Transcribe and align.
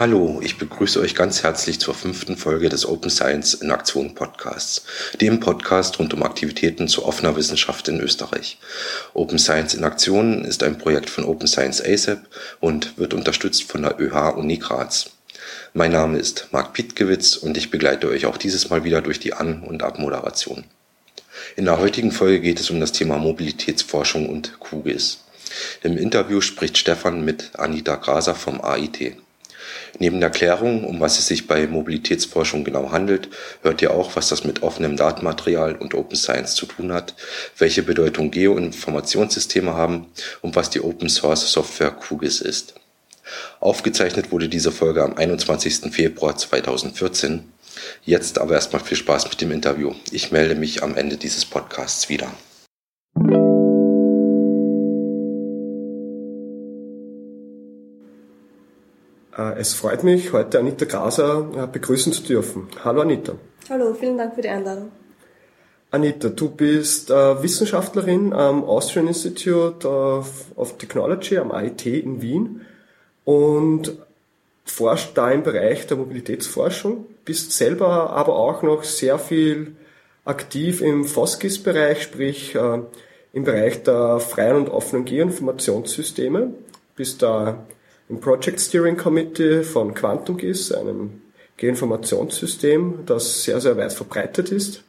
Hallo, 0.00 0.40
ich 0.44 0.58
begrüße 0.58 1.00
euch 1.00 1.16
ganz 1.16 1.42
herzlich 1.42 1.80
zur 1.80 1.92
fünften 1.92 2.36
Folge 2.36 2.68
des 2.68 2.86
Open 2.86 3.10
Science 3.10 3.54
in 3.54 3.72
Aktion 3.72 4.14
Podcasts, 4.14 4.84
dem 5.20 5.40
Podcast 5.40 5.98
rund 5.98 6.14
um 6.14 6.22
Aktivitäten 6.22 6.86
zu 6.86 7.04
offener 7.04 7.34
Wissenschaft 7.34 7.88
in 7.88 7.98
Österreich. 7.98 8.60
Open 9.12 9.40
Science 9.40 9.74
in 9.74 9.82
Aktion 9.82 10.44
ist 10.44 10.62
ein 10.62 10.78
Projekt 10.78 11.10
von 11.10 11.24
Open 11.24 11.48
Science 11.48 11.82
ASAP 11.84 12.20
und 12.60 12.96
wird 12.96 13.12
unterstützt 13.12 13.64
von 13.64 13.82
der 13.82 14.00
ÖH 14.00 14.36
Uni 14.36 14.58
Graz. 14.58 15.10
Mein 15.74 15.90
Name 15.90 16.16
ist 16.16 16.46
Marc 16.52 16.74
Pietgewitz 16.74 17.34
und 17.34 17.56
ich 17.56 17.72
begleite 17.72 18.08
euch 18.08 18.26
auch 18.26 18.36
dieses 18.36 18.70
Mal 18.70 18.84
wieder 18.84 19.02
durch 19.02 19.18
die 19.18 19.32
An- 19.32 19.64
und 19.64 19.82
Abmoderation. 19.82 20.62
In 21.56 21.64
der 21.64 21.80
heutigen 21.80 22.12
Folge 22.12 22.38
geht 22.38 22.60
es 22.60 22.70
um 22.70 22.78
das 22.78 22.92
Thema 22.92 23.18
Mobilitätsforschung 23.18 24.28
und 24.28 24.60
QGIS. 24.60 25.24
Im 25.82 25.98
Interview 25.98 26.40
spricht 26.40 26.78
Stefan 26.78 27.24
mit 27.24 27.50
Anita 27.58 27.96
Graser 27.96 28.36
vom 28.36 28.60
AIT. 28.60 29.16
Neben 29.98 30.20
der 30.20 30.30
Klärung, 30.30 30.84
um 30.84 31.00
was 31.00 31.18
es 31.18 31.26
sich 31.26 31.46
bei 31.46 31.66
Mobilitätsforschung 31.66 32.64
genau 32.64 32.92
handelt, 32.92 33.28
hört 33.62 33.82
ihr 33.82 33.92
auch, 33.92 34.16
was 34.16 34.28
das 34.28 34.44
mit 34.44 34.62
offenem 34.62 34.96
Datenmaterial 34.96 35.76
und 35.76 35.94
Open 35.94 36.16
Science 36.16 36.54
zu 36.54 36.66
tun 36.66 36.92
hat, 36.92 37.14
welche 37.56 37.82
Bedeutung 37.82 38.30
Geoinformationssysteme 38.30 39.74
haben 39.74 40.06
und 40.40 40.56
was 40.56 40.70
die 40.70 40.80
Open 40.80 41.08
Source 41.08 41.50
Software 41.50 41.90
QGIS 41.90 42.40
ist. 42.40 42.74
Aufgezeichnet 43.60 44.32
wurde 44.32 44.48
diese 44.48 44.72
Folge 44.72 45.02
am 45.02 45.16
21. 45.16 45.92
Februar 45.92 46.36
2014. 46.36 47.44
Jetzt 48.04 48.38
aber 48.38 48.54
erstmal 48.54 48.82
viel 48.82 48.96
Spaß 48.96 49.28
mit 49.28 49.40
dem 49.40 49.52
Interview. 49.52 49.94
Ich 50.10 50.32
melde 50.32 50.54
mich 50.54 50.82
am 50.82 50.96
Ende 50.96 51.16
dieses 51.16 51.44
Podcasts 51.44 52.08
wieder. 52.08 52.32
Es 59.38 59.74
freut 59.74 60.02
mich, 60.02 60.32
heute 60.32 60.58
Anita 60.58 60.84
Graser 60.84 61.48
äh, 61.56 61.66
begrüßen 61.66 62.12
zu 62.12 62.22
dürfen. 62.22 62.68
Hallo 62.84 63.02
Anita. 63.02 63.34
Hallo, 63.70 63.94
vielen 63.94 64.18
Dank 64.18 64.34
für 64.34 64.42
die 64.42 64.48
Einladung. 64.48 64.90
Anita, 65.90 66.28
du 66.28 66.50
bist 66.50 67.10
äh, 67.10 67.42
Wissenschaftlerin 67.42 68.32
am 68.32 68.64
Austrian 68.64 69.06
Institute 69.06 69.88
of, 69.88 70.46
of, 70.56 70.76
Technology 70.76 71.38
am 71.38 71.52
IT 71.54 71.86
in 71.86 72.20
Wien 72.20 72.62
und 73.24 73.96
forscht 74.64 75.16
da 75.16 75.30
im 75.30 75.42
Bereich 75.42 75.86
der 75.86 75.96
Mobilitätsforschung, 75.96 77.06
bist 77.24 77.52
selber 77.52 78.10
aber 78.10 78.36
auch 78.36 78.62
noch 78.62 78.84
sehr 78.84 79.18
viel 79.18 79.76
aktiv 80.24 80.82
im 80.82 81.04
FOSGIS-Bereich, 81.04 82.02
sprich 82.02 82.54
äh, 82.54 82.80
im 83.32 83.44
Bereich 83.44 83.82
der 83.82 84.20
freien 84.20 84.56
und 84.56 84.68
offenen 84.68 85.04
Geoinformationssysteme, 85.04 86.52
bist 86.96 87.22
da 87.22 87.64
im 88.08 88.20
Project 88.20 88.60
Steering 88.60 88.96
Committee 88.96 89.62
von 89.62 89.94
QuantumGIS, 89.94 90.72
einem 90.72 91.22
Geoinformationssystem, 91.56 93.00
das 93.06 93.44
sehr, 93.44 93.60
sehr 93.60 93.76
weit 93.76 93.92
verbreitet 93.92 94.50
ist. 94.50 94.84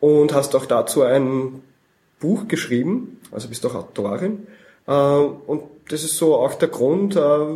Und 0.00 0.34
hast 0.34 0.54
auch 0.54 0.66
dazu 0.66 1.02
ein 1.02 1.62
Buch 2.20 2.46
geschrieben, 2.48 3.20
also 3.30 3.48
bist 3.48 3.64
auch 3.64 3.74
Autorin. 3.74 4.46
Äh, 4.86 4.92
und 4.92 5.62
das 5.88 6.04
ist 6.04 6.16
so 6.16 6.36
auch 6.36 6.54
der 6.54 6.68
Grund, 6.68 7.16
äh, 7.16 7.46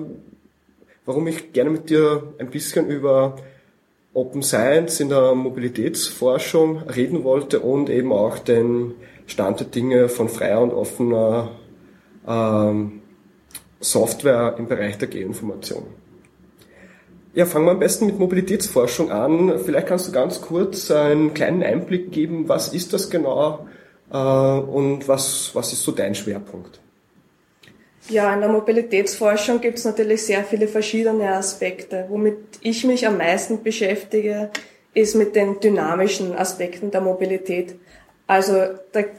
warum 1.04 1.26
ich 1.26 1.52
gerne 1.52 1.70
mit 1.70 1.90
dir 1.90 2.34
ein 2.38 2.50
bisschen 2.50 2.88
über 2.88 3.36
Open 4.14 4.42
Science 4.42 5.00
in 5.00 5.10
der 5.10 5.34
Mobilitätsforschung 5.34 6.82
reden 6.88 7.24
wollte 7.24 7.60
und 7.60 7.90
eben 7.90 8.12
auch 8.12 8.38
den 8.38 8.94
Stand 9.26 9.60
der 9.60 9.66
Dinge 9.66 10.08
von 10.08 10.28
freier 10.28 10.60
und 10.62 10.72
offener 10.72 11.50
ähm, 12.26 12.97
Software 13.80 14.56
im 14.58 14.66
Bereich 14.66 14.98
der 14.98 15.08
Geoinformation. 15.08 15.84
Ja, 17.34 17.46
fangen 17.46 17.66
wir 17.66 17.72
am 17.72 17.78
besten 17.78 18.06
mit 18.06 18.18
Mobilitätsforschung 18.18 19.12
an. 19.12 19.60
Vielleicht 19.64 19.86
kannst 19.86 20.08
du 20.08 20.12
ganz 20.12 20.40
kurz 20.40 20.90
einen 20.90 21.34
kleinen 21.34 21.62
Einblick 21.62 22.10
geben, 22.10 22.48
was 22.48 22.72
ist 22.72 22.92
das 22.92 23.10
genau 23.10 23.66
äh, 24.10 24.16
und 24.16 25.06
was, 25.06 25.50
was 25.54 25.72
ist 25.72 25.82
so 25.82 25.92
dein 25.92 26.14
Schwerpunkt? 26.14 26.80
Ja, 28.08 28.32
in 28.32 28.40
der 28.40 28.48
Mobilitätsforschung 28.48 29.60
gibt 29.60 29.78
es 29.78 29.84
natürlich 29.84 30.24
sehr 30.24 30.42
viele 30.42 30.66
verschiedene 30.66 31.30
Aspekte. 31.34 32.06
Womit 32.08 32.38
ich 32.62 32.84
mich 32.84 33.06
am 33.06 33.18
meisten 33.18 33.62
beschäftige, 33.62 34.50
ist 34.94 35.14
mit 35.14 35.36
den 35.36 35.60
dynamischen 35.60 36.34
Aspekten 36.34 36.90
der 36.90 37.02
Mobilität. 37.02 37.76
Also 38.26 38.56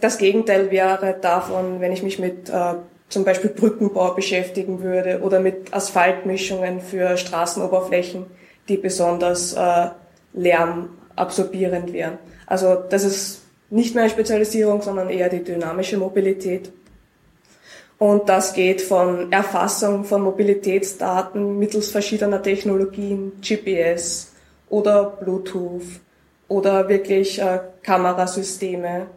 das 0.02 0.18
Gegenteil 0.18 0.72
wäre 0.72 1.16
davon, 1.22 1.80
wenn 1.80 1.92
ich 1.92 2.04
mich 2.04 2.20
mit 2.20 2.50
äh, 2.50 2.74
zum 3.10 3.26
Beispiel 3.26 3.50
Brückenbau 3.50 4.14
beschäftigen 4.14 4.82
würde 4.84 5.22
oder 5.22 5.40
mit 5.40 5.74
Asphaltmischungen 5.74 6.80
für 6.80 7.18
Straßenoberflächen, 7.18 8.26
die 8.70 8.78
besonders 8.78 9.54
äh, 9.54 9.90
lärmabsorbierend 10.34 11.92
wären. 11.92 12.20
Also 12.46 12.76
das 12.76 13.04
ist 13.04 13.42
nicht 13.72 13.96
meine 13.96 14.10
Spezialisierung, 14.10 14.82
sondern 14.82 15.10
eher 15.10 15.30
die 15.30 15.44
dynamische 15.44 15.98
Mobilität. 15.98 16.72
Und 17.98 18.30
das 18.30 18.54
geht 18.54 18.82
von 18.82 19.32
Erfassung 19.32 20.06
von 20.06 20.22
Mobilitätsdaten 20.22 21.60
mittels 21.60 21.92
verschiedener 21.92 22.42
Technologien, 22.42 23.34
GPS 23.42 24.32
oder 24.70 25.18
Bluetooth 25.20 25.84
oder 26.48 26.88
wirklich 26.88 27.42
äh, 27.42 27.60
Kamerasysteme, 27.84 29.08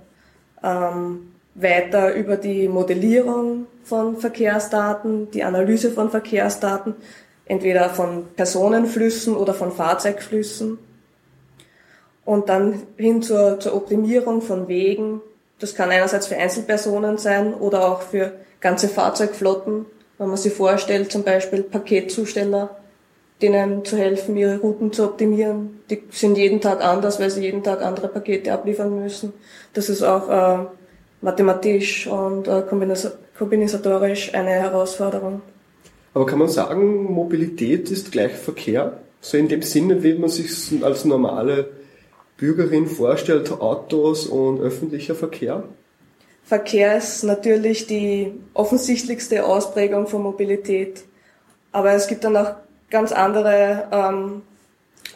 ähm, 0.64 1.32
weiter 1.54 2.14
über 2.14 2.36
die 2.36 2.66
Modellierung 2.66 3.66
von 3.84 4.16
Verkehrsdaten, 4.16 5.30
die 5.30 5.44
Analyse 5.44 5.90
von 5.90 6.10
Verkehrsdaten, 6.10 6.94
entweder 7.46 7.90
von 7.90 8.26
Personenflüssen 8.36 9.36
oder 9.36 9.54
von 9.54 9.72
Fahrzeugflüssen. 9.72 10.78
Und 12.24 12.48
dann 12.48 12.82
hin 12.96 13.22
zur, 13.22 13.58
zur 13.58 13.74
Optimierung 13.74 14.42
von 14.42 14.68
Wegen. 14.68 15.20
Das 15.58 15.74
kann 15.74 15.90
einerseits 15.90 16.28
für 16.28 16.36
Einzelpersonen 16.36 17.18
sein 17.18 17.52
oder 17.52 17.86
auch 17.86 18.02
für 18.02 18.32
ganze 18.60 18.88
Fahrzeugflotten, 18.88 19.86
wenn 20.18 20.28
man 20.28 20.36
sich 20.36 20.52
vorstellt, 20.52 21.10
zum 21.10 21.24
Beispiel 21.24 21.64
Paketzusteller, 21.64 22.76
denen 23.42 23.84
zu 23.84 23.96
helfen, 23.96 24.36
ihre 24.36 24.58
Routen 24.58 24.92
zu 24.92 25.04
optimieren. 25.04 25.80
Die 25.90 26.04
sind 26.10 26.38
jeden 26.38 26.60
Tag 26.60 26.80
anders, 26.80 27.18
weil 27.18 27.30
sie 27.30 27.42
jeden 27.42 27.64
Tag 27.64 27.82
andere 27.82 28.06
Pakete 28.06 28.52
abliefern 28.52 29.02
müssen. 29.02 29.32
Das 29.74 29.88
ist 29.88 30.02
auch 30.02 30.28
äh, 30.28 30.64
mathematisch 31.22 32.06
und 32.06 32.46
äh, 32.46 32.62
kombinatorisch 33.42 34.32
eine 34.34 34.50
Herausforderung. 34.50 35.42
Aber 36.14 36.26
kann 36.26 36.38
man 36.38 36.48
sagen, 36.48 37.12
Mobilität 37.12 37.90
ist 37.90 38.12
gleich 38.12 38.32
Verkehr? 38.32 39.00
So 39.20 39.36
in 39.36 39.48
dem 39.48 39.62
Sinne, 39.62 40.02
wie 40.02 40.14
man 40.14 40.30
sich 40.30 40.50
als 40.82 41.04
normale 41.04 41.70
Bürgerin 42.36 42.86
vorstellt, 42.86 43.50
Autos 43.50 44.26
und 44.26 44.60
öffentlicher 44.60 45.14
Verkehr? 45.14 45.64
Verkehr 46.44 46.96
ist 46.98 47.24
natürlich 47.24 47.86
die 47.86 48.32
offensichtlichste 48.54 49.44
Ausprägung 49.44 50.06
von 50.06 50.22
Mobilität. 50.22 51.04
Aber 51.72 51.92
es 51.92 52.06
gibt 52.06 52.24
dann 52.24 52.36
auch 52.36 52.52
ganz 52.90 53.10
andere 53.10 53.88
ähm, 53.90 54.42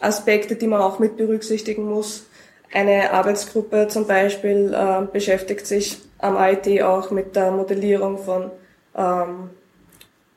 Aspekte, 0.01 0.55
die 0.55 0.67
man 0.67 0.81
auch 0.81 0.99
mit 0.99 1.15
berücksichtigen 1.15 1.85
muss. 1.85 2.25
Eine 2.73 3.11
Arbeitsgruppe 3.13 3.87
zum 3.87 4.07
Beispiel 4.07 4.73
äh, 4.73 5.05
beschäftigt 5.11 5.67
sich 5.67 6.06
am 6.19 6.37
IT 6.37 6.81
auch 6.83 7.11
mit 7.11 7.35
der 7.35 7.51
Modellierung 7.51 8.17
von 8.17 8.51
ähm, 8.95 9.49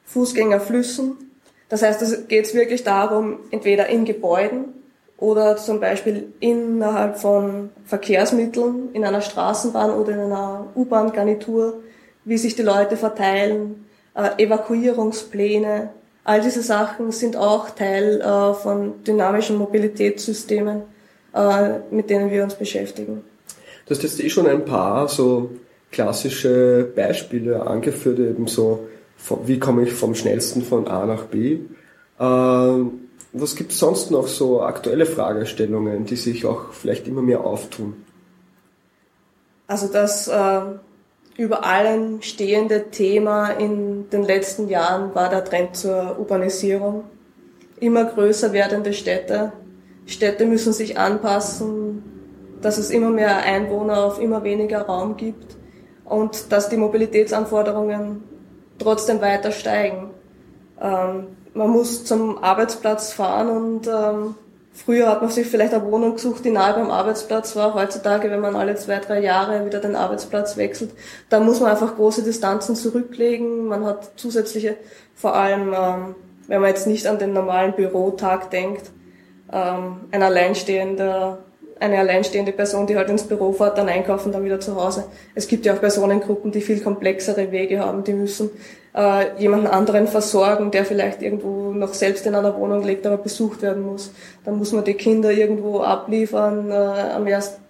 Fußgängerflüssen. 0.06 1.16
Das 1.68 1.82
heißt, 1.82 2.02
es 2.02 2.28
geht 2.28 2.52
wirklich 2.54 2.84
darum, 2.84 3.38
entweder 3.50 3.86
in 3.88 4.04
Gebäuden 4.04 4.74
oder 5.16 5.56
zum 5.56 5.80
Beispiel 5.80 6.32
innerhalb 6.40 7.18
von 7.18 7.70
Verkehrsmitteln, 7.84 8.90
in 8.92 9.04
einer 9.04 9.20
Straßenbahn 9.20 9.90
oder 9.90 10.12
in 10.12 10.20
einer 10.20 10.66
U-Bahn-Garnitur, 10.74 11.80
wie 12.24 12.38
sich 12.38 12.56
die 12.56 12.62
Leute 12.62 12.96
verteilen, 12.96 13.86
äh, 14.14 14.42
Evakuierungspläne. 14.42 15.90
All 16.24 16.40
diese 16.40 16.62
Sachen 16.62 17.12
sind 17.12 17.36
auch 17.36 17.70
Teil 17.70 18.20
äh, 18.20 18.54
von 18.54 19.04
dynamischen 19.04 19.56
Mobilitätssystemen 19.56 20.82
äh, 21.34 21.78
mit 21.90 22.10
denen 22.10 22.30
wir 22.30 22.42
uns 22.42 22.54
beschäftigen. 22.54 23.22
Du 23.86 23.94
hast 23.94 24.02
jetzt 24.02 24.20
eh 24.20 24.28
schon 24.28 24.46
ein 24.46 24.64
paar 24.64 25.08
so 25.08 25.50
klassische 25.90 26.90
Beispiele 26.94 27.66
angeführt, 27.66 28.18
eben 28.18 28.46
so, 28.46 28.88
wie 29.44 29.58
komme 29.58 29.82
ich 29.82 29.92
vom 29.92 30.14
schnellsten 30.14 30.62
von 30.62 30.88
A 30.88 31.06
nach 31.06 31.24
B. 31.24 31.58
Ähm, 32.18 33.08
was 33.32 33.54
gibt 33.54 33.72
es 33.72 33.78
sonst 33.78 34.10
noch 34.10 34.26
so 34.26 34.62
aktuelle 34.62 35.06
Fragestellungen, 35.06 36.04
die 36.04 36.16
sich 36.16 36.46
auch 36.46 36.72
vielleicht 36.72 37.06
immer 37.06 37.22
mehr 37.22 37.44
auftun? 37.44 37.94
Also 39.66 39.86
das 39.88 40.26
äh, 40.26 40.60
über 41.36 41.64
allen 41.64 42.22
stehende 42.22 42.90
Thema 42.90 43.50
in 43.50 44.10
den 44.10 44.24
letzten 44.24 44.68
Jahren 44.68 45.14
war 45.14 45.28
der 45.28 45.44
Trend 45.44 45.76
zur 45.76 46.18
Urbanisierung. 46.18 47.04
Immer 47.78 48.04
größer 48.04 48.52
werdende 48.52 48.92
Städte, 48.92 49.52
Städte 50.06 50.44
müssen 50.44 50.72
sich 50.72 50.98
anpassen, 50.98 52.02
dass 52.60 52.78
es 52.78 52.90
immer 52.90 53.10
mehr 53.10 53.38
Einwohner 53.38 54.04
auf 54.04 54.20
immer 54.20 54.42
weniger 54.42 54.82
Raum 54.82 55.16
gibt 55.16 55.56
und 56.10 56.52
dass 56.52 56.68
die 56.68 56.76
Mobilitätsanforderungen 56.76 58.22
trotzdem 58.78 59.20
weiter 59.20 59.52
steigen. 59.52 60.10
Ähm, 60.80 61.28
man 61.54 61.70
muss 61.70 62.04
zum 62.04 62.42
Arbeitsplatz 62.42 63.12
fahren 63.12 63.48
und 63.48 63.86
ähm, 63.86 64.34
früher 64.72 65.08
hat 65.08 65.22
man 65.22 65.30
sich 65.30 65.46
vielleicht 65.46 65.72
eine 65.72 65.84
Wohnung 65.90 66.14
gesucht, 66.14 66.44
die 66.44 66.50
nahe 66.50 66.74
beim 66.74 66.90
Arbeitsplatz 66.90 67.54
war. 67.54 67.74
Heutzutage, 67.74 68.30
wenn 68.30 68.40
man 68.40 68.56
alle 68.56 68.74
zwei, 68.74 68.98
drei 68.98 69.20
Jahre 69.20 69.64
wieder 69.66 69.78
den 69.78 69.96
Arbeitsplatz 69.96 70.56
wechselt, 70.56 70.90
da 71.28 71.40
muss 71.40 71.60
man 71.60 71.70
einfach 71.70 71.94
große 71.96 72.22
Distanzen 72.22 72.74
zurücklegen. 72.74 73.66
Man 73.66 73.84
hat 73.84 74.12
zusätzliche, 74.16 74.76
vor 75.14 75.36
allem 75.36 75.74
ähm, 75.74 76.14
wenn 76.48 76.60
man 76.60 76.70
jetzt 76.70 76.88
nicht 76.88 77.06
an 77.06 77.20
den 77.20 77.32
normalen 77.32 77.74
Bürotag 77.74 78.50
denkt, 78.50 78.90
ähm, 79.52 80.08
ein 80.10 80.22
alleinstehender 80.22 81.38
eine 81.80 81.98
alleinstehende 81.98 82.52
Person, 82.52 82.86
die 82.86 82.96
halt 82.96 83.08
ins 83.08 83.24
Büro 83.24 83.52
fährt, 83.52 83.78
dann 83.78 83.88
einkaufen, 83.88 84.32
dann 84.32 84.44
wieder 84.44 84.60
zu 84.60 84.76
Hause. 84.76 85.04
Es 85.34 85.48
gibt 85.48 85.64
ja 85.64 85.74
auch 85.74 85.80
Personengruppen, 85.80 86.52
die 86.52 86.60
viel 86.60 86.80
komplexere 86.80 87.50
Wege 87.50 87.80
haben, 87.80 88.04
die 88.04 88.12
müssen 88.12 88.50
äh, 88.94 89.40
jemanden 89.40 89.66
anderen 89.66 90.06
versorgen, 90.06 90.70
der 90.70 90.84
vielleicht 90.84 91.22
irgendwo 91.22 91.72
noch 91.72 91.94
selbst 91.94 92.26
in 92.26 92.34
einer 92.34 92.56
Wohnung 92.56 92.82
lebt, 92.82 93.06
aber 93.06 93.16
besucht 93.16 93.62
werden 93.62 93.82
muss. 93.82 94.12
Dann 94.44 94.58
muss 94.58 94.72
man 94.72 94.84
die 94.84 94.94
Kinder 94.94 95.30
irgendwo 95.30 95.80
abliefern, 95.80 96.70
äh, 96.70 96.74
am 96.74 97.26
ersten 97.26 97.60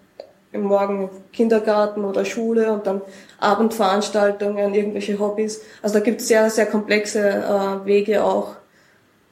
Morgen 0.53 1.11
Kindergarten 1.33 2.05
oder 2.05 2.25
Schule 2.25 2.73
und 2.73 2.85
dann 2.85 3.03
Abendveranstaltungen, 3.39 4.75
irgendwelche 4.75 5.21
Hobbys. 5.21 5.61
Also 5.81 5.99
da 5.99 6.01
gibt 6.01 6.21
es 6.21 6.27
sehr, 6.29 6.51
sehr 6.51 6.67
komplexe 6.67 7.21
äh, 7.21 7.87
Wege 7.87 8.25
auch. 8.25 8.57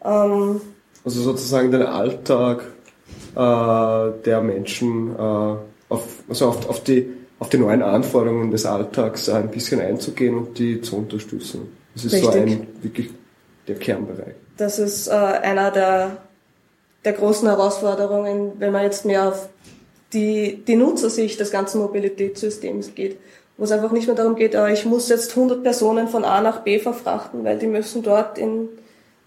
Ähm, 0.05 0.61
also 1.05 1.21
sozusagen 1.23 1.73
den 1.73 1.83
Alltag 1.83 2.63
der 3.39 4.41
Menschen 4.43 5.15
äh, 5.15 5.55
auf, 5.89 6.05
also 6.29 6.49
auf, 6.49 6.69
auf, 6.69 6.83
die, 6.83 7.09
auf 7.39 7.49
die 7.49 7.59
neuen 7.59 7.83
Anforderungen 7.83 8.51
des 8.51 8.67
Alltags 8.67 9.29
ein 9.29 9.51
bisschen 9.51 9.81
einzugehen 9.81 10.37
und 10.37 10.59
die 10.59 10.81
zu 10.81 10.97
unterstützen. 10.97 11.73
Das 11.95 12.05
ist 12.05 12.15
Richtig. 12.15 12.33
so 12.33 12.39
ein 12.39 12.67
wirklich 12.83 13.11
der 13.69 13.77
Kernbereich. 13.77 14.35
Das 14.57 14.79
ist 14.79 15.07
äh, 15.07 15.13
einer 15.13 15.71
der, 15.71 16.17
der 17.05 17.13
großen 17.13 17.47
Herausforderungen, 17.49 18.53
wenn 18.59 18.73
man 18.73 18.83
jetzt 18.83 19.05
mehr 19.05 19.29
auf 19.29 19.49
die, 20.13 20.65
die 20.67 20.77
Nutzersicht 20.77 21.39
des 21.39 21.51
ganzen 21.51 21.81
Mobilitätssystems 21.81 22.95
geht, 22.95 23.19
wo 23.57 23.65
es 23.65 23.73
einfach 23.73 23.93
nicht 23.93 24.07
mehr 24.07 24.17
darum 24.17 24.35
geht, 24.35 24.55
äh, 24.55 24.73
ich 24.73 24.85
muss 24.85 25.09
jetzt 25.09 25.37
100 25.37 25.63
Personen 25.63 26.09
von 26.09 26.25
A 26.25 26.41
nach 26.41 26.63
B 26.63 26.81
verfrachten, 26.81 27.45
weil 27.45 27.59
die 27.59 27.69
müssen 27.69 28.03
dort 28.03 28.37
in, 28.37 28.69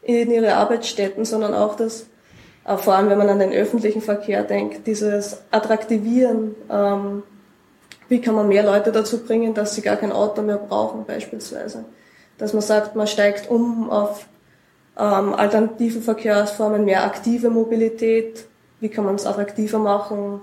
in 0.01 0.31
ihre 0.31 0.55
Arbeitsstätten, 0.55 1.23
sondern 1.23 1.53
auch 1.53 1.75
das 1.77 2.01
äh, 2.01 2.05
vor 2.65 2.93
allem 2.93 3.09
wenn 3.09 3.17
man 3.17 3.29
an 3.29 3.39
den 3.39 3.51
öffentlichen 3.51 4.01
Verkehr 4.01 4.43
denkt, 4.43 4.85
dieses 4.87 5.41
Attraktivieren, 5.51 6.55
ähm, 6.69 7.23
wie 8.07 8.21
kann 8.21 8.35
man 8.35 8.47
mehr 8.47 8.63
Leute 8.63 8.91
dazu 8.91 9.23
bringen, 9.23 9.53
dass 9.53 9.75
sie 9.75 9.81
gar 9.81 9.95
kein 9.95 10.11
Auto 10.11 10.41
mehr 10.41 10.57
brauchen 10.57 11.05
beispielsweise. 11.05 11.85
Dass 12.37 12.53
man 12.53 12.61
sagt, 12.61 12.95
man 12.95 13.07
steigt 13.07 13.49
um 13.49 13.89
auf 13.89 14.25
ähm, 14.97 15.33
alternative 15.33 16.01
Verkehrsformen, 16.01 16.85
mehr 16.85 17.05
aktive 17.05 17.49
Mobilität, 17.49 18.45
wie 18.79 18.89
kann 18.89 19.05
man 19.05 19.15
es 19.15 19.25
attraktiver 19.25 19.79
machen, 19.79 20.41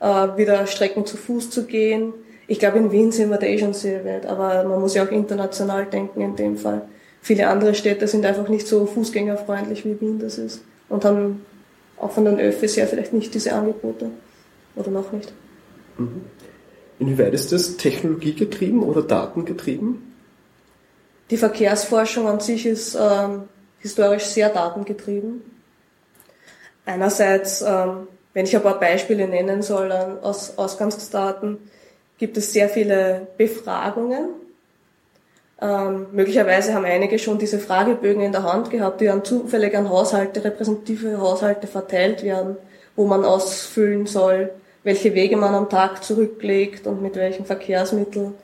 äh, 0.00 0.06
wieder 0.36 0.66
Strecken 0.66 1.06
zu 1.06 1.16
Fuß 1.16 1.50
zu 1.50 1.66
gehen. 1.66 2.14
Ich 2.46 2.58
glaube, 2.58 2.78
in 2.78 2.90
Wien 2.90 3.12
sind 3.12 3.30
wir 3.30 3.36
da 3.36 3.46
eh 3.46 3.58
schon 3.58 3.74
sehr 3.74 4.04
weit, 4.04 4.26
aber 4.26 4.64
man 4.64 4.80
muss 4.80 4.94
ja 4.94 5.04
auch 5.04 5.10
international 5.10 5.84
denken 5.86 6.20
in 6.20 6.36
dem 6.36 6.56
Fall. 6.56 6.82
Viele 7.20 7.48
andere 7.48 7.74
Städte 7.74 8.08
sind 8.08 8.24
einfach 8.24 8.48
nicht 8.48 8.66
so 8.66 8.86
fußgängerfreundlich 8.86 9.84
wie 9.84 10.00
Wien 10.00 10.18
das 10.18 10.38
ist 10.38 10.62
und 10.88 11.04
haben 11.04 11.44
auch 12.00 12.12
von 12.12 12.24
den 12.24 12.40
Öffis 12.40 12.76
her 12.76 12.86
vielleicht 12.86 13.12
nicht 13.12 13.34
diese 13.34 13.52
Angebote 13.52 14.10
oder 14.74 14.90
noch 14.90 15.12
nicht. 15.12 15.32
Mhm. 15.98 16.22
Inwieweit 16.98 17.34
ist 17.34 17.52
das 17.52 17.76
technologiegetrieben 17.76 18.82
oder 18.82 19.02
datengetrieben? 19.02 20.14
Die 21.30 21.36
Verkehrsforschung 21.36 22.26
an 22.26 22.40
sich 22.40 22.66
ist 22.66 22.96
ähm, 23.00 23.44
historisch 23.78 24.24
sehr 24.24 24.50
datengetrieben. 24.50 25.42
Einerseits, 26.84 27.62
ähm, 27.62 28.08
wenn 28.34 28.44
ich 28.44 28.56
ein 28.56 28.62
paar 28.62 28.80
Beispiele 28.80 29.28
nennen 29.28 29.62
soll 29.62 29.92
aus 29.92 30.58
Ausgangsdaten, 30.58 31.58
gibt 32.18 32.36
es 32.36 32.52
sehr 32.52 32.68
viele 32.68 33.28
Befragungen, 33.38 34.28
ähm, 35.62 36.06
möglicherweise 36.12 36.74
haben 36.74 36.86
einige 36.86 37.18
schon 37.18 37.38
diese 37.38 37.58
Fragebögen 37.58 38.22
in 38.22 38.32
der 38.32 38.44
Hand 38.44 38.70
gehabt, 38.70 39.00
die 39.00 39.06
dann 39.06 39.24
zufällig 39.24 39.76
an 39.76 39.90
Haushalte, 39.90 40.42
repräsentative 40.42 41.20
Haushalte 41.20 41.66
verteilt 41.66 42.22
werden, 42.22 42.56
wo 42.96 43.06
man 43.06 43.24
ausfüllen 43.24 44.06
soll, 44.06 44.50
welche 44.84 45.14
Wege 45.14 45.36
man 45.36 45.54
am 45.54 45.68
Tag 45.68 46.02
zurücklegt 46.02 46.86
und 46.86 47.02
mit 47.02 47.16
welchen 47.16 47.44
Verkehrsmitteln. 47.44 48.34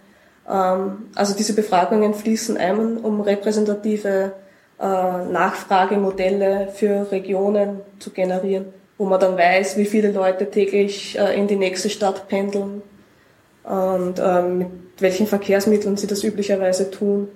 Ähm, 0.48 1.08
also 1.14 1.34
diese 1.34 1.54
Befragungen 1.54 2.12
fließen 2.12 2.58
ein, 2.58 2.98
um 2.98 3.22
repräsentative 3.22 4.32
äh, 4.78 4.84
Nachfragemodelle 4.84 6.68
für 6.74 7.10
Regionen 7.10 7.80
zu 7.98 8.10
generieren, 8.10 8.66
wo 8.98 9.06
man 9.06 9.20
dann 9.20 9.38
weiß, 9.38 9.78
wie 9.78 9.86
viele 9.86 10.12
Leute 10.12 10.50
täglich 10.50 11.18
äh, 11.18 11.34
in 11.34 11.46
die 11.46 11.56
nächste 11.56 11.88
Stadt 11.88 12.28
pendeln 12.28 12.82
und 13.64 14.20
ähm, 14.22 14.85
welchen 14.98 15.26
Verkehrsmitteln 15.26 15.96
sie 15.96 16.06
das 16.06 16.24
üblicherweise 16.24 16.90
tun. 16.90 17.28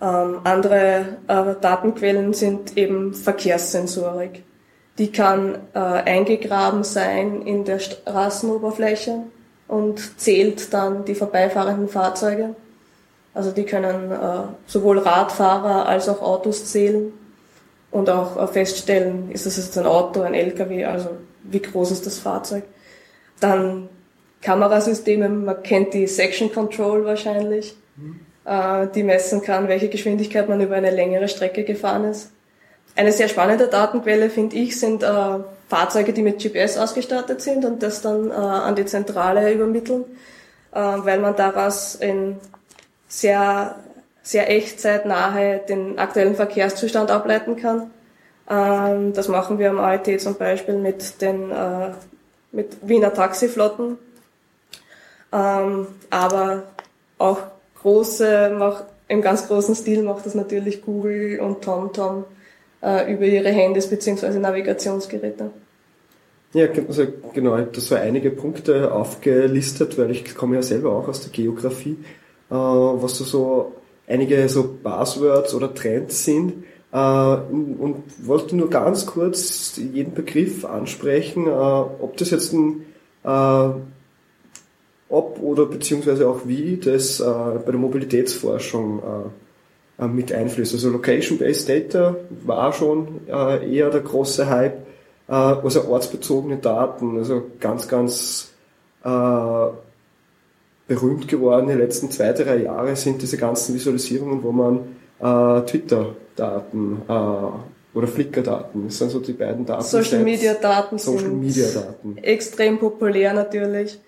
Ähm, 0.00 0.40
andere 0.44 1.18
äh, 1.28 1.54
Datenquellen 1.60 2.34
sind 2.34 2.76
eben 2.76 3.14
Verkehrssensorik. 3.14 4.42
Die 4.98 5.10
kann 5.10 5.56
äh, 5.74 5.78
eingegraben 5.78 6.84
sein 6.84 7.42
in 7.42 7.64
der 7.64 7.80
Straßenoberfläche 7.80 9.24
und 9.66 10.20
zählt 10.20 10.72
dann 10.72 11.04
die 11.04 11.14
vorbeifahrenden 11.14 11.88
Fahrzeuge. 11.88 12.54
Also 13.32 13.50
die 13.50 13.64
können 13.64 14.12
äh, 14.12 14.16
sowohl 14.66 14.98
Radfahrer 14.98 15.86
als 15.86 16.08
auch 16.08 16.22
Autos 16.22 16.66
zählen 16.66 17.12
und 17.90 18.08
auch 18.08 18.36
äh, 18.36 18.46
feststellen, 18.46 19.30
ist 19.32 19.46
das 19.46 19.56
jetzt 19.56 19.76
ein 19.76 19.86
Auto, 19.86 20.22
ein 20.22 20.34
LKW, 20.34 20.84
also 20.84 21.10
wie 21.42 21.60
groß 21.60 21.90
ist 21.90 22.06
das 22.06 22.18
Fahrzeug. 22.18 22.64
Dann 23.40 23.88
Kamerasysteme, 24.44 25.28
man 25.28 25.62
kennt 25.62 25.94
die 25.94 26.06
Section 26.06 26.52
Control 26.52 27.04
wahrscheinlich, 27.04 27.74
mhm. 27.96 28.20
äh, 28.44 28.86
die 28.94 29.02
messen 29.02 29.42
kann, 29.42 29.68
welche 29.68 29.88
Geschwindigkeit 29.88 30.48
man 30.48 30.60
über 30.60 30.76
eine 30.76 30.90
längere 30.90 31.28
Strecke 31.28 31.64
gefahren 31.64 32.04
ist. 32.04 32.30
Eine 32.94 33.10
sehr 33.10 33.28
spannende 33.28 33.66
Datenquelle, 33.68 34.30
finde 34.30 34.56
ich, 34.56 34.78
sind 34.78 35.02
äh, 35.02 35.38
Fahrzeuge, 35.68 36.12
die 36.12 36.22
mit 36.22 36.40
GPS 36.40 36.76
ausgestattet 36.76 37.40
sind 37.40 37.64
und 37.64 37.82
das 37.82 38.02
dann 38.02 38.30
äh, 38.30 38.34
an 38.34 38.76
die 38.76 38.84
Zentrale 38.84 39.52
übermitteln, 39.52 40.04
äh, 40.72 40.78
weil 40.78 41.18
man 41.18 41.34
daraus 41.34 41.94
in 41.96 42.36
sehr, 43.08 43.76
sehr 44.22 44.50
echtzeitnahe 44.50 45.62
den 45.68 45.98
aktuellen 45.98 46.36
Verkehrszustand 46.36 47.10
ableiten 47.10 47.56
kann. 47.56 47.90
Ähm, 48.48 49.14
das 49.14 49.28
machen 49.28 49.58
wir 49.58 49.70
am 49.70 49.78
ALT 49.78 50.20
zum 50.20 50.36
Beispiel 50.36 50.76
mit 50.76 51.20
den 51.22 51.50
äh, 51.50 51.92
mit 52.52 52.76
Wiener 52.82 53.12
Taxiflotten, 53.12 53.98
ähm, 55.34 55.88
aber 56.10 56.62
auch 57.18 57.40
große, 57.82 58.54
macht, 58.56 58.84
im 59.08 59.20
ganz 59.20 59.48
großen 59.48 59.74
Stil 59.74 60.02
macht 60.02 60.24
das 60.24 60.34
natürlich 60.34 60.82
Google 60.82 61.40
und 61.40 61.62
TomTom 61.62 62.24
äh, 62.82 63.12
über 63.12 63.24
ihre 63.24 63.50
Handys 63.50 63.88
bzw. 63.88 64.38
Navigationsgeräte. 64.38 65.50
Ja, 66.52 66.68
also 66.86 67.06
genau, 67.32 67.56
ich 67.56 67.62
habe 67.62 67.70
da 67.72 67.80
so 67.80 67.96
einige 67.96 68.30
Punkte 68.30 68.92
aufgelistet, 68.92 69.98
weil 69.98 70.12
ich 70.12 70.36
komme 70.36 70.54
ja 70.54 70.62
selber 70.62 70.92
auch 70.92 71.08
aus 71.08 71.20
der 71.20 71.32
Geografie, 71.32 71.98
äh, 72.48 72.54
was 72.54 73.18
so, 73.18 73.24
so 73.24 73.72
einige 74.06 74.48
so 74.48 74.78
Buzzwords 74.82 75.52
oder 75.52 75.74
Trends 75.74 76.24
sind. 76.24 76.64
Äh, 76.92 76.96
und 76.96 78.04
wollte 78.22 78.54
nur 78.54 78.70
ganz 78.70 79.04
kurz 79.04 79.76
jeden 79.76 80.14
Begriff 80.14 80.64
ansprechen, 80.64 81.48
äh, 81.48 81.50
ob 81.50 82.16
das 82.18 82.30
jetzt 82.30 82.52
ein 82.52 82.84
äh, 83.24 83.70
ob 85.08 85.40
oder 85.42 85.66
beziehungsweise 85.66 86.28
auch 86.28 86.40
wie 86.46 86.76
das 86.76 87.20
äh, 87.20 87.24
bei 87.24 87.70
der 87.70 87.80
Mobilitätsforschung 87.80 88.98
äh, 88.98 90.02
äh, 90.04 90.08
mit 90.08 90.32
einfließt. 90.32 90.74
Also 90.74 90.90
Location-Based 90.90 91.68
Data 91.68 92.16
war 92.44 92.72
schon 92.72 93.20
äh, 93.28 93.74
eher 93.76 93.90
der 93.90 94.00
große 94.00 94.48
Hype, 94.48 94.78
äh, 95.28 95.32
also 95.32 95.84
ortsbezogene 95.88 96.56
Daten, 96.56 97.18
also 97.18 97.44
ganz, 97.60 97.86
ganz 97.86 98.50
äh, 99.04 99.66
berühmt 100.86 101.28
geworden 101.28 101.64
in 101.64 101.76
den 101.76 101.78
letzten 101.78 102.10
zwei, 102.10 102.32
drei 102.32 102.56
Jahre 102.56 102.96
sind 102.96 103.22
diese 103.22 103.36
ganzen 103.36 103.74
Visualisierungen, 103.74 104.42
wo 104.42 104.52
man 104.52 104.80
äh, 105.20 105.64
Twitter-Daten 105.66 107.02
äh, 107.08 107.96
oder 107.96 108.08
Flickr-Daten, 108.08 108.86
das 108.86 108.98
sind 108.98 109.10
so 109.12 109.20
die 109.20 109.32
beiden 109.32 109.64
Daten. 109.64 109.84
Social 109.84 110.24
Media 110.24 110.54
Daten 110.54 110.98
Social 110.98 111.28
Media 111.28 111.68
Daten. 111.72 112.18
extrem 112.18 112.78
populär 112.78 113.32
natürlich. 113.32 114.00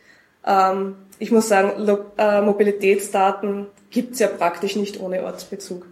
Ähm, 0.47 0.97
ich 1.19 1.31
muss 1.31 1.49
sagen, 1.49 1.85
Lo 1.85 1.99
äh, 2.19 2.41
Mobilitätsdaten 2.41 3.67
gibt's 3.91 4.19
ja 4.19 4.29
praktisch 4.29 4.77
nicht 4.77 5.01
ohne 5.01 5.25
Ortsbezug. 5.25 5.87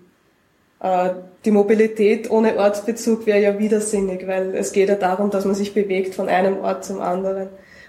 Äh, 0.81 1.11
die 1.45 1.51
Mobilität 1.51 2.31
ohne 2.31 2.57
Ortsbezug 2.57 3.27
wäre 3.27 3.41
ja 3.41 3.59
widersinnig, 3.59 4.27
weil 4.27 4.55
es 4.55 4.73
geht 4.73 4.89
ja 4.89 4.97
darum, 4.97 5.31
dass 5.31 5.45
man 5.45 5.55
sich 5.55 5.75
bewegt 5.75 6.15
von 6.15 6.29
einem 6.29 6.59
Ort 6.59 6.85
zum 6.85 7.01
anderen. 7.01 7.49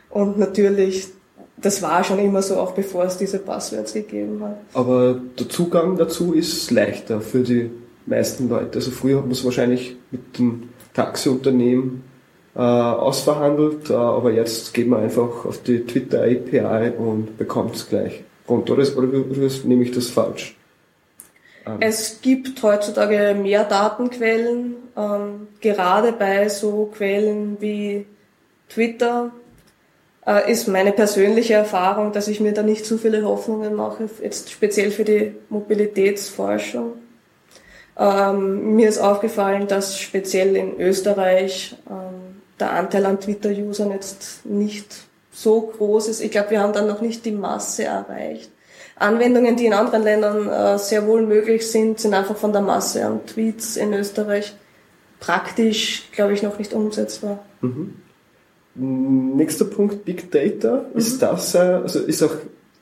Und 0.10 0.40
natürlich, 0.40 1.08
das 1.58 1.82
war 1.82 2.04
schon 2.04 2.20
immer 2.20 2.42
so, 2.42 2.58
auch 2.58 2.72
bevor 2.72 3.04
es 3.04 3.18
diese 3.18 3.40
Passwords 3.40 3.94
gegeben 3.94 4.42
hat. 4.44 4.58
Aber 4.74 5.20
der 5.38 5.50
Zugang 5.50 5.98
dazu 5.98 6.34
ist 6.34 6.72
leichter 6.72 7.20
für 7.22 7.42
die 7.42 7.70
meisten 8.06 8.48
Leute. 8.48 8.80
Also 8.80 8.92
früher 8.92 9.18
hat 9.18 9.26
man 9.26 9.34
es 9.34 9.44
wahrscheinlich 9.44 9.98
mit 10.12 10.38
den 10.38 10.70
Taxiunternehmen 10.94 12.04
äh, 12.56 12.62
ausverhandelt, 12.62 13.90
äh, 13.90 13.94
aber 13.94 14.32
jetzt 14.32 14.74
geht 14.74 14.88
man 14.88 15.04
einfach 15.04 15.46
auf 15.46 15.62
die 15.64 15.86
Twitter 15.86 16.24
API 16.24 16.92
und 16.98 17.38
bekommt 17.38 17.76
es 17.76 17.90
gleich 17.90 18.24
runter. 18.48 18.74
Oder, 18.74 18.98
oder, 18.98 19.08
oder 19.08 19.50
nehme 19.66 19.84
ich 19.84 19.92
das 19.92 20.10
falsch? 20.10 20.56
Ähm. 21.66 21.78
Es 21.80 22.22
gibt 22.22 22.62
heutzutage 22.64 23.36
mehr 23.40 23.64
Datenquellen, 23.66 24.76
ähm, 24.96 25.48
gerade 25.62 26.14
bei 26.14 26.48
so 26.50 26.92
Quellen 26.96 27.58
wie 27.60 28.06
Twitter 28.70 29.32
äh, 30.26 30.52
ist 30.52 30.68
meine 30.68 30.92
persönliche 30.92 31.54
Erfahrung, 31.54 32.12
dass 32.12 32.28
ich 32.28 32.40
mir 32.40 32.54
da 32.54 32.64
nicht 32.64 32.86
zu 32.86 32.98
viele 32.98 33.24
Hoffnungen 33.24 33.76
mache, 33.76 34.10
jetzt 34.22 34.52
speziell 34.52 34.92
für 34.92 35.04
die 35.04 35.34
Mobilitätsforschung. 35.50 36.94
Ähm, 37.98 38.76
mir 38.76 38.90
ist 38.90 38.98
aufgefallen, 38.98 39.68
dass 39.68 40.00
speziell 40.00 40.56
in 40.56 40.80
Österreich 40.80 41.76
ähm, 41.90 42.25
der 42.60 42.74
Anteil 42.74 43.06
an 43.06 43.20
Twitter-Usern 43.20 43.92
jetzt 43.92 44.46
nicht 44.46 44.96
so 45.32 45.62
groß 45.62 46.08
ist. 46.08 46.22
Ich 46.22 46.32
glaube, 46.32 46.52
wir 46.52 46.62
haben 46.62 46.74
dann 46.74 46.88
noch 46.88 47.02
nicht 47.02 47.26
die 47.26 47.32
Masse 47.32 47.84
erreicht. 47.84 48.50
Anwendungen, 48.98 49.58
die 49.58 49.66
in 49.66 49.74
anderen 49.74 50.04
Ländern 50.04 50.48
äh, 50.48 50.80
sehr 50.80 51.06
wohl 51.06 51.22
möglich 51.24 51.70
sind, 51.70 52.00
sind 52.00 52.14
einfach 52.14 52.38
von 52.38 52.54
der 52.54 52.62
Masse 52.62 53.06
an 53.06 53.26
Tweets 53.26 53.76
in 53.76 53.94
Österreich 53.94 54.56
praktisch, 55.20 56.10
glaube 56.12 56.34
ich, 56.34 56.44
noch 56.44 56.58
nicht 56.58 56.74
umsetzbar. 56.74 57.44
Mhm. 57.62 57.96
Nächster 58.76 59.66
Punkt, 59.66 60.06
Big 60.06 60.32
Data. 60.32 60.86
Mhm. 60.92 60.98
Ist 60.98 61.22
das, 61.22 61.56
äh, 61.56 61.58
also 61.58 62.00
ist 62.00 62.24
auch 62.24 62.36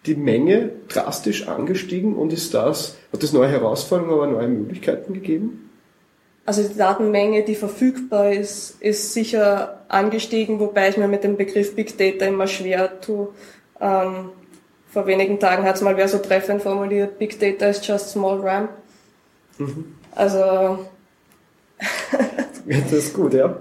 die 0.05 0.15
Menge 0.15 0.71
drastisch 0.89 1.47
angestiegen 1.47 2.15
und 2.15 2.33
ist 2.33 2.53
das, 2.53 2.95
hat 3.11 3.23
das 3.23 3.33
neue 3.33 3.49
Herausforderungen, 3.49 4.13
aber 4.13 4.27
neue 4.27 4.49
Möglichkeiten 4.49 5.13
gegeben? 5.13 5.62
Also 6.45 6.67
die 6.67 6.77
Datenmenge, 6.77 7.43
die 7.43 7.55
verfügbar 7.55 8.33
ist, 8.33 8.81
ist 8.81 9.13
sicher 9.13 9.81
angestiegen, 9.87 10.59
wobei 10.59 10.89
ich 10.89 10.97
mir 10.97 11.07
mit 11.07 11.23
dem 11.23 11.37
Begriff 11.37 11.75
Big 11.75 11.97
Data 11.97 12.25
immer 12.25 12.47
schwer 12.47 12.99
tue. 12.99 13.29
Ähm, 13.79 14.29
vor 14.91 15.07
wenigen 15.07 15.39
Tagen 15.39 15.63
hat 15.63 15.75
es 15.75 15.81
mal 15.81 15.95
wer 15.95 16.07
so 16.07 16.17
treffend 16.17 16.61
formuliert, 16.61 17.17
Big 17.17 17.39
Data 17.39 17.67
is 17.67 17.85
just 17.85 18.11
small 18.11 18.39
RAM. 18.41 18.69
Mhm. 19.57 19.95
Also. 20.11 20.85
das 22.67 22.91
ist 22.91 23.13
gut, 23.13 23.33
ja. 23.33 23.57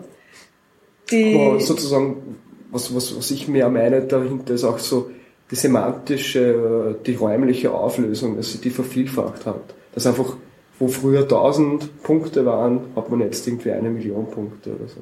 Die 1.10 1.34
Aber 1.34 1.60
sozusagen, 1.60 2.36
was, 2.70 2.94
was, 2.94 3.16
was 3.16 3.30
ich 3.30 3.48
mehr 3.48 3.68
meine 3.68 4.02
dahinter 4.02 4.54
ist 4.54 4.64
auch 4.64 4.78
so 4.78 5.10
die 5.50 5.56
semantische, 5.56 6.96
die 7.06 7.14
räumliche 7.14 7.70
Auflösung, 7.72 8.36
dass 8.36 8.52
sie 8.52 8.58
die 8.58 8.70
vervielfacht 8.70 9.46
hat. 9.46 9.74
Dass 9.94 10.06
einfach, 10.06 10.36
wo 10.78 10.88
früher 10.88 11.22
1000 11.22 12.02
Punkte 12.02 12.44
waren, 12.44 12.80
hat 12.96 13.10
man 13.10 13.20
jetzt 13.20 13.46
irgendwie 13.46 13.70
eine 13.70 13.90
Million 13.90 14.30
Punkte 14.30 14.70
oder 14.70 14.88
so. 14.88 15.00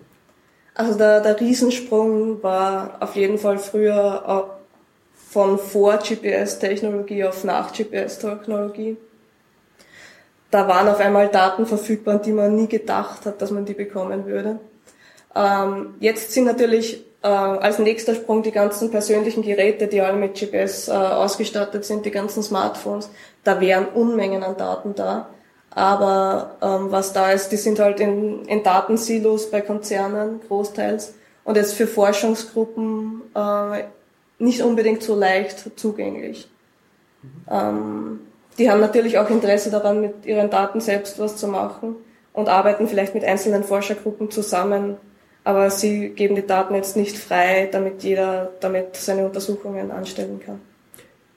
Also 0.74 0.96
der, 0.96 1.20
der 1.20 1.38
Riesensprung 1.40 2.42
war 2.42 2.98
auf 3.00 3.16
jeden 3.16 3.38
Fall 3.38 3.58
früher 3.58 4.50
von 5.30 5.58
Vor-GPS-Technologie 5.58 7.24
auf 7.24 7.44
Nach-GPS-Technologie. 7.44 8.96
Da 10.50 10.66
waren 10.66 10.88
auf 10.88 10.98
einmal 10.98 11.28
Daten 11.28 11.66
verfügbar, 11.66 12.18
die 12.18 12.32
man 12.32 12.56
nie 12.56 12.66
gedacht 12.66 13.24
hat, 13.24 13.40
dass 13.40 13.52
man 13.52 13.64
die 13.64 13.74
bekommen 13.74 14.26
würde. 14.26 14.58
Ähm, 15.36 15.94
jetzt 16.00 16.32
sind 16.32 16.44
natürlich 16.46 17.04
äh, 17.22 17.28
als 17.28 17.78
nächster 17.78 18.16
Sprung 18.16 18.42
die 18.42 18.50
ganzen 18.50 18.90
persönlichen 18.90 19.42
Geräte, 19.42 19.86
die 19.86 20.00
alle 20.00 20.16
mit 20.16 20.34
GPS 20.34 20.88
äh, 20.88 20.92
ausgestattet 20.92 21.84
sind, 21.84 22.04
die 22.04 22.10
ganzen 22.10 22.42
Smartphones. 22.42 23.10
Da 23.44 23.60
wären 23.60 23.86
Unmengen 23.86 24.42
an 24.42 24.56
Daten 24.56 24.94
da. 24.96 25.28
Aber 25.72 26.56
ähm, 26.62 26.90
was 26.90 27.12
da 27.12 27.30
ist, 27.30 27.50
die 27.50 27.56
sind 27.56 27.78
halt 27.78 28.00
in, 28.00 28.44
in 28.46 28.62
Datensilos 28.62 29.50
bei 29.50 29.60
Konzernen 29.60 30.40
großteils. 30.46 31.14
Und 31.44 31.56
jetzt 31.56 31.74
für 31.74 31.86
Forschungsgruppen 31.86 33.22
äh, 33.34 33.84
nicht 34.38 34.62
unbedingt 34.62 35.02
so 35.02 35.14
leicht 35.14 35.78
zugänglich. 35.78 36.48
Ähm, 37.48 38.20
die 38.58 38.70
haben 38.70 38.80
natürlich 38.80 39.18
auch 39.18 39.30
Interesse 39.30 39.70
daran, 39.70 40.00
mit 40.00 40.26
ihren 40.26 40.50
Daten 40.50 40.80
selbst 40.80 41.18
was 41.18 41.36
zu 41.36 41.46
machen 41.48 41.96
und 42.32 42.48
arbeiten 42.48 42.88
vielleicht 42.88 43.14
mit 43.14 43.24
einzelnen 43.24 43.64
Forschergruppen 43.64 44.30
zusammen, 44.30 44.96
aber 45.44 45.70
sie 45.70 46.10
geben 46.10 46.34
die 46.34 46.46
Daten 46.46 46.74
jetzt 46.74 46.96
nicht 46.96 47.16
frei, 47.16 47.68
damit 47.70 48.02
jeder 48.02 48.50
damit 48.60 48.96
seine 48.96 49.24
Untersuchungen 49.24 49.90
anstellen 49.90 50.40
kann. 50.44 50.60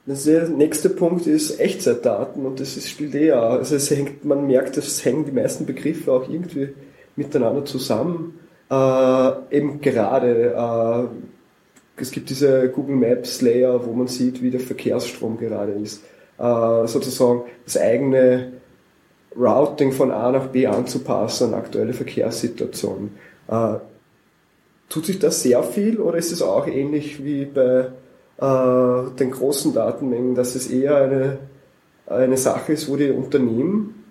Der 0.06 0.48
nächste 0.48 0.90
Punkt 0.90 1.26
ist 1.26 1.58
Echtzeitdaten 1.58 2.44
und 2.44 2.60
das 2.60 2.76
ist, 2.76 2.90
spielt 2.90 3.14
eh 3.14 3.32
auch. 3.32 3.52
Also 3.52 3.76
es 3.76 3.90
hängt, 3.90 4.24
man 4.24 4.46
merkt, 4.46 4.76
es 4.76 5.02
hängen 5.04 5.24
die 5.24 5.32
meisten 5.32 5.64
Begriffe 5.64 6.12
auch 6.12 6.28
irgendwie 6.28 6.74
miteinander 7.16 7.64
zusammen. 7.64 8.38
Äh, 8.70 9.56
eben 9.56 9.80
gerade 9.80 10.54
äh, 10.54 12.00
es 12.00 12.10
gibt 12.10 12.28
diese 12.28 12.68
Google 12.68 12.96
Maps 12.96 13.40
Layer, 13.40 13.86
wo 13.86 13.92
man 13.92 14.08
sieht, 14.08 14.42
wie 14.42 14.50
der 14.50 14.60
Verkehrsstrom 14.60 15.38
gerade 15.38 15.72
ist. 15.72 16.02
Äh, 16.38 16.86
sozusagen 16.86 17.44
das 17.64 17.78
eigene 17.78 18.52
Routing 19.36 19.92
von 19.92 20.10
A 20.10 20.30
nach 20.30 20.48
B 20.48 20.66
anzupassen 20.66 21.54
an 21.54 21.60
aktuelle 21.60 21.94
Verkehrssituationen. 21.94 23.16
Äh, 23.48 23.76
tut 24.88 25.06
sich 25.06 25.18
das 25.18 25.42
sehr 25.42 25.62
viel 25.62 25.98
oder 25.98 26.18
ist 26.18 26.32
es 26.32 26.42
auch 26.42 26.66
ähnlich 26.66 27.24
wie 27.24 27.46
bei 27.46 27.88
äh, 28.38 29.10
den 29.18 29.30
großen 29.30 29.72
Datenmengen, 29.72 30.34
dass 30.34 30.54
es 30.54 30.68
eher 30.68 30.96
eine, 30.96 31.38
eine 32.06 32.36
Sache 32.36 32.72
ist, 32.72 32.88
wo 32.88 32.96
die 32.96 33.10
Unternehmen 33.10 34.04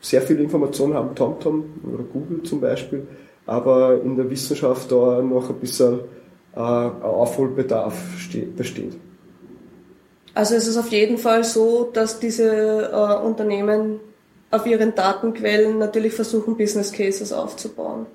sehr 0.00 0.22
viel 0.22 0.38
Informationen 0.40 0.94
haben, 0.94 1.14
TomTom 1.14 1.64
oder 1.92 2.04
Google 2.04 2.42
zum 2.42 2.60
Beispiel, 2.60 3.06
aber 3.46 4.00
in 4.02 4.16
der 4.16 4.30
Wissenschaft 4.30 4.90
da 4.92 5.20
noch 5.22 5.50
ein 5.50 5.56
bisschen 5.56 6.00
äh, 6.54 6.58
Aufholbedarf 6.60 7.94
besteht. 8.56 8.96
Also 10.34 10.54
es 10.54 10.68
ist 10.68 10.76
auf 10.76 10.88
jeden 10.88 11.18
Fall 11.18 11.44
so, 11.44 11.90
dass 11.92 12.20
diese 12.20 12.90
äh, 12.92 13.26
Unternehmen 13.26 14.00
auf 14.50 14.66
ihren 14.66 14.94
Datenquellen 14.94 15.78
natürlich 15.78 16.12
versuchen, 16.12 16.56
Business 16.56 16.92
Cases 16.92 17.32
aufzubauen. 17.32 18.06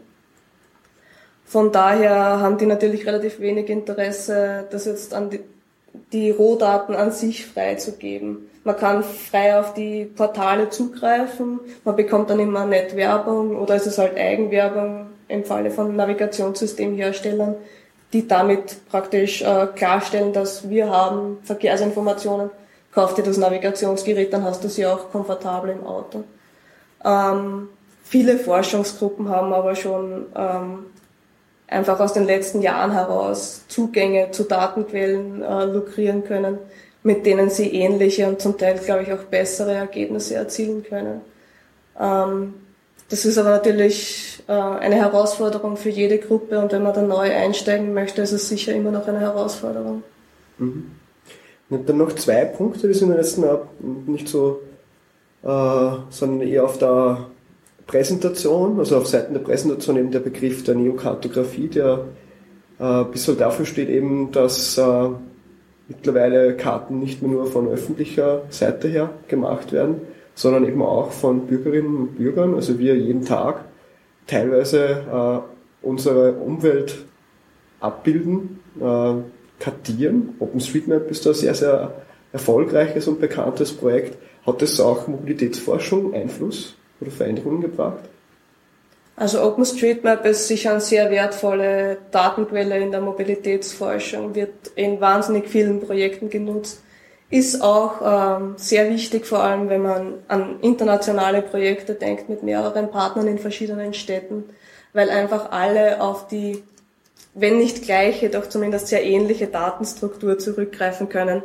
Von 1.52 1.74
daher 1.74 2.40
haben 2.40 2.58
die 2.58 2.66
natürlich 2.66 3.06
relativ 3.06 3.42
wenig 3.42 3.70
Interesse, 3.70 4.64
das 4.72 4.86
jetzt 4.86 5.14
an 5.14 5.32
die, 5.32 5.42
die 6.14 6.32
Rohdaten 6.32 6.96
an 6.96 7.12
sich 7.12 7.46
freizugeben. 7.46 8.50
Man 8.64 8.78
kann 8.78 9.04
frei 9.04 9.60
auf 9.60 9.74
die 9.74 10.06
Portale 10.06 10.70
zugreifen, 10.70 11.60
man 11.84 11.98
bekommt 11.98 12.30
dann 12.30 12.40
immer 12.40 12.66
nett 12.66 12.96
Werbung 12.96 13.58
oder 13.58 13.76
es 13.76 13.86
ist 13.86 13.98
halt 13.98 14.18
Eigenwerbung 14.18 15.08
im 15.28 15.44
Falle 15.44 15.72
von 15.72 15.94
Navigationssystemherstellern, 15.94 17.56
die 18.14 18.30
damit 18.30 18.88
praktisch 18.90 19.42
äh, 19.42 19.68
klarstellen, 19.76 20.32
dass 20.32 20.70
wir 20.70 20.90
haben 20.90 21.40
Verkehrsinformationen. 21.44 22.50
Kauf 22.94 23.14
dir 23.14 23.24
das 23.24 23.36
Navigationsgerät, 23.36 24.32
dann 24.32 24.46
hast 24.46 24.64
du 24.64 24.70
sie 24.70 24.86
auch 24.86 25.12
komfortabel 25.12 25.72
im 25.72 25.86
Auto. 25.86 26.24
Ähm, 27.04 27.68
viele 28.06 28.38
Forschungsgruppen 28.38 29.28
haben 29.28 29.52
aber 29.52 29.76
schon 29.76 30.28
ähm, 30.34 30.86
einfach 31.72 32.00
aus 32.00 32.14
den 32.14 32.26
letzten 32.26 32.62
Jahren 32.62 32.92
heraus 32.92 33.64
Zugänge 33.68 34.32
zu 34.32 34.44
Datenquellen 34.44 35.42
äh, 35.42 35.66
lukrieren 35.66 36.24
können, 36.24 36.60
mit 37.02 37.26
denen 37.26 37.50
sie 37.50 37.74
ähnliche 37.74 38.28
und 38.28 38.42
zum 38.42 38.58
Teil, 38.58 38.78
glaube 38.78 39.04
ich, 39.04 39.14
auch 39.14 39.24
bessere 39.24 39.74
Ergebnisse 39.74 40.36
erzielen 40.36 40.84
können. 40.84 41.22
Ähm, 42.00 42.54
das 43.10 43.26
ist 43.26 43.38
aber 43.38 43.50
natürlich 43.50 44.44
äh, 44.48 44.52
eine 44.54 44.96
Herausforderung 44.96 45.78
für 45.78 45.90
jede 45.90 46.20
Gruppe 46.20 46.60
und 46.60 46.72
wenn 46.72 46.84
man 46.84 46.94
dann 46.94 47.08
neu 47.08 47.34
einsteigen 47.34 47.94
möchte, 47.94 48.22
ist 48.22 48.32
es 48.32 48.48
sicher 48.48 48.74
immer 48.74 48.92
noch 48.92 49.08
eine 49.08 49.20
Herausforderung. 49.20 50.04
Mhm. 50.58 50.92
Und 51.70 51.88
dann 51.88 51.98
noch 51.98 52.14
zwei 52.14 52.44
Punkte, 52.46 52.90
die 52.90 52.94
sind 52.94 53.16
jetzt 53.16 53.40
nicht 53.80 54.28
so, 54.28 54.60
äh, 55.42 55.92
sondern 56.10 56.42
eher 56.42 56.66
auf 56.66 56.78
der 56.78 57.31
Präsentation, 57.92 58.80
also 58.80 58.96
auf 58.96 59.08
Seiten 59.08 59.34
der 59.34 59.42
Präsentation 59.42 59.98
eben 59.98 60.12
der 60.12 60.22
Begriff 60.22 60.64
der 60.64 60.76
Neokartografie, 60.76 61.68
der 61.68 62.06
äh, 62.80 62.84
ein 62.84 63.12
bisschen 63.12 63.38
dafür 63.38 63.66
steht 63.66 63.90
eben, 63.90 64.32
dass 64.32 64.78
äh, 64.78 65.10
mittlerweile 65.90 66.56
Karten 66.56 67.00
nicht 67.00 67.22
mehr 67.22 67.32
nur 67.32 67.48
von 67.48 67.68
öffentlicher 67.68 68.44
Seite 68.50 68.88
her 68.88 69.10
gemacht 69.28 69.74
werden, 69.74 69.96
sondern 70.36 70.66
eben 70.66 70.82
auch 70.82 71.12
von 71.12 71.48
Bürgerinnen 71.48 71.98
und 71.98 72.16
Bürgern, 72.16 72.56
also 72.56 72.80
wir 72.80 72.96
jeden 72.96 73.26
Tag 73.26 73.66
teilweise 74.26 75.44
äh, 75.84 75.86
unsere 75.86 76.32
Umwelt 76.36 76.98
abbilden, 77.82 78.62
äh, 78.80 79.16
kartieren. 79.60 80.36
OpenStreetMap 80.40 81.12
ist 81.12 81.26
da 81.26 81.34
sehr, 81.34 81.56
sehr 81.56 81.94
erfolgreiches 82.32 83.10
und 83.10 83.20
bekanntes 83.20 83.74
Projekt. 83.74 84.18
Hat 84.48 84.62
das 84.62 84.80
auch 84.80 85.10
Mobilitätsforschung 85.10 86.14
Einfluss 86.14 86.78
oder 87.02 87.12
Veränderungen 87.12 87.62
gebracht? 87.62 88.00
Also 89.16 89.44
OpenStreetMap 89.44 90.26
ist 90.26 90.48
sicher 90.48 90.72
eine 90.72 90.82
sehr 90.82 91.12
wertvolle 91.12 91.98
Datenquelle 92.12 92.80
in 92.80 92.92
der 92.92 93.02
Mobilitätsforschung, 93.02 94.34
wird 94.36 94.72
in 94.76 95.02
wahnsinnig 95.02 95.48
vielen 95.48 95.82
Projekten 95.82 96.30
genutzt 96.30 96.80
ist 97.32 97.62
auch 97.62 98.02
ähm, 98.04 98.56
sehr 98.58 98.90
wichtig, 98.90 99.26
vor 99.26 99.42
allem 99.42 99.70
wenn 99.70 99.82
man 99.82 100.14
an 100.28 100.60
internationale 100.62 101.42
Projekte 101.42 101.96
denkt 101.96 102.30
mit 102.30 102.44
mehreren 102.44 102.92
Partnern 102.92 103.28
in 103.28 103.40
verschiedenen 103.40 103.94
Städten, 103.94 104.44
weil 104.92 105.10
einfach 105.10 105.52
alle 105.52 106.02
auf 106.02 106.28
die, 106.28 106.62
wenn 107.34 107.58
nicht 107.58 107.84
gleiche, 107.84 108.30
doch 108.30 108.50
zumindest 108.50 108.88
sehr 108.88 109.06
ähnliche 109.06 109.48
Datenstruktur 109.48 110.38
zurückgreifen 110.40 111.08
können. 111.08 111.42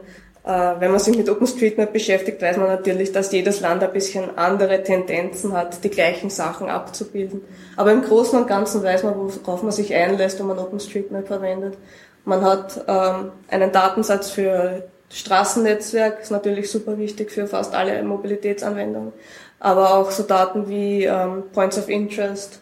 Äh, 0.46 0.74
wenn 0.78 0.92
man 0.92 1.00
sich 1.00 1.16
mit 1.16 1.28
OpenStreetMap 1.28 1.92
beschäftigt, 1.92 2.40
weiß 2.40 2.56
man 2.56 2.68
natürlich, 2.68 3.10
dass 3.10 3.32
jedes 3.32 3.60
Land 3.60 3.82
ein 3.82 3.92
bisschen 3.92 4.38
andere 4.38 4.84
Tendenzen 4.84 5.52
hat, 5.52 5.82
die 5.82 5.90
gleichen 5.90 6.30
Sachen 6.30 6.68
abzubilden. 6.68 7.40
Aber 7.76 7.90
im 7.90 8.02
Großen 8.02 8.38
und 8.38 8.46
Ganzen 8.46 8.84
weiß 8.84 9.02
man, 9.02 9.14
worauf 9.16 9.64
man 9.64 9.72
sich 9.72 9.92
einlässt, 9.92 10.38
wenn 10.38 10.46
man 10.46 10.60
OpenStreetMap 10.60 11.26
verwendet. 11.26 11.76
Man 12.24 12.44
hat 12.44 12.80
ähm, 12.86 13.32
einen 13.48 13.72
Datensatz 13.72 14.30
für 14.30 14.84
Straßennetzwerk, 15.10 16.20
ist 16.20 16.30
natürlich 16.30 16.70
super 16.70 16.96
wichtig 16.96 17.32
für 17.32 17.48
fast 17.48 17.74
alle 17.74 18.00
Mobilitätsanwendungen, 18.04 19.12
aber 19.58 19.94
auch 19.94 20.12
so 20.12 20.22
Daten 20.22 20.68
wie 20.68 21.04
ähm, 21.04 21.44
Points 21.52 21.76
of 21.76 21.88
Interest. 21.88 22.60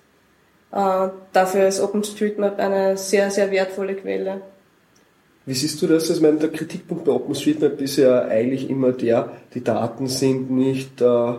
Äh, 0.73 1.09
dafür 1.35 1.69
ist 1.69 1.81
OpenStreetMap 1.83 2.59
eine 2.59 2.97
sehr, 2.97 3.31
sehr 3.31 3.51
wertvolle 3.51 3.95
Quelle. 3.95 4.41
Wie 5.47 5.55
siehst 5.55 5.81
du 5.83 5.87
das? 5.87 6.09
Ich 6.09 6.21
meine, 6.21 6.39
der 6.39 6.51
Kritikpunkt 6.51 7.05
bei 7.05 7.13
OpenStreetMap 7.13 7.81
ist 7.81 7.97
ja 7.97 8.23
eigentlich 8.23 8.71
immer 8.71 8.93
der, 8.93 9.33
die 9.53 9.63
Daten 9.63 10.07
sind 10.07 10.51
nicht 10.51 11.03
äh, 11.03 11.35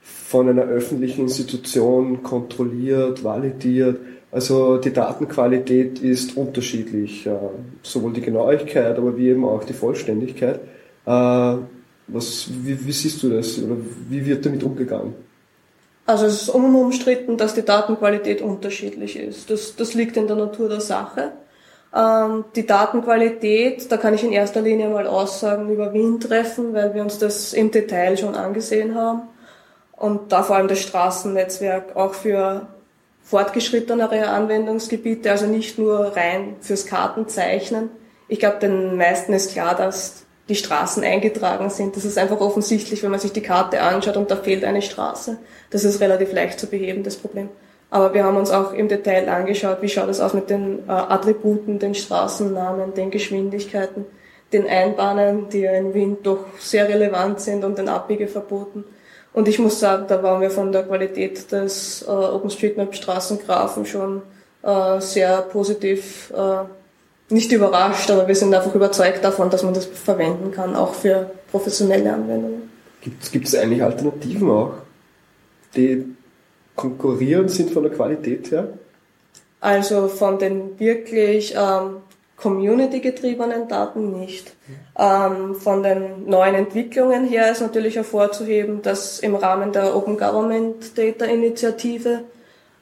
von 0.00 0.48
einer 0.48 0.62
öffentlichen 0.62 1.22
Institution 1.22 2.22
kontrolliert, 2.22 3.24
validiert. 3.24 3.98
Also 4.30 4.76
die 4.76 4.92
Datenqualität 4.92 6.00
ist 6.00 6.36
unterschiedlich, 6.36 7.26
äh, 7.26 7.32
sowohl 7.82 8.12
die 8.12 8.20
Genauigkeit, 8.20 8.96
aber 8.96 9.16
wie 9.16 9.30
eben 9.30 9.44
auch 9.44 9.64
die 9.64 9.72
Vollständigkeit. 9.72 10.60
Äh, 11.06 11.56
was, 12.08 12.48
wie, 12.62 12.86
wie 12.86 12.92
siehst 12.92 13.22
du 13.22 13.30
das 13.30 13.58
oder 13.58 13.76
wie 14.08 14.24
wird 14.24 14.46
damit 14.46 14.62
umgegangen? 14.62 15.14
Also 16.06 16.26
es 16.26 16.42
ist 16.42 16.48
unumstritten, 16.48 17.36
dass 17.36 17.54
die 17.54 17.64
Datenqualität 17.64 18.40
unterschiedlich 18.40 19.18
ist. 19.18 19.50
Das, 19.50 19.76
das 19.76 19.94
liegt 19.94 20.16
in 20.16 20.26
der 20.26 20.36
Natur 20.36 20.68
der 20.68 20.80
Sache. 20.80 21.32
Ähm, 21.94 22.44
die 22.54 22.66
Datenqualität, 22.66 23.90
da 23.90 23.96
kann 23.96 24.14
ich 24.14 24.24
in 24.24 24.32
erster 24.32 24.60
Linie 24.60 24.88
mal 24.88 25.06
Aussagen 25.06 25.70
über 25.70 25.92
Wien 25.92 26.20
treffen, 26.20 26.74
weil 26.74 26.94
wir 26.94 27.02
uns 27.02 27.18
das 27.18 27.52
im 27.52 27.70
Detail 27.70 28.16
schon 28.16 28.34
angesehen 28.34 28.94
haben. 28.94 29.22
Und 29.92 30.32
da 30.32 30.42
vor 30.42 30.56
allem 30.56 30.68
das 30.68 30.80
Straßennetzwerk 30.80 31.96
auch 31.96 32.14
für 32.14 32.68
fortgeschrittenere 33.22 34.28
Anwendungsgebiete, 34.28 35.30
also 35.30 35.46
nicht 35.46 35.78
nur 35.78 36.16
rein 36.16 36.56
fürs 36.60 36.86
Kartenzeichnen. 36.86 37.90
Ich 38.28 38.38
glaube, 38.38 38.58
den 38.58 38.96
meisten 38.96 39.32
ist 39.32 39.52
klar, 39.52 39.74
dass 39.74 40.24
die 40.48 40.54
Straßen 40.54 41.04
eingetragen 41.04 41.68
sind. 41.68 41.96
Das 41.96 42.04
ist 42.04 42.16
einfach 42.16 42.40
offensichtlich, 42.40 43.02
wenn 43.02 43.10
man 43.10 43.20
sich 43.20 43.32
die 43.32 43.42
Karte 43.42 43.82
anschaut 43.82 44.16
und 44.16 44.30
da 44.30 44.36
fehlt 44.36 44.64
eine 44.64 44.82
Straße. 44.82 45.38
Das 45.70 45.84
ist 45.84 46.00
relativ 46.00 46.32
leicht 46.32 46.58
zu 46.58 46.66
beheben, 46.68 47.02
das 47.02 47.16
Problem. 47.16 47.50
Aber 47.90 48.12
wir 48.12 48.24
haben 48.24 48.36
uns 48.36 48.50
auch 48.50 48.72
im 48.72 48.88
Detail 48.88 49.28
angeschaut, 49.28 49.78
wie 49.80 49.88
schaut 49.88 50.08
es 50.08 50.20
aus 50.20 50.34
mit 50.34 50.50
den 50.50 50.80
äh, 50.88 50.92
Attributen, 50.92 51.78
den 51.78 51.94
Straßennamen, 51.94 52.92
den 52.94 53.10
Geschwindigkeiten, 53.10 54.04
den 54.52 54.66
Einbahnen, 54.66 55.48
die 55.48 55.60
ja 55.60 55.72
in 55.72 55.94
Wien 55.94 56.18
doch 56.22 56.44
sehr 56.58 56.88
relevant 56.88 57.40
sind 57.40 57.64
und 57.64 57.78
den 57.78 57.88
Abbiegeverboten. 57.88 58.84
Und 59.32 59.48
ich 59.48 59.58
muss 59.58 59.80
sagen, 59.80 60.04
da 60.08 60.22
waren 60.22 60.40
wir 60.40 60.50
von 60.50 60.72
der 60.72 60.82
Qualität 60.82 61.50
des 61.50 62.02
äh, 62.02 62.10
OpenStreetMap 62.10 62.94
Straßengrafen 62.94 63.86
schon 63.86 64.22
äh, 64.62 65.00
sehr 65.00 65.42
positiv, 65.42 66.32
äh, 66.36 67.32
nicht 67.32 67.52
überrascht, 67.52 68.10
aber 68.10 68.26
wir 68.26 68.34
sind 68.34 68.54
einfach 68.54 68.74
überzeugt 68.74 69.22
davon, 69.22 69.50
dass 69.50 69.62
man 69.62 69.74
das 69.74 69.86
verwenden 69.86 70.50
kann, 70.50 70.74
auch 70.74 70.94
für 70.94 71.30
professionelle 71.50 72.12
Anwendungen. 72.12 72.70
Gibt 73.00 73.46
es 73.46 73.54
eigentlich 73.54 73.82
Alternativen 73.82 74.50
auch, 74.50 74.72
die 75.76 76.04
konkurrierend 76.78 77.50
sind 77.50 77.70
von 77.70 77.82
der 77.82 77.92
Qualität 77.92 78.50
her? 78.50 78.68
Also 79.60 80.08
von 80.08 80.38
den 80.38 80.78
wirklich 80.78 81.54
ähm, 81.54 81.96
community-getriebenen 82.36 83.68
Daten 83.68 84.18
nicht. 84.18 84.54
Ähm, 84.96 85.56
von 85.56 85.82
den 85.82 86.28
neuen 86.28 86.54
Entwicklungen 86.54 87.26
her 87.26 87.50
ist 87.50 87.60
natürlich 87.60 87.96
hervorzuheben, 87.96 88.80
dass 88.82 89.18
im 89.18 89.34
Rahmen 89.34 89.72
der 89.72 89.94
Open 89.94 90.16
Government 90.16 90.96
Data 90.96 91.24
Initiative 91.24 92.20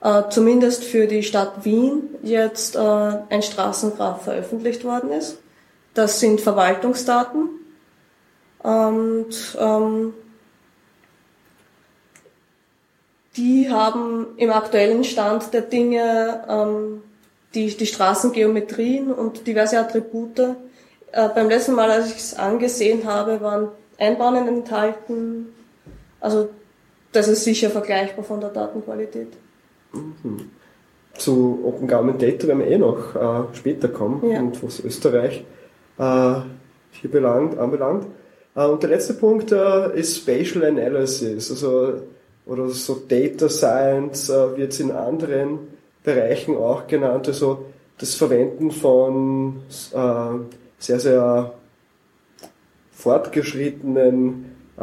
äh, 0.02 0.22
zumindest 0.28 0.84
für 0.84 1.06
die 1.06 1.22
Stadt 1.22 1.64
Wien 1.64 2.02
jetzt 2.22 2.76
äh, 2.76 2.78
ein 2.78 3.42
Straßengraph 3.42 4.24
veröffentlicht 4.24 4.84
worden 4.84 5.10
ist. 5.10 5.38
Das 5.94 6.20
sind 6.20 6.42
Verwaltungsdaten 6.42 7.48
und 8.58 9.56
ähm, 9.58 10.12
die 13.36 13.70
haben 13.70 14.26
im 14.36 14.50
aktuellen 14.50 15.04
Stand 15.04 15.52
der 15.52 15.62
Dinge 15.62 16.44
ähm, 16.48 17.02
die, 17.54 17.76
die 17.76 17.86
Straßengeometrien 17.86 19.12
und 19.12 19.46
diverse 19.46 19.78
Attribute. 19.78 20.38
Äh, 20.38 21.28
beim 21.34 21.48
letzten 21.48 21.74
Mal, 21.74 21.90
als 21.90 22.10
ich 22.10 22.18
es 22.18 22.34
angesehen 22.34 23.06
habe, 23.06 23.40
waren 23.40 23.68
Einbahnen 23.98 24.48
enthalten. 24.48 25.48
Also 26.20 26.48
das 27.12 27.28
ist 27.28 27.44
sicher 27.44 27.70
vergleichbar 27.70 28.24
von 28.24 28.40
der 28.40 28.50
Datenqualität. 28.50 29.28
Mhm. 29.92 30.50
Zu 31.14 31.60
Open 31.64 31.88
Government 31.88 32.20
Data 32.20 32.46
werden 32.46 32.58
wir 32.58 32.66
eh 32.66 32.78
noch 32.78 33.14
äh, 33.14 33.56
später 33.56 33.88
kommen 33.88 34.30
ja. 34.30 34.38
und 34.38 34.62
was 34.62 34.80
Österreich 34.80 35.44
äh, 35.98 36.34
hier 36.90 37.10
belangt, 37.10 37.58
anbelangt. 37.58 38.06
Äh, 38.54 38.66
und 38.66 38.82
der 38.82 38.90
letzte 38.90 39.14
Punkt 39.14 39.50
äh, 39.50 39.98
ist 39.98 40.16
Spatial 40.16 40.64
Analysis, 40.64 41.50
also 41.50 42.02
oder 42.46 42.68
so 42.70 43.02
Data 43.08 43.48
Science 43.48 44.30
äh, 44.30 44.56
wird 44.56 44.72
es 44.72 44.80
in 44.80 44.92
anderen 44.92 45.58
Bereichen 46.02 46.56
auch 46.56 46.86
genannt, 46.86 47.26
also 47.28 47.66
das 47.98 48.14
Verwenden 48.14 48.70
von 48.70 49.62
äh, 49.92 50.54
sehr, 50.78 51.00
sehr 51.00 51.54
fortgeschrittenen 52.92 54.56
äh, 54.78 54.82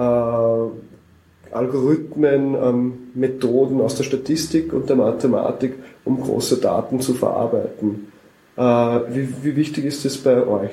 Algorithmen, 1.51 2.55
ähm, 2.55 2.93
Methoden 3.13 3.79
aus 3.79 3.95
der 3.95 4.03
Statistik 4.03 4.73
und 4.73 4.89
der 4.89 4.95
Mathematik, 4.95 5.75
um 6.03 6.19
große 6.19 6.57
Daten 6.57 6.99
zu 6.99 7.13
verarbeiten. 7.13 8.11
Äh, 8.57 8.61
wie, 8.61 9.29
wie 9.43 9.55
wichtig 9.55 9.85
ist 9.85 10.03
das 10.03 10.17
bei 10.17 10.45
euch? 10.45 10.71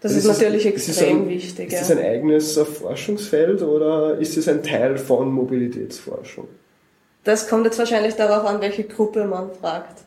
Das 0.00 0.12
ist, 0.12 0.18
ist 0.18 0.26
natürlich 0.26 0.64
es, 0.64 0.88
extrem 0.88 1.22
ein, 1.22 1.28
wichtig. 1.28 1.72
Ist 1.72 1.80
das 1.80 1.90
ein 1.90 1.98
eigenes 1.98 2.56
Forschungsfeld 2.56 3.62
oder 3.62 4.18
ist 4.18 4.36
es 4.36 4.48
ein 4.48 4.62
Teil 4.62 4.96
von 4.96 5.32
Mobilitätsforschung? 5.32 6.46
Das 7.24 7.48
kommt 7.48 7.64
jetzt 7.66 7.78
wahrscheinlich 7.78 8.14
darauf 8.14 8.46
an, 8.48 8.60
welche 8.60 8.84
Gruppe 8.84 9.24
man 9.24 9.50
fragt. 9.60 9.98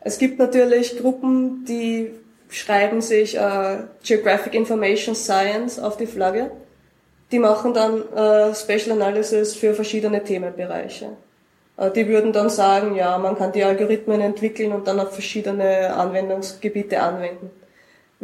Es 0.00 0.18
gibt 0.18 0.38
natürlich 0.38 0.98
Gruppen, 0.98 1.64
die 1.66 2.10
schreiben 2.48 3.00
sich 3.00 3.36
äh, 3.36 3.78
Geographic 4.02 4.54
Information 4.54 5.14
Science 5.14 5.78
auf 5.78 5.96
die 5.96 6.06
Flagge. 6.06 6.50
Die 7.32 7.38
machen 7.38 7.74
dann 7.74 8.02
äh, 8.14 8.54
Special 8.54 8.92
Analysis 8.92 9.54
für 9.54 9.74
verschiedene 9.74 10.22
Themenbereiche. 10.22 11.10
Äh, 11.76 11.90
die 11.90 12.06
würden 12.08 12.32
dann 12.32 12.50
sagen, 12.50 12.94
ja, 12.94 13.18
man 13.18 13.36
kann 13.36 13.52
die 13.52 13.64
Algorithmen 13.64 14.20
entwickeln 14.20 14.72
und 14.72 14.86
dann 14.86 15.00
auf 15.00 15.12
verschiedene 15.12 15.94
Anwendungsgebiete 15.94 17.00
anwenden. 17.00 17.50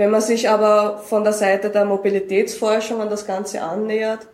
Wenn 0.00 0.10
man 0.10 0.22
sich 0.22 0.48
aber 0.48 0.96
von 0.96 1.24
der 1.24 1.34
Seite 1.34 1.68
der 1.68 1.84
Mobilitätsforschung 1.84 3.02
an 3.02 3.10
das 3.10 3.26
Ganze 3.26 3.60
annähert, 3.60 4.26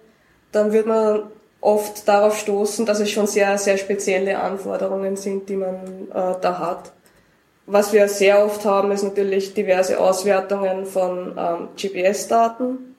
dann 0.52 0.70
wird 0.70 0.86
man 0.86 1.24
oft 1.60 2.06
darauf 2.06 2.38
stoßen, 2.38 2.86
dass 2.86 3.00
es 3.00 3.10
schon 3.10 3.26
sehr, 3.26 3.58
sehr 3.58 3.76
spezielle 3.76 4.38
Anforderungen 4.38 5.16
sind, 5.16 5.48
die 5.48 5.56
man 5.56 6.06
äh, 6.14 6.34
da 6.40 6.60
hat. 6.60 6.92
Was 7.66 7.92
wir 7.92 8.06
sehr 8.06 8.44
oft 8.44 8.64
haben, 8.64 8.92
ist 8.92 9.02
natürlich 9.02 9.54
diverse 9.54 9.98
Auswertungen 9.98 10.86
von 10.86 11.36
ähm, 11.36 11.68
GPS-Daten. 11.76 12.94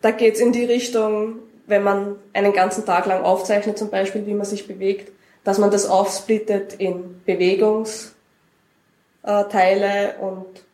Da 0.00 0.10
geht 0.10 0.36
es 0.36 0.40
in 0.40 0.52
die 0.52 0.64
Richtung, 0.64 1.40
wenn 1.66 1.82
man 1.82 2.16
einen 2.32 2.54
ganzen 2.54 2.86
Tag 2.86 3.04
lang 3.04 3.24
aufzeichnet, 3.24 3.76
zum 3.76 3.90
Beispiel, 3.90 4.24
wie 4.24 4.32
man 4.32 4.46
sich 4.46 4.66
bewegt, 4.66 5.12
dass 5.44 5.58
man 5.58 5.70
das 5.70 5.84
aufsplittet 5.84 6.76
in 6.78 7.20
Bewegungsteile 7.26 10.14
und 10.18 10.71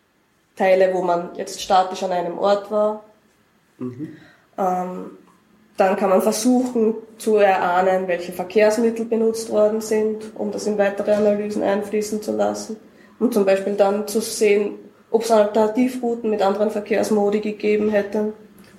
Teile, 0.59 0.93
wo 0.93 1.03
man 1.03 1.31
jetzt 1.37 1.61
statisch 1.61 2.03
an 2.03 2.13
einem 2.13 2.39
Ort 2.39 2.71
war. 2.71 3.05
Mhm. 3.79 4.17
Ähm, 4.59 5.11
dann 5.77 5.97
kann 5.97 6.11
man 6.11 6.21
versuchen 6.21 6.95
zu 7.19 7.37
erahnen, 7.37 8.09
welche 8.09 8.33
Verkehrsmittel 8.33 9.05
benutzt 9.05 9.51
worden 9.51 9.81
sind, 9.81 10.33
um 10.35 10.51
das 10.51 10.67
in 10.67 10.77
weitere 10.77 11.13
Analysen 11.13 11.63
einfließen 11.63 12.21
zu 12.21 12.33
lassen. 12.33 12.77
Und 13.21 13.33
zum 13.33 13.45
Beispiel 13.45 13.75
dann 13.75 14.09
zu 14.09 14.21
sehen, 14.21 14.73
ob 15.11 15.23
es 15.23 15.31
Alternativrouten 15.31 16.31
mit 16.31 16.43
anderen 16.43 16.71
Verkehrsmodi 16.71 17.41
gegeben 17.41 17.91
hätte. 17.91 18.33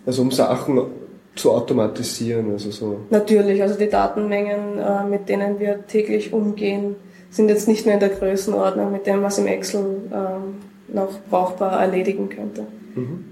Also 0.06 0.22
um 0.22 0.32
Sachen 0.32 0.88
zu 1.36 1.52
automatisieren, 1.52 2.52
also 2.52 2.70
so. 2.72 3.00
Natürlich, 3.10 3.62
also 3.62 3.76
die 3.76 3.89
Datenmengen, 3.89 4.78
äh, 4.78 5.04
mit 5.06 5.30
denen 5.30 5.60
wir 5.60 5.88
täglich 5.88 6.34
umgehen, 6.34 6.96
sind 7.30 7.50
jetzt 7.50 7.68
nicht 7.68 7.86
mehr 7.86 7.94
in 7.96 8.00
der 8.02 8.10
Größenordnung 8.10 8.92
mit 8.92 9.08
dem, 9.08 9.24
was 9.24 9.38
im 9.38 9.48
Excel 9.48 10.02
ähm, 10.13 10.58
noch 10.93 11.19
brauchbar 11.30 11.82
erledigen 11.82 12.30
könnte. 12.30 12.65
Mhm. 12.95 13.25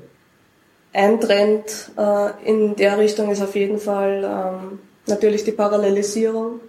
Ein 0.94 1.20
Trend 1.20 1.92
äh, 1.98 2.30
in 2.50 2.78
der 2.78 2.98
Richtung 2.98 3.30
ist 3.30 3.42
auf 3.42 3.58
jeden 3.58 3.78
Fall 3.78 4.24
ähm, 4.24 4.80
natürlich 5.06 5.44
die 5.44 5.52
Parallelisierung, 5.52 6.62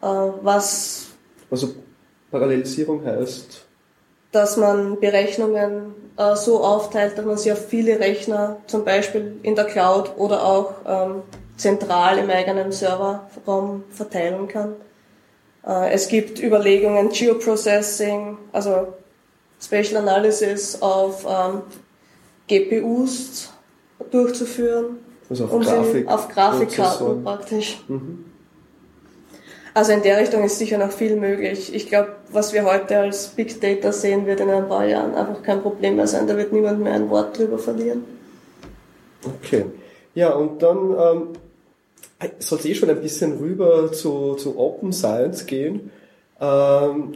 äh, 0.00 0.06
was 0.06 1.10
also 1.48 1.68
Parallelisierung 2.32 3.04
heißt, 3.04 3.61
dass 4.32 4.56
man 4.56 4.98
Berechnungen 4.98 5.94
äh, 6.16 6.34
so 6.34 6.64
aufteilt, 6.64 7.16
dass 7.16 7.24
man 7.24 7.38
sie 7.38 7.52
auf 7.52 7.66
viele 7.68 8.00
Rechner, 8.00 8.56
zum 8.66 8.84
Beispiel 8.84 9.38
in 9.42 9.54
der 9.54 9.66
Cloud 9.66 10.16
oder 10.16 10.44
auch 10.44 10.72
ähm, 10.86 11.22
zentral 11.56 12.18
im 12.18 12.30
eigenen 12.30 12.72
Serverraum 12.72 13.84
verteilen 13.90 14.48
kann. 14.48 14.74
Äh, 15.66 15.92
es 15.92 16.08
gibt 16.08 16.42
Überlegungen, 16.42 17.10
Geoprocessing, 17.10 18.38
also 18.52 18.88
Spatial 19.60 20.02
Analysis 20.02 20.80
auf 20.80 21.24
ähm, 21.28 21.62
GPUs 22.48 23.52
durchzuführen. 24.10 24.98
Also 25.30 25.44
auf, 25.44 25.52
um 25.52 25.62
Grafik 25.62 26.08
auf 26.08 26.28
Grafikkarten 26.28 27.22
praktisch. 27.22 27.84
Mhm. 27.88 28.31
Also 29.74 29.92
in 29.92 30.02
der 30.02 30.18
Richtung 30.18 30.44
ist 30.44 30.58
sicher 30.58 30.76
noch 30.76 30.92
viel 30.92 31.16
möglich. 31.16 31.74
Ich 31.74 31.88
glaube, 31.88 32.08
was 32.30 32.52
wir 32.52 32.64
heute 32.64 32.98
als 32.98 33.28
Big 33.28 33.60
Data 33.60 33.92
sehen, 33.92 34.26
wird 34.26 34.40
in 34.40 34.50
ein 34.50 34.68
paar 34.68 34.86
Jahren 34.86 35.14
einfach 35.14 35.42
kein 35.42 35.62
Problem 35.62 35.96
mehr 35.96 36.06
sein. 36.06 36.26
Da 36.26 36.36
wird 36.36 36.52
niemand 36.52 36.80
mehr 36.80 36.92
ein 36.92 37.08
Wort 37.08 37.38
drüber 37.38 37.58
verlieren. 37.58 38.04
Okay. 39.24 39.64
Ja, 40.14 40.34
und 40.34 40.62
dann 40.62 40.94
ähm, 40.98 41.28
soll 42.38 42.58
es 42.58 42.64
eh 42.66 42.74
schon 42.74 42.90
ein 42.90 43.00
bisschen 43.00 43.38
rüber 43.38 43.92
zu, 43.92 44.34
zu 44.34 44.58
Open 44.58 44.92
Science 44.92 45.46
gehen. 45.46 45.90
Ähm, 46.38 47.14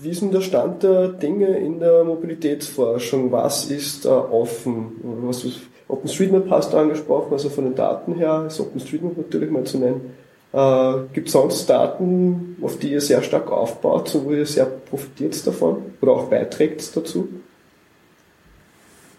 wie 0.00 0.10
ist 0.10 0.22
denn 0.22 0.32
der 0.32 0.40
Stand 0.40 0.82
der 0.82 1.08
Dinge 1.08 1.58
in 1.58 1.78
der 1.78 2.04
Mobilitätsforschung? 2.04 3.30
Was 3.32 3.66
ist 3.66 4.06
da 4.06 4.18
offen? 4.30 4.92
Was 5.24 5.44
ist, 5.44 5.60
OpenStreetMap 5.88 6.48
hast 6.48 6.72
du 6.72 6.78
angesprochen, 6.78 7.32
also 7.32 7.50
von 7.50 7.64
den 7.64 7.74
Daten 7.74 8.14
her 8.14 8.44
ist 8.46 8.60
OpenStreetMap 8.60 9.18
natürlich 9.18 9.50
mal 9.50 9.64
zu 9.64 9.78
nennen. 9.78 10.14
Äh, 10.52 10.92
Gibt 11.12 11.28
es 11.28 11.32
sonst 11.32 11.68
Daten, 11.70 12.56
auf 12.62 12.78
die 12.78 12.92
ihr 12.92 13.00
sehr 13.00 13.22
stark 13.22 13.50
aufbaut, 13.50 14.16
wo 14.24 14.32
ihr 14.32 14.46
sehr 14.46 14.66
profitiert 14.66 15.46
davon 15.46 15.94
oder 16.00 16.12
auch 16.12 16.24
beiträgt 16.24 16.96
dazu? 16.96 17.28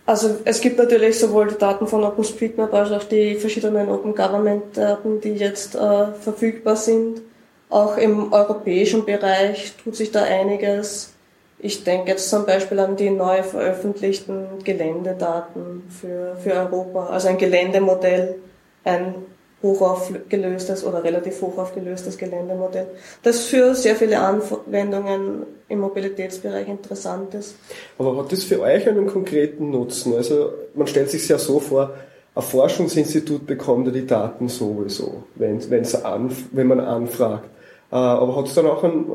Also 0.06 0.38
es 0.44 0.60
gibt 0.60 0.78
natürlich 0.78 1.20
sowohl 1.20 1.48
die 1.48 1.58
Daten 1.58 1.88
von 1.88 2.04
OpenStreetMap 2.04 2.74
als 2.74 2.92
auch 2.92 3.04
die 3.06 3.36
verschiedenen 3.36 3.88
Open 3.90 4.14
Government 4.14 4.76
Daten, 4.76 5.22
die 5.22 5.34
jetzt 5.34 5.76
äh, 5.76 6.08
verfügbar 6.20 6.76
sind. 6.76 7.22
Auch 7.70 7.98
im 7.98 8.34
europäischen 8.34 9.06
Bereich 9.06 9.74
tut 9.82 9.96
sich 9.96 10.12
da 10.12 10.24
einiges. 10.24 11.14
Ich 11.60 11.86
denke 11.86 12.10
jetzt 12.10 12.30
zum 12.30 12.46
Beispiel 12.46 12.80
an 12.80 12.98
die 12.98 13.10
neu 13.10 13.44
veröffentlichten 13.44 14.48
Geländedaten 14.66 15.84
für, 15.90 16.36
für 16.44 16.54
Europa, 16.54 17.06
also 17.06 17.30
ein 17.30 17.38
Geländemodell, 17.38 18.36
ein 18.84 19.16
hochaufgelöstes 19.64 20.86
oder 20.86 21.04
relativ 21.04 21.42
hochaufgelöstes 21.42 22.18
Geländemodell, 22.18 22.88
das 23.24 23.46
für 23.46 23.76
sehr 23.76 23.96
viele 23.96 24.20
Anwendungen 24.20 25.46
im 25.70 25.80
Mobilitätsbereich 25.80 26.68
interessant 26.68 27.34
ist. 27.36 27.56
Aber 27.98 28.18
hat 28.18 28.32
das 28.32 28.44
für 28.44 28.60
euch 28.62 28.88
einen 28.88 29.08
konkreten 29.08 29.70
Nutzen? 29.70 30.16
Also 30.16 30.52
man 30.74 30.88
stellt 30.88 31.10
sich 31.10 31.28
ja 31.28 31.38
so 31.38 31.60
vor, 31.60 31.94
ein 32.34 32.42
Forschungsinstitut 32.42 33.46
bekommt 33.46 33.88
ja 33.88 33.94
die 33.94 34.08
Daten 34.08 34.48
sowieso, 34.48 35.24
wenn, 35.36 35.70
wenn's 35.70 35.96
an, 35.96 36.32
wenn 36.52 36.68
man 36.68 36.80
anfragt. 36.80 37.50
Äh, 37.92 37.96
aber 37.96 38.36
hat 38.38 38.48
es 38.48 38.56
dann 38.56 38.68
auch 38.68 38.84
ein, 38.84 39.06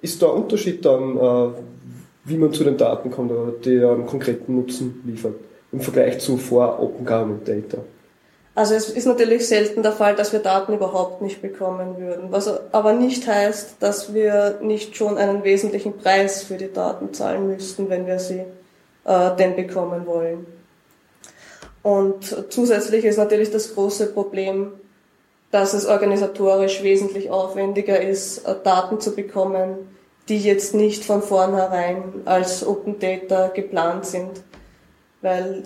ist 0.00 0.22
da 0.22 0.26
ein 0.26 0.42
Unterschied 0.42 0.84
dann, 0.84 1.16
äh, 1.16 1.48
wie 2.24 2.38
man 2.38 2.52
zu 2.52 2.64
den 2.64 2.76
Daten 2.76 3.10
kommt 3.10 3.30
der 3.64 3.90
einen 3.90 4.06
konkreten 4.06 4.56
Nutzen 4.56 5.02
liefert 5.04 5.34
im 5.70 5.80
Vergleich 5.80 6.18
zu 6.18 6.38
vor 6.38 6.80
Open 6.80 7.04
Government 7.04 7.46
Data? 7.46 7.78
Also 8.56 8.74
es 8.74 8.88
ist 8.88 9.04
natürlich 9.04 9.46
selten 9.46 9.82
der 9.82 9.92
Fall, 9.92 10.16
dass 10.16 10.32
wir 10.32 10.40
Daten 10.40 10.72
überhaupt 10.72 11.20
nicht 11.20 11.42
bekommen 11.42 11.98
würden, 11.98 12.32
was 12.32 12.50
aber 12.72 12.94
nicht 12.94 13.26
heißt, 13.26 13.76
dass 13.80 14.14
wir 14.14 14.60
nicht 14.62 14.96
schon 14.96 15.18
einen 15.18 15.44
wesentlichen 15.44 15.98
Preis 15.98 16.42
für 16.42 16.56
die 16.56 16.72
Daten 16.72 17.12
zahlen 17.12 17.48
müssten, 17.48 17.90
wenn 17.90 18.06
wir 18.06 18.18
sie 18.18 18.44
äh, 19.04 19.36
denn 19.38 19.56
bekommen 19.56 20.06
wollen. 20.06 20.46
Und 21.82 22.34
zusätzlich 22.48 23.04
ist 23.04 23.18
natürlich 23.18 23.50
das 23.50 23.74
große 23.74 24.06
Problem, 24.06 24.72
dass 25.50 25.74
es 25.74 25.84
organisatorisch 25.84 26.82
wesentlich 26.82 27.30
aufwendiger 27.30 28.00
ist, 28.00 28.38
äh, 28.38 28.54
Daten 28.64 29.02
zu 29.02 29.14
bekommen, 29.14 29.76
die 30.30 30.38
jetzt 30.38 30.74
nicht 30.74 31.04
von 31.04 31.20
vornherein 31.20 32.02
als 32.24 32.66
Open 32.66 32.98
Data 33.00 33.48
geplant 33.48 34.06
sind, 34.06 34.30
weil 35.20 35.64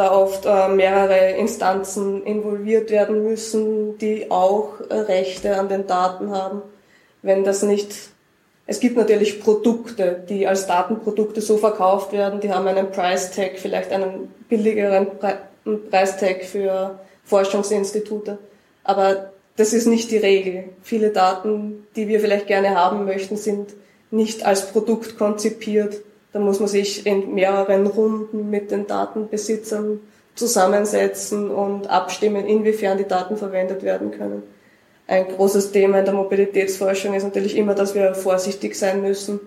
da 0.00 0.12
oft 0.12 0.46
äh, 0.46 0.68
mehrere 0.68 1.32
Instanzen 1.32 2.24
involviert 2.24 2.90
werden 2.90 3.22
müssen, 3.22 3.98
die 3.98 4.30
auch 4.30 4.80
äh, 4.88 4.94
Rechte 4.94 5.58
an 5.58 5.68
den 5.68 5.86
Daten 5.86 6.30
haben. 6.30 6.62
Wenn 7.20 7.44
das 7.44 7.62
nicht, 7.62 7.94
es 8.66 8.80
gibt 8.80 8.96
natürlich 8.96 9.42
Produkte, 9.42 10.24
die 10.26 10.46
als 10.46 10.66
Datenprodukte 10.66 11.42
so 11.42 11.58
verkauft 11.58 12.12
werden, 12.12 12.40
die 12.40 12.50
haben 12.50 12.66
einen 12.66 12.90
Price 12.90 13.30
Tag, 13.32 13.58
vielleicht 13.58 13.92
einen 13.92 14.32
billigeren 14.48 15.18
Pre 15.18 15.38
Price 15.90 16.16
Tag 16.16 16.44
für 16.44 16.98
Forschungsinstitute. 17.24 18.38
Aber 18.82 19.32
das 19.56 19.74
ist 19.74 19.86
nicht 19.86 20.10
die 20.10 20.16
Regel. 20.16 20.70
Viele 20.80 21.10
Daten, 21.10 21.86
die 21.94 22.08
wir 22.08 22.20
vielleicht 22.20 22.46
gerne 22.46 22.74
haben 22.74 23.04
möchten, 23.04 23.36
sind 23.36 23.74
nicht 24.10 24.46
als 24.46 24.72
Produkt 24.72 25.18
konzipiert 25.18 26.00
da 26.32 26.38
muss 26.38 26.60
man 26.60 26.68
sich 26.68 27.06
in 27.06 27.34
mehreren 27.34 27.86
Runden 27.86 28.50
mit 28.50 28.70
den 28.70 28.86
Datenbesitzern 28.86 30.00
zusammensetzen 30.34 31.50
und 31.50 31.88
abstimmen, 31.88 32.46
inwiefern 32.46 32.98
die 32.98 33.08
Daten 33.08 33.36
verwendet 33.36 33.82
werden 33.82 34.10
können. 34.10 34.42
Ein 35.06 35.26
großes 35.26 35.72
Thema 35.72 35.98
in 35.98 36.04
der 36.04 36.14
Mobilitätsforschung 36.14 37.14
ist 37.14 37.24
natürlich 37.24 37.56
immer, 37.56 37.74
dass 37.74 37.94
wir 37.94 38.14
vorsichtig 38.14 38.76
sein 38.76 39.02
müssen 39.02 39.40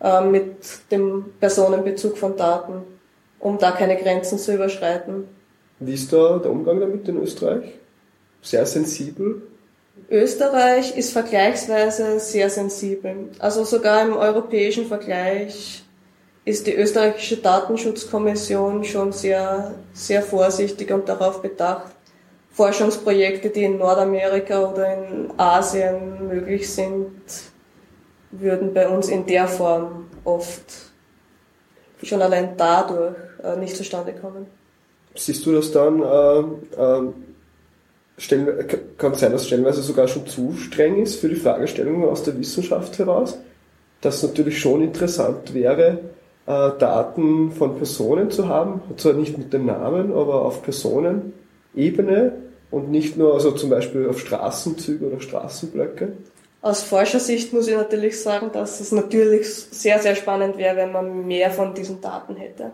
äh, 0.00 0.20
mit 0.20 0.56
dem 0.92 1.24
Personenbezug 1.40 2.16
von 2.16 2.36
Daten, 2.36 2.84
um 3.40 3.58
da 3.58 3.72
keine 3.72 3.96
Grenzen 3.96 4.38
zu 4.38 4.54
überschreiten. 4.54 5.24
Wie 5.80 5.94
ist 5.94 6.12
da 6.12 6.38
der 6.38 6.50
Umgang 6.50 6.78
damit 6.78 7.08
in 7.08 7.20
Österreich? 7.20 7.74
Sehr 8.42 8.64
sensibel? 8.64 9.42
Österreich 10.08 10.96
ist 10.96 11.12
vergleichsweise 11.12 12.20
sehr 12.20 12.48
sensibel. 12.48 13.30
Also 13.40 13.64
sogar 13.64 14.02
im 14.02 14.16
europäischen 14.16 14.86
Vergleich 14.86 15.82
ist 16.48 16.66
die 16.66 16.74
österreichische 16.74 17.36
Datenschutzkommission 17.36 18.82
schon 18.84 19.12
sehr, 19.12 19.74
sehr 19.92 20.22
vorsichtig 20.22 20.90
und 20.90 21.08
darauf 21.08 21.42
bedacht, 21.42 21.92
Forschungsprojekte, 22.52 23.50
die 23.50 23.64
in 23.64 23.76
Nordamerika 23.76 24.70
oder 24.70 24.94
in 24.94 25.30
Asien 25.36 26.26
möglich 26.26 26.72
sind, 26.72 27.12
würden 28.30 28.72
bei 28.72 28.88
uns 28.88 29.08
in 29.08 29.26
der 29.26 29.46
Form 29.46 30.06
oft 30.24 30.64
schon 32.02 32.22
allein 32.22 32.54
dadurch 32.56 33.14
äh, 33.44 33.56
nicht 33.56 33.76
zustande 33.76 34.12
kommen. 34.12 34.46
Siehst 35.14 35.44
du 35.44 35.52
das 35.52 35.70
dann, 35.70 36.02
äh, 36.02 36.40
äh, 36.82 38.64
kann 38.96 39.14
sein, 39.14 39.32
dass 39.32 39.46
stellenweise 39.46 39.82
sogar 39.82 40.08
schon 40.08 40.26
zu 40.26 40.54
streng 40.54 41.02
ist 41.02 41.20
für 41.20 41.28
die 41.28 41.36
Fragestellungen 41.36 42.08
aus 42.08 42.22
der 42.22 42.38
Wissenschaft 42.38 42.98
heraus? 42.98 43.38
Dass 44.00 44.22
natürlich 44.22 44.58
schon 44.58 44.82
interessant 44.82 45.54
wäre, 45.54 45.98
äh, 46.48 46.78
Daten 46.78 47.52
von 47.52 47.76
Personen 47.76 48.30
zu 48.30 48.48
haben, 48.48 48.80
zwar 48.96 49.12
nicht 49.12 49.36
mit 49.36 49.52
dem 49.52 49.66
Namen, 49.66 50.12
aber 50.12 50.46
auf 50.46 50.62
Personenebene 50.62 52.32
und 52.70 52.90
nicht 52.90 53.18
nur 53.18 53.34
also 53.34 53.50
zum 53.50 53.68
Beispiel 53.68 54.08
auf 54.08 54.18
Straßenzüge 54.18 55.06
oder 55.06 55.20
Straßenblöcke? 55.20 56.12
Aus 56.62 56.82
Forschersicht 56.82 57.52
muss 57.52 57.68
ich 57.68 57.76
natürlich 57.76 58.20
sagen, 58.20 58.50
dass 58.52 58.80
es 58.80 58.92
natürlich 58.92 59.46
sehr, 59.46 59.98
sehr 59.98 60.14
spannend 60.14 60.56
wäre, 60.56 60.76
wenn 60.76 60.90
man 60.90 61.26
mehr 61.26 61.50
von 61.50 61.74
diesen 61.74 62.00
Daten 62.00 62.34
hätte. 62.36 62.72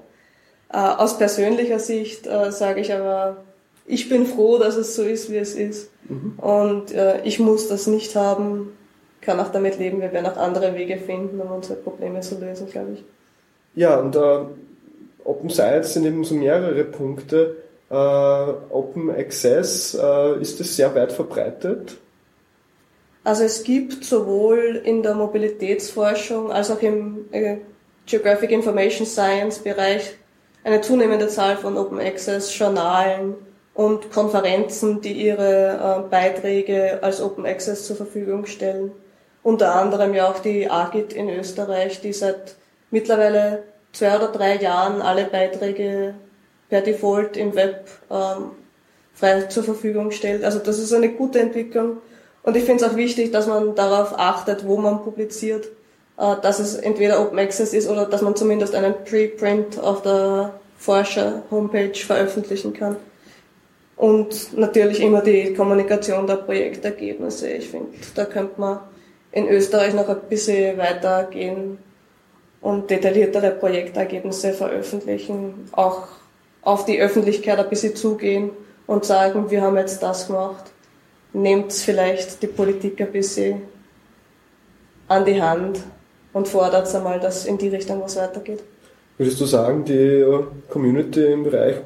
Äh, 0.72 0.76
aus 0.76 1.18
persönlicher 1.18 1.80
Sicht 1.80 2.28
äh, 2.28 2.52
sage 2.52 2.80
ich 2.80 2.92
aber, 2.92 3.38
ich 3.86 4.08
bin 4.08 4.24
froh, 4.24 4.58
dass 4.58 4.76
es 4.76 4.94
so 4.94 5.02
ist, 5.02 5.30
wie 5.32 5.36
es 5.36 5.54
ist. 5.54 5.90
Mhm. 6.08 6.38
Und 6.38 6.92
äh, 6.92 7.22
ich 7.24 7.40
muss 7.40 7.68
das 7.68 7.88
nicht 7.88 8.14
haben, 8.14 8.72
kann 9.20 9.40
auch 9.40 9.50
damit 9.50 9.78
leben, 9.80 10.00
wir 10.00 10.12
werden 10.12 10.26
auch 10.26 10.36
andere 10.36 10.76
Wege 10.76 10.96
finden, 10.96 11.40
um 11.40 11.50
unsere 11.50 11.74
Probleme 11.74 12.20
zu 12.20 12.38
lösen, 12.38 12.70
glaube 12.70 12.92
ich. 12.94 13.04
Ja, 13.74 13.96
und 13.96 14.14
äh, 14.16 14.40
Open 15.24 15.50
Science 15.50 15.94
sind 15.94 16.04
eben 16.04 16.24
so 16.24 16.34
mehrere 16.34 16.84
Punkte. 16.84 17.56
Äh, 17.90 17.94
Open 17.94 19.10
Access, 19.10 19.94
äh, 19.94 20.40
ist 20.40 20.60
das 20.60 20.76
sehr 20.76 20.94
weit 20.94 21.12
verbreitet? 21.12 21.96
Also 23.24 23.44
es 23.44 23.64
gibt 23.64 24.04
sowohl 24.04 24.82
in 24.84 25.02
der 25.02 25.14
Mobilitätsforschung 25.14 26.52
als 26.52 26.70
auch 26.70 26.82
im 26.82 27.24
äh, 27.32 27.56
Geographic 28.06 28.50
Information 28.50 29.06
Science 29.06 29.58
Bereich 29.60 30.14
eine 30.62 30.82
zunehmende 30.82 31.28
Zahl 31.28 31.56
von 31.56 31.76
Open 31.78 31.98
Access 31.98 32.56
Journalen 32.56 33.34
und 33.72 34.12
Konferenzen, 34.12 35.00
die 35.00 35.12
ihre 35.12 36.04
äh, 36.04 36.08
Beiträge 36.10 37.02
als 37.02 37.20
Open 37.20 37.46
Access 37.46 37.86
zur 37.86 37.96
Verfügung 37.96 38.46
stellen. 38.46 38.92
Unter 39.42 39.74
anderem 39.74 40.14
ja 40.14 40.30
auch 40.30 40.38
die 40.38 40.70
AGIT 40.70 41.12
in 41.12 41.28
Österreich, 41.28 42.00
die 42.00 42.12
seit 42.12 42.56
mittlerweile 42.94 43.64
zwei 43.92 44.16
oder 44.16 44.28
drei 44.28 44.56
Jahren 44.56 45.02
alle 45.02 45.24
Beiträge 45.24 46.14
per 46.70 46.80
Default 46.80 47.36
im 47.36 47.54
Web 47.54 47.88
ähm, 48.10 48.52
frei 49.12 49.42
zur 49.42 49.64
Verfügung 49.64 50.12
stellt. 50.12 50.44
Also 50.44 50.60
das 50.60 50.78
ist 50.78 50.92
eine 50.94 51.10
gute 51.10 51.40
Entwicklung. 51.40 51.98
Und 52.44 52.56
ich 52.56 52.64
finde 52.64 52.84
es 52.84 52.90
auch 52.90 52.96
wichtig, 52.96 53.32
dass 53.32 53.46
man 53.46 53.74
darauf 53.74 54.18
achtet, 54.18 54.66
wo 54.66 54.76
man 54.76 55.02
publiziert, 55.02 55.66
äh, 56.18 56.36
dass 56.40 56.60
es 56.60 56.76
entweder 56.76 57.20
Open 57.20 57.38
Access 57.38 57.74
ist 57.74 57.88
oder 57.88 58.06
dass 58.06 58.22
man 58.22 58.36
zumindest 58.36 58.74
einen 58.76 58.94
Preprint 59.04 59.78
auf 59.80 60.02
der 60.02 60.54
Forscher-Homepage 60.78 61.94
veröffentlichen 61.94 62.74
kann. 62.74 62.96
Und 63.96 64.56
natürlich 64.56 65.00
immer 65.00 65.20
die 65.20 65.54
Kommunikation 65.54 66.26
der 66.26 66.36
Projektergebnisse. 66.36 67.48
Ich 67.48 67.68
finde, 67.68 67.88
da 68.14 68.24
könnte 68.24 68.60
man 68.60 68.80
in 69.32 69.48
Österreich 69.48 69.94
noch 69.94 70.08
ein 70.08 70.20
bisschen 70.28 70.78
weitergehen 70.78 71.78
und 72.64 72.88
detailliertere 72.88 73.50
Projektergebnisse 73.50 74.54
veröffentlichen, 74.54 75.68
auch 75.72 76.08
auf 76.62 76.86
die 76.86 76.98
Öffentlichkeit 76.98 77.58
ein 77.58 77.68
bisschen 77.68 77.94
zugehen 77.94 78.52
und 78.86 79.04
sagen, 79.04 79.50
wir 79.50 79.60
haben 79.60 79.76
jetzt 79.76 80.02
das 80.02 80.28
gemacht. 80.28 80.64
Nehmt 81.34 81.74
vielleicht 81.74 82.42
die 82.42 82.46
Politik 82.46 83.02
ein 83.02 83.12
bisschen 83.12 83.60
an 85.08 85.26
die 85.26 85.42
Hand 85.42 85.80
und 86.32 86.48
fordert 86.48 86.92
einmal, 86.94 87.20
dass 87.20 87.44
in 87.44 87.58
die 87.58 87.68
Richtung 87.68 88.00
was 88.00 88.16
weitergeht. 88.16 88.64
Würdest 89.18 89.38
du 89.42 89.44
sagen, 89.44 89.84
die 89.84 90.24
Community 90.70 91.20
im 91.20 91.44
Bereich 91.44 91.76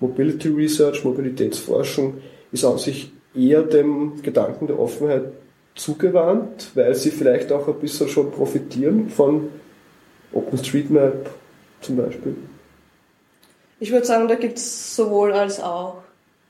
Mobility 0.00 0.48
Research, 0.48 1.02
Mobilitätsforschung 1.02 2.18
ist 2.52 2.62
an 2.62 2.76
sich 2.76 3.10
eher 3.34 3.62
dem 3.62 4.20
Gedanken 4.20 4.66
der 4.66 4.78
Offenheit 4.78 5.32
zugewandt, 5.74 6.72
weil 6.74 6.94
sie 6.94 7.10
vielleicht 7.10 7.50
auch 7.52 7.68
ein 7.68 7.80
bisschen 7.80 8.10
schon 8.10 8.30
profitieren 8.30 9.08
von 9.08 9.48
OpenStreetMap 10.32 11.30
zum 11.80 11.96
Beispiel? 11.96 12.36
Ich 13.78 13.92
würde 13.92 14.06
sagen, 14.06 14.28
da 14.28 14.34
gibt 14.34 14.58
es 14.58 14.96
sowohl 14.96 15.32
als 15.32 15.60
auch. 15.60 15.98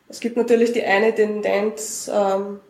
Es 0.09 0.21
gibt 0.21 0.37
natürlich 0.37 0.73
die 0.73 0.85
eine 0.85 1.15
Tendenz, 1.15 2.11
ähm, 2.13 2.61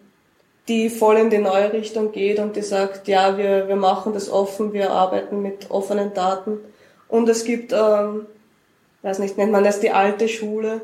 die 0.69 0.89
voll 0.89 1.17
in 1.17 1.31
die 1.31 1.39
neue 1.39 1.73
Richtung 1.73 2.13
geht 2.13 2.39
und 2.39 2.57
die 2.57 2.63
sagt, 2.63 3.07
ja, 3.09 3.39
wir, 3.39 3.69
wir 3.69 3.77
machen 3.77 4.15
das 4.15 4.31
offen, 4.31 4.73
wir 4.73 4.91
arbeiten 4.91 5.43
mit 5.43 5.71
offenen 5.71 6.15
Daten. 6.15 6.59
Und 7.09 7.29
es 7.29 7.45
gibt, 7.45 7.73
ähm, 7.73 8.27
weiß 9.03 9.19
nicht, 9.19 9.37
nennt 9.37 9.53
man 9.53 9.65
es 9.65 9.81
die 9.81 9.91
alte 9.91 10.29
Schule, 10.29 10.81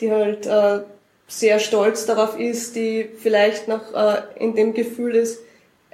die 0.00 0.10
halt 0.10 0.46
äh, 0.46 0.80
sehr 1.28 1.60
stolz 1.60 2.04
darauf 2.04 2.38
ist, 2.38 2.76
die 2.76 3.08
vielleicht 3.16 3.68
noch 3.68 3.94
äh, 3.94 4.22
in 4.38 4.54
dem 4.54 4.74
Gefühl 4.74 5.14
ist, 5.14 5.38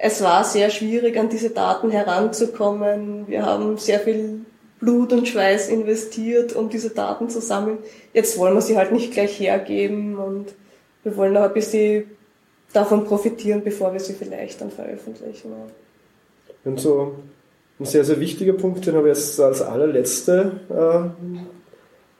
es 0.01 0.23
war 0.23 0.45
sehr 0.45 0.69
schwierig, 0.69 1.17
an 1.19 1.27
diese 1.27 1.49
Daten 1.49 1.91
heranzukommen. 1.91 3.27
Wir 3.27 3.45
haben 3.45 3.77
sehr 3.77 3.99
viel 3.99 4.45
Blut 4.79 5.11
und 5.11 5.27
Schweiß 5.27 5.67
investiert, 5.67 6.55
um 6.55 6.69
diese 6.69 6.91
Daten 6.91 7.29
zu 7.29 7.41
sammeln. 7.41 7.79
Jetzt 8.13 8.37
wollen 8.37 8.53
wir 8.53 8.61
sie 8.61 8.77
halt 8.77 8.93
nicht 8.93 9.11
gleich 9.11 9.37
hergeben 9.37 10.17
und 10.17 10.47
wir 11.03 11.17
wollen 11.17 11.33
noch 11.33 11.41
ein 11.41 11.53
bisschen 11.53 12.05
davon 12.71 13.03
profitieren, 13.03 13.61
bevor 13.61 13.91
wir 13.91 13.99
sie 13.99 14.13
vielleicht 14.13 14.61
dann 14.61 14.71
veröffentlichen. 14.71 15.51
Und 16.63 16.79
so 16.79 17.15
ein 17.77 17.85
sehr, 17.85 18.05
sehr 18.05 18.21
wichtiger 18.21 18.53
Punkt, 18.53 18.85
den 18.85 18.95
habe 18.95 19.09
ich 19.11 19.17
jetzt 19.17 19.37
als 19.41 19.61
allerletzte 19.61 21.11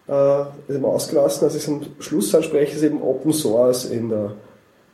äh, 0.10 0.12
äh, 0.12 0.84
ausgelassen, 0.84 1.46
als 1.46 1.56
ich 1.56 1.66
am 1.70 1.82
Schluss 2.00 2.36
anspreche, 2.36 2.76
ist 2.76 2.84
eben 2.84 3.02
Open 3.02 3.32
Source 3.32 3.86
in 3.86 4.10
der 4.10 4.34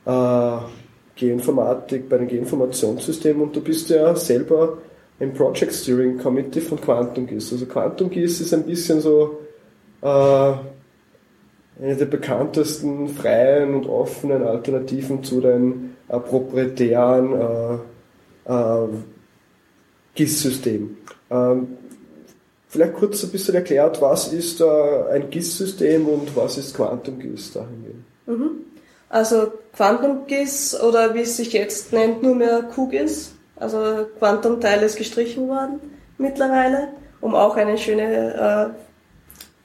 äh, 0.05 0.84
Geoinformatik, 1.15 2.09
bei 2.09 2.17
den 2.17 2.27
Geoinformationssystemen 2.27 3.41
und 3.41 3.55
du 3.55 3.61
bist 3.61 3.89
ja 3.89 4.15
selber 4.15 4.77
im 5.19 5.33
Project 5.33 5.73
Steering 5.73 6.17
Committee 6.17 6.61
von 6.61 6.79
QuantumGIS. 6.79 7.53
Also 7.53 7.65
QuantumGIS 7.65 8.41
ist 8.41 8.53
ein 8.53 8.63
bisschen 8.63 8.99
so 8.99 9.39
äh, 10.01 10.07
eine 10.07 11.95
der 11.97 12.05
bekanntesten 12.05 13.09
freien 13.09 13.75
und 13.75 13.87
offenen 13.87 14.43
Alternativen 14.43 15.23
zu 15.23 15.41
den 15.41 15.95
äh, 16.09 16.19
proprietären 16.19 17.33
äh, 17.33 18.53
äh, 18.53 18.87
GIS-System. 20.15 20.97
Ähm, 21.29 21.67
vielleicht 22.67 22.93
kurz 22.93 23.23
ein 23.23 23.31
bisschen 23.31 23.55
erklärt, 23.55 24.01
was 24.01 24.33
ist 24.33 24.59
äh, 24.59 24.65
ein 25.13 25.29
GIS-System 25.29 26.07
und 26.07 26.35
was 26.35 26.57
ist 26.57 26.75
QuantumGIS 26.75 27.53
dahingehend? 27.53 28.03
Mhm. 28.27 28.74
Also 29.09 29.53
Quantum-GIS 29.75 30.81
oder 30.81 31.13
wie 31.13 31.21
es 31.21 31.37
sich 31.37 31.53
jetzt 31.53 31.93
nennt, 31.93 32.23
nur 32.23 32.35
mehr 32.35 32.63
QGIS. 32.63 33.31
Also 33.55 34.07
Quantum-Teil 34.19 34.83
ist 34.83 34.97
gestrichen 34.97 35.47
worden 35.47 35.79
mittlerweile, 36.17 36.89
um 37.21 37.35
auch 37.35 37.55
eine 37.55 37.77
schöne 37.77 38.73
äh, 38.73 38.79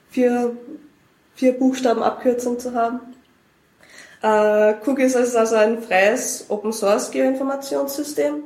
vier, 0.09 0.55
vier 1.35 1.57
Buchstaben 1.57 2.03
Abkürzung 2.03 2.59
zu 2.59 2.73
haben. 2.73 2.99
Äh, 4.21 4.73
QGIS 4.83 5.15
ist 5.15 5.35
also 5.35 5.55
ein 5.55 5.81
freies 5.81 6.45
Open 6.49 6.71
Source 6.71 7.11
Geoinformationssystem, 7.11 8.43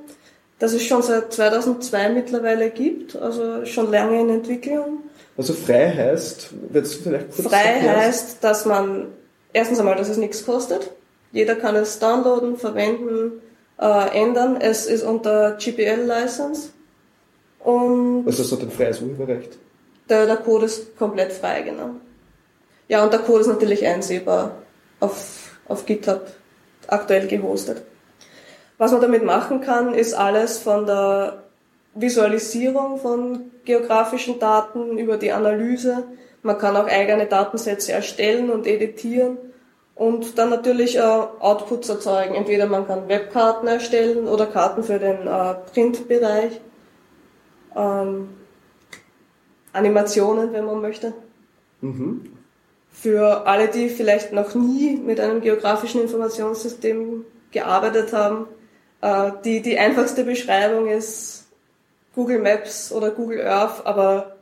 das 0.60 0.74
es 0.74 0.84
schon 0.84 1.02
seit 1.02 1.34
2002 1.34 2.10
mittlerweile 2.10 2.70
gibt, 2.70 3.16
also 3.16 3.66
schon 3.66 3.92
lange 3.92 4.22
in 4.22 4.30
Entwicklung. 4.30 5.00
Also 5.38 5.54
frei 5.54 5.92
heißt, 5.92 6.50
willst 6.70 6.96
du 6.96 7.04
vielleicht 7.04 7.36
kurz 7.36 7.48
Frei 7.50 7.82
heißt, 7.82 8.42
dass 8.42 8.66
man 8.66 9.08
erstens 9.56 9.80
einmal, 9.80 9.96
dass 9.96 10.10
es 10.10 10.18
nichts 10.18 10.46
kostet. 10.46 10.92
Jeder 11.32 11.56
kann 11.56 11.76
es 11.76 11.98
downloaden, 12.00 12.58
verwenden, 12.58 13.42
äh, 13.80 14.22
ändern. 14.22 14.58
Es 14.60 14.86
ist 14.86 15.04
unter 15.04 15.58
GPL-License. 15.58 16.70
Und 17.60 18.26
also 18.28 18.44
so 18.44 18.60
ein 18.60 18.70
freies 18.70 19.02
Urheberrecht? 19.02 19.58
Der, 20.10 20.26
der 20.28 20.38
Code 20.38 20.66
ist 20.66 20.96
komplett 20.98 21.34
frei, 21.34 21.62
genau. 21.62 21.92
Ja, 22.88 23.04
und 23.04 23.12
der 23.12 23.22
Code 23.22 23.42
ist 23.42 23.48
natürlich 23.48 23.86
einsehbar 23.86 24.58
auf, 25.00 25.58
auf 25.68 25.86
GitHub 25.86 26.28
aktuell 26.88 27.28
gehostet. 27.28 27.82
Was 28.78 28.92
man 28.92 29.02
damit 29.02 29.24
machen 29.24 29.62
kann, 29.62 29.94
ist 29.94 30.14
alles 30.14 30.60
von 30.60 30.86
der 30.86 31.44
Visualisierung 31.96 33.00
von 33.00 33.52
geografischen 33.64 34.38
Daten 34.38 34.98
über 34.98 35.18
die 35.18 35.32
Analyse. 35.32 36.04
Man 36.46 36.60
kann 36.60 36.78
auch 36.78 36.86
eigene 36.86 37.26
Datensätze 37.26 37.92
erstellen 37.92 38.52
und 38.52 38.68
editieren 38.68 39.40
und 39.96 40.38
dann 40.38 40.52
natürlich 40.52 40.96
äh, 40.96 41.02
Outputs 41.02 41.90
erzeugen. 41.90 42.36
Entweder 42.36 42.68
man 42.68 42.86
kann 42.86 43.10
Webkarten 43.10 43.68
erstellen 43.68 44.28
oder 44.28 44.46
Karten 44.46 44.84
für 44.84 45.00
den 45.00 45.26
äh, 45.26 45.56
Printbereich, 45.74 46.62
ähm, 47.76 48.30
Animationen, 49.74 50.54
wenn 50.54 50.66
man 50.66 50.82
möchte. 50.82 51.14
Mhm. 51.82 52.38
Für 52.92 53.48
alle, 53.48 53.68
die 53.68 53.90
vielleicht 53.90 54.32
noch 54.32 54.54
nie 54.54 54.98
mit 54.98 55.20
einem 55.20 55.42
geografischen 55.42 56.00
Informationssystem 56.00 57.26
gearbeitet 57.50 58.14
haben, 58.14 58.46
äh, 59.02 59.32
die, 59.44 59.64
die 59.64 59.80
einfachste 59.80 60.24
Beschreibung 60.24 60.90
ist 60.90 61.48
Google 62.14 62.38
Maps 62.38 62.92
oder 62.92 63.10
Google 63.10 63.42
Earth, 63.48 63.84
aber 63.84 64.35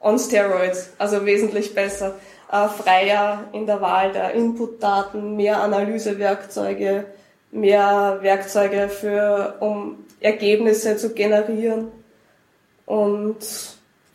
on 0.00 0.18
steroids, 0.18 0.90
also 0.98 1.24
wesentlich 1.24 1.74
besser 1.74 2.14
äh, 2.50 2.68
freier 2.68 3.44
in 3.52 3.66
der 3.66 3.80
Wahl 3.80 4.12
der 4.12 4.32
Inputdaten, 4.32 5.36
mehr 5.36 5.60
Analysewerkzeuge, 5.62 7.04
mehr 7.50 8.18
Werkzeuge 8.22 8.88
für, 8.88 9.56
um 9.60 10.04
Ergebnisse 10.20 10.96
zu 10.96 11.14
generieren. 11.14 11.88
Und 12.86 13.36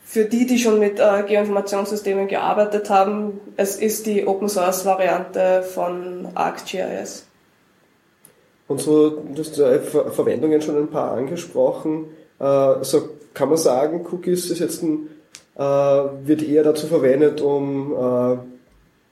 für 0.04 0.26
die, 0.26 0.46
die 0.46 0.60
schon 0.60 0.80
mit 0.80 1.00
äh, 1.00 1.24
Geoinformationssystemen 1.28 2.28
gearbeitet 2.28 2.90
haben, 2.90 3.40
es 3.58 3.78
ist 3.78 4.06
die 4.06 4.26
Open 4.28 4.50
Source 4.50 4.86
Variante 4.86 5.64
von 5.64 6.28
ArcGIS. 6.36 7.26
Und 8.68 8.80
so, 8.80 9.10
du 9.10 9.40
hast 9.40 9.58
ja 9.58 9.78
Ver 9.80 10.12
Verwendungen 10.12 10.62
schon 10.62 10.78
ein 10.78 10.90
paar 10.90 11.12
angesprochen. 11.12 12.06
Äh, 12.40 12.84
so 12.84 13.10
kann 13.34 13.50
man 13.50 13.58
sagen, 13.58 14.06
Cookies 14.12 14.50
ist 14.50 14.60
jetzt 14.60 14.84
ein 14.84 15.10
wird 15.56 16.42
eher 16.42 16.64
dazu 16.64 16.88
verwendet, 16.88 17.40
um 17.40 17.94
äh, 17.94 18.38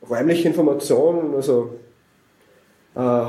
räumliche 0.09 0.47
Informationen, 0.47 1.35
also 1.35 1.69
äh, 2.95 3.25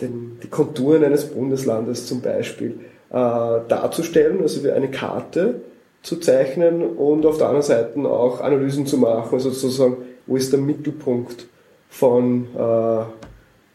den, 0.00 0.38
die 0.42 0.48
Konturen 0.48 1.04
eines 1.04 1.26
Bundeslandes 1.26 2.06
zum 2.06 2.20
Beispiel, 2.20 2.80
äh, 3.10 3.14
darzustellen, 3.68 4.42
also 4.42 4.64
wie 4.64 4.72
eine 4.72 4.90
Karte 4.90 5.60
zu 6.02 6.16
zeichnen 6.16 6.82
und 6.82 7.24
auf 7.24 7.38
der 7.38 7.46
anderen 7.46 7.66
Seite 7.66 7.98
auch 8.00 8.40
Analysen 8.40 8.86
zu 8.86 8.98
machen, 8.98 9.32
also 9.32 9.50
sozusagen, 9.50 9.98
wo 10.26 10.36
ist 10.36 10.52
der 10.52 10.60
Mittelpunkt 10.60 11.46
von 11.88 12.48
äh, 12.56 13.00
äh, 13.00 13.04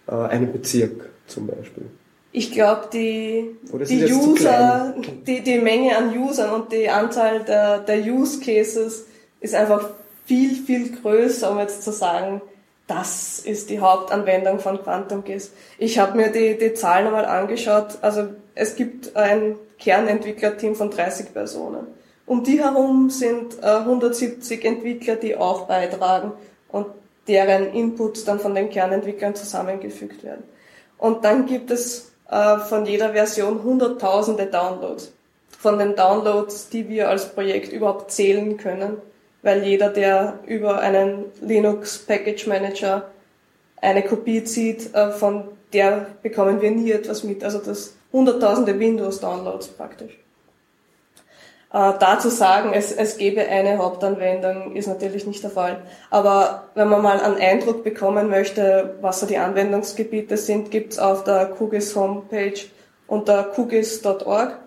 einem 0.08 0.52
Bezirk 0.52 1.10
zum 1.28 1.48
Beispiel. 1.48 1.86
Ich 2.32 2.52
glaube, 2.52 2.90
die, 2.94 3.58
die 3.88 4.14
User, 4.14 4.94
die, 5.26 5.42
die 5.42 5.58
Menge 5.58 5.98
an 5.98 6.16
Usern 6.16 6.52
und 6.54 6.72
die 6.72 6.88
Anzahl 6.88 7.44
der, 7.44 7.80
der 7.80 8.02
Use 8.02 8.40
Cases 8.40 9.06
ist 9.40 9.56
einfach 9.56 9.90
viel, 10.26 10.56
viel 10.56 10.96
größer, 10.96 11.52
um 11.52 11.58
jetzt 11.58 11.84
zu 11.84 11.92
sagen, 11.92 12.42
das 12.86 13.40
ist 13.40 13.70
die 13.70 13.80
Hauptanwendung 13.80 14.60
von 14.60 14.82
Quantum 14.82 15.24
GIS. 15.24 15.52
Ich 15.78 16.00
habe 16.00 16.18
mir 16.18 16.32
die, 16.32 16.58
die 16.58 16.74
Zahlen 16.74 17.08
einmal 17.08 17.26
angeschaut. 17.26 18.00
Also 18.02 18.30
es 18.56 18.76
gibt 18.76 19.16
ein 19.16 19.56
Kernentwicklerteam 19.80 20.76
von 20.76 20.90
30 20.90 21.34
Personen. 21.34 21.88
Um 22.26 22.44
die 22.44 22.60
herum 22.62 23.10
sind 23.10 23.58
äh, 23.62 23.66
170 23.66 24.66
Entwickler, 24.66 25.16
die 25.16 25.36
auch 25.36 25.68
beitragen 25.68 26.32
und 26.68 26.88
deren 27.28 27.74
Inputs 27.74 28.26
dann 28.26 28.40
von 28.40 28.54
den 28.54 28.70
Kernentwicklern 28.70 29.36
zusammengefügt 29.36 30.24
werden. 30.24 30.44
Und 30.98 31.24
dann 31.26 31.46
gibt 31.46 31.72
es 31.72 32.09
äh, 32.30 32.58
von 32.60 32.86
jeder 32.86 33.12
Version 33.14 33.64
hunderttausende 33.64 34.46
Downloads. 34.46 35.12
Von 35.50 35.78
den 35.78 35.96
Downloads, 35.96 36.70
die 36.70 36.88
wir 36.88 37.10
als 37.10 37.34
Projekt 37.34 37.74
überhaupt 37.74 38.12
zählen 38.12 38.58
können, 38.58 38.98
weil 39.42 39.64
jeder, 39.64 39.90
der 39.90 40.40
über 40.46 40.80
einen 40.80 41.26
Linux 41.42 41.98
Package 42.00 42.48
Manager 42.48 43.10
eine 43.82 44.04
Kopie 44.04 44.44
zieht, 44.44 44.94
äh, 44.94 45.12
von 45.12 45.46
der 45.74 46.08
bekommen 46.22 46.62
wir 46.62 46.72
nie 46.72 46.92
etwas 46.92 47.24
mit. 47.24 47.44
Also 47.44 47.60
das 47.60 47.94
hunderttausende 48.12 48.78
Windows 48.80 49.20
Downloads 49.20 49.68
praktisch. 49.68 50.18
Äh, 51.72 51.94
dazu 52.00 52.30
sagen, 52.30 52.72
es, 52.74 52.92
es 52.92 53.18
gäbe 53.18 53.48
eine 53.48 53.78
Hauptanwendung, 53.78 54.76
ist 54.76 54.88
natürlich 54.88 55.28
nicht 55.28 55.44
der 55.44 55.52
Fall. 55.52 55.82
Aber 56.10 56.64
wenn 56.74 56.90
man 56.90 57.02
mal 57.02 57.20
einen 57.20 57.38
Eindruck 57.38 57.84
bekommen 57.84 58.30
möchte, 58.30 58.96
was 59.02 59.20
so 59.20 59.28
die 59.28 59.38
Anwendungsgebiete 59.38 60.38
sind, 60.38 60.72
gibt's 60.72 60.98
auf 60.98 61.24
der 61.24 61.46
QGIS 61.48 61.96
Homepage 61.96 62.60
unter 63.08 63.44
qgis.org 63.44 64.58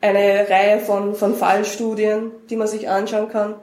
eine 0.00 0.46
Reihe 0.50 0.80
von, 0.80 1.14
von 1.14 1.34
Fallstudien, 1.34 2.30
die 2.50 2.56
man 2.56 2.68
sich 2.68 2.90
anschauen 2.90 3.30
kann. 3.30 3.54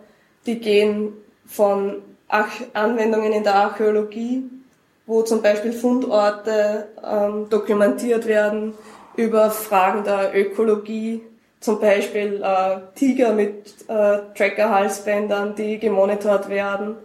Die 0.47 0.60
gehen 0.60 1.13
von 1.45 2.01
Arch 2.27 2.63
Anwendungen 2.73 3.31
in 3.31 3.43
der 3.43 3.55
Archäologie, 3.55 4.43
wo 5.05 5.21
zum 5.21 5.43
Beispiel 5.43 5.71
Fundorte 5.71 6.88
ähm, 7.03 7.47
dokumentiert 7.49 8.25
werden, 8.25 8.73
über 9.15 9.51
Fragen 9.51 10.03
der 10.03 10.36
Ökologie, 10.36 11.21
zum 11.62 11.80
Beispiel 11.80 12.41
äh, 12.43 12.82
Tiger 12.95 13.32
mit 13.34 13.67
äh, 13.88 14.19
Tracker-Halsbändern, 14.36 15.56
die 15.56 15.80
gemonitort 15.80 16.50
werden 16.50 16.97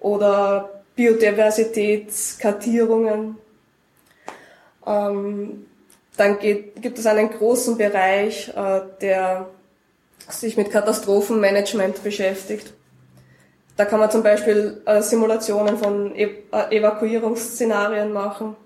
oder 0.00 0.82
Biodiversitätskartierungen. 0.96 3.38
Ähm, 4.86 5.66
dann 6.16 6.38
geht, 6.40 6.82
gibt 6.82 6.98
es 6.98 7.06
einen 7.06 7.30
großen 7.30 7.78
Bereich, 7.78 8.48
äh, 8.48 8.80
der 9.00 9.46
sich 10.28 10.56
mit 10.56 10.70
Katastrophenmanagement 10.70 12.02
beschäftigt. 12.02 12.72
Da 13.76 13.84
kann 13.84 14.00
man 14.00 14.10
zum 14.10 14.24
Beispiel 14.24 14.82
äh, 14.84 15.00
Simulationen 15.00 15.78
von 15.78 16.16
e 16.16 16.24
äh, 16.52 16.76
Evakuierungsszenarien 16.76 18.12
machen. 18.12 18.56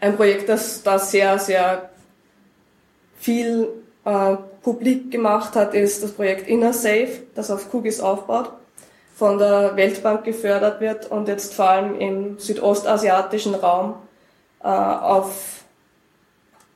Ein 0.00 0.16
Projekt, 0.16 0.48
das 0.48 0.82
da 0.82 0.98
sehr, 0.98 1.38
sehr 1.38 1.90
viel 3.18 3.83
äh, 4.04 4.36
publik 4.62 5.10
gemacht 5.10 5.54
hat, 5.56 5.74
ist 5.74 6.02
das 6.02 6.12
Projekt 6.12 6.48
Inner 6.48 6.72
Safe, 6.72 7.08
das 7.34 7.50
auf 7.50 7.70
QGIS 7.70 8.00
aufbaut, 8.00 8.50
von 9.16 9.38
der 9.38 9.76
Weltbank 9.76 10.24
gefördert 10.24 10.80
wird 10.80 11.10
und 11.10 11.28
jetzt 11.28 11.54
vor 11.54 11.68
allem 11.68 11.98
im 12.00 12.38
südostasiatischen 12.38 13.54
Raum 13.54 13.94
äh, 14.62 14.66
auf 14.66 15.64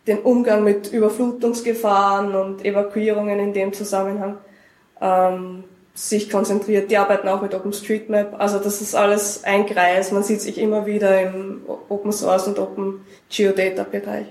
den 0.07 0.21
Umgang 0.21 0.65
mit 0.65 0.93
Überflutungsgefahren 0.93 2.35
und 2.35 2.65
Evakuierungen 2.65 3.39
in 3.39 3.53
dem 3.53 3.73
Zusammenhang 3.73 4.39
ähm, 5.01 5.65
sich 5.95 6.31
konzentriert. 6.31 6.91
Die 6.91 6.97
arbeiten 6.97 7.29
auch 7.29 7.43
mit 7.43 7.55
OpenStreetMap. 7.55 8.41
Also 8.41 8.59
das 8.59 8.81
ist 8.81 8.95
alles 8.95 9.45
ein 9.45 9.67
Kreis. 9.67 10.13
Man 10.13 10.23
sieht 10.23 10.41
sich 10.41 10.59
immer 10.59 10.87
wieder 10.87 11.21
im 11.21 11.63
Open 11.89 12.13
Source 12.13 12.47
und 12.47 12.59
Open 12.59 13.05
Geodata 13.29 13.83
Bereich. 13.83 14.27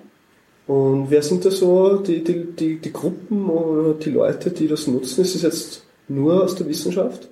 Und 0.67 1.09
wer 1.09 1.21
sind 1.21 1.45
da 1.45 1.51
so 1.51 1.97
die, 1.97 2.23
die, 2.23 2.43
die, 2.43 2.75
die 2.77 2.93
Gruppen 2.93 3.49
oder 3.49 3.93
die 3.93 4.09
Leute, 4.09 4.51
die 4.51 4.67
das 4.67 4.85
nutzen? 4.87 5.21
Ist 5.21 5.35
es 5.35 5.41
jetzt 5.41 5.83
nur 6.09 6.43
aus 6.43 6.55
der 6.55 6.67
Wissenschaft? 6.67 7.29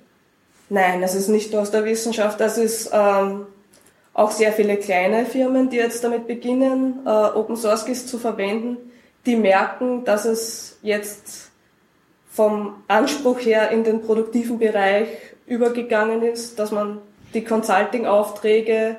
Nein, 0.70 1.02
es 1.02 1.14
ist 1.14 1.28
nicht 1.28 1.52
nur 1.52 1.62
aus 1.62 1.70
der 1.70 1.84
Wissenschaft. 1.84 2.40
Das 2.40 2.56
ist 2.56 2.90
ähm, 2.92 3.46
auch 4.14 4.30
sehr 4.30 4.52
viele 4.52 4.78
kleine 4.78 5.26
Firmen, 5.26 5.68
die 5.68 5.76
jetzt 5.76 6.02
damit 6.02 6.26
beginnen, 6.26 7.00
äh, 7.04 7.10
Open 7.10 7.56
Source 7.56 7.84
GIS 7.84 8.06
zu 8.06 8.18
verwenden, 8.18 8.78
die 9.26 9.36
merken, 9.36 10.04
dass 10.04 10.24
es 10.24 10.78
jetzt 10.82 11.50
vom 12.30 12.74
Anspruch 12.88 13.40
her 13.40 13.70
in 13.70 13.84
den 13.84 14.00
produktiven 14.00 14.58
Bereich 14.58 15.08
übergegangen 15.46 16.22
ist, 16.22 16.58
dass 16.58 16.70
man 16.70 16.98
die 17.34 17.44
Consulting-Aufträge 17.44 18.96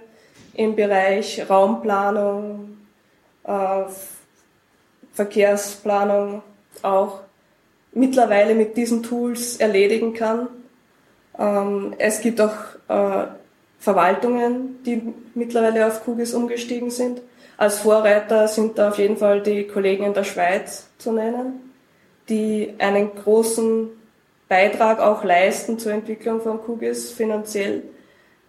im 0.53 0.75
Bereich 0.75 1.49
Raumplanung, 1.49 2.77
äh, 3.43 3.83
Verkehrsplanung 5.17 6.43
auch 6.83 7.21
mittlerweile 7.91 8.53
mit 8.53 8.77
diesen 8.77 9.01
Tools 9.01 9.57
erledigen 9.57 10.13
kann. 10.13 10.47
Ähm, 11.39 11.95
es 11.97 12.21
gibt 12.21 12.39
auch 12.39 12.53
äh, 12.87 13.25
Verwaltungen, 13.79 14.83
die 14.85 15.01
mittlerweile 15.33 15.87
auf 15.87 16.05
QGIS 16.05 16.35
umgestiegen 16.35 16.91
sind. 16.91 17.21
Als 17.57 17.79
Vorreiter 17.79 18.47
sind 18.47 18.77
da 18.77 18.89
auf 18.89 18.99
jeden 18.99 19.17
Fall 19.17 19.41
die 19.41 19.65
Kollegen 19.65 20.03
in 20.03 20.13
der 20.13 20.23
Schweiz 20.23 20.87
zu 20.99 21.11
nennen, 21.11 21.73
die 22.29 22.75
einen 22.77 23.15
großen 23.15 23.89
Beitrag 24.47 24.99
auch 24.99 25.23
leisten 25.23 25.79
zur 25.79 25.93
Entwicklung 25.93 26.41
von 26.41 26.59
QGIS 26.63 27.11
finanziell. 27.11 27.81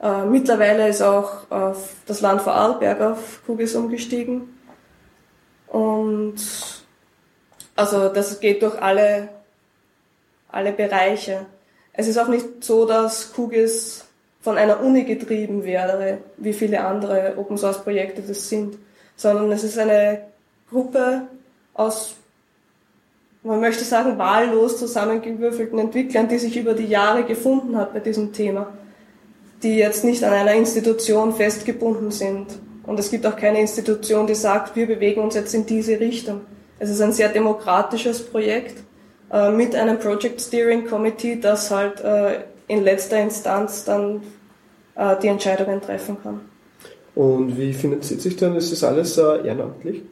Äh, 0.02 0.26
mittlerweile 0.26 0.86
ist 0.86 1.00
auch 1.00 1.50
äh, 1.50 1.74
das 2.06 2.20
Land 2.20 2.42
Vorarlberg 2.42 3.00
auf 3.00 3.40
QGIS 3.46 3.74
umgestiegen. 3.74 4.57
Und 5.70 6.36
also 7.76 8.08
das 8.08 8.40
geht 8.40 8.62
durch 8.62 8.80
alle, 8.80 9.28
alle 10.48 10.72
Bereiche. 10.72 11.46
Es 11.92 12.08
ist 12.08 12.18
auch 12.18 12.28
nicht 12.28 12.64
so, 12.64 12.86
dass 12.86 13.32
QGIS 13.32 14.04
von 14.40 14.56
einer 14.56 14.82
Uni 14.82 15.04
getrieben 15.04 15.64
wäre, 15.64 16.18
wie 16.36 16.52
viele 16.52 16.84
andere 16.84 17.34
Open 17.36 17.58
Source 17.58 17.82
Projekte 17.82 18.22
das 18.22 18.48
sind, 18.48 18.78
sondern 19.16 19.50
es 19.52 19.64
ist 19.64 19.78
eine 19.78 20.22
Gruppe 20.70 21.22
aus, 21.74 22.14
man 23.42 23.60
möchte 23.60 23.84
sagen, 23.84 24.18
wahllos 24.18 24.78
zusammengewürfelten 24.78 25.78
Entwicklern, 25.78 26.28
die 26.28 26.38
sich 26.38 26.56
über 26.56 26.74
die 26.74 26.86
Jahre 26.86 27.24
gefunden 27.24 27.76
hat 27.76 27.92
bei 27.92 28.00
diesem 28.00 28.32
Thema, 28.32 28.72
die 29.62 29.76
jetzt 29.76 30.04
nicht 30.04 30.22
an 30.24 30.32
einer 30.32 30.54
Institution 30.54 31.34
festgebunden 31.34 32.10
sind, 32.10 32.46
und 32.88 32.98
es 32.98 33.10
gibt 33.10 33.26
auch 33.26 33.36
keine 33.36 33.60
Institution, 33.60 34.26
die 34.26 34.34
sagt, 34.34 34.74
wir 34.74 34.86
bewegen 34.86 35.20
uns 35.20 35.34
jetzt 35.34 35.52
in 35.52 35.66
diese 35.66 36.00
Richtung. 36.00 36.40
Es 36.78 36.88
ist 36.88 37.02
ein 37.02 37.12
sehr 37.12 37.28
demokratisches 37.28 38.24
Projekt 38.24 38.82
äh, 39.30 39.50
mit 39.50 39.74
einem 39.74 39.98
Project 39.98 40.40
Steering 40.40 40.86
Committee, 40.86 41.38
das 41.38 41.70
halt 41.70 42.00
äh, 42.00 42.44
in 42.66 42.82
letzter 42.82 43.20
Instanz 43.20 43.84
dann 43.84 44.22
äh, 44.94 45.16
die 45.22 45.26
Entscheidungen 45.26 45.82
treffen 45.82 46.16
kann. 46.22 46.40
Und 47.14 47.58
wie 47.58 47.74
finanziert 47.74 48.22
sich 48.22 48.36
dann? 48.36 48.56
Ist 48.56 48.72
das 48.72 48.82
alles 48.82 49.18
äh, 49.18 49.46
ehrenamtlich? 49.46 50.02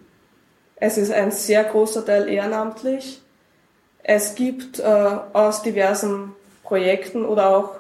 Es 0.77 0.99
ist 0.99 1.13
ein 1.13 1.31
sehr 1.31 1.65
großer 1.65 2.05
Teil 2.05 2.29
ehrenamtlich. 2.29 3.23
Es 4.03 4.35
gibt 4.35 4.81
äh, 4.81 4.83
aus 5.33 5.63
diversen 5.63 6.33
Projekten 6.63 7.25
oder 7.25 7.57
auch 7.57 7.71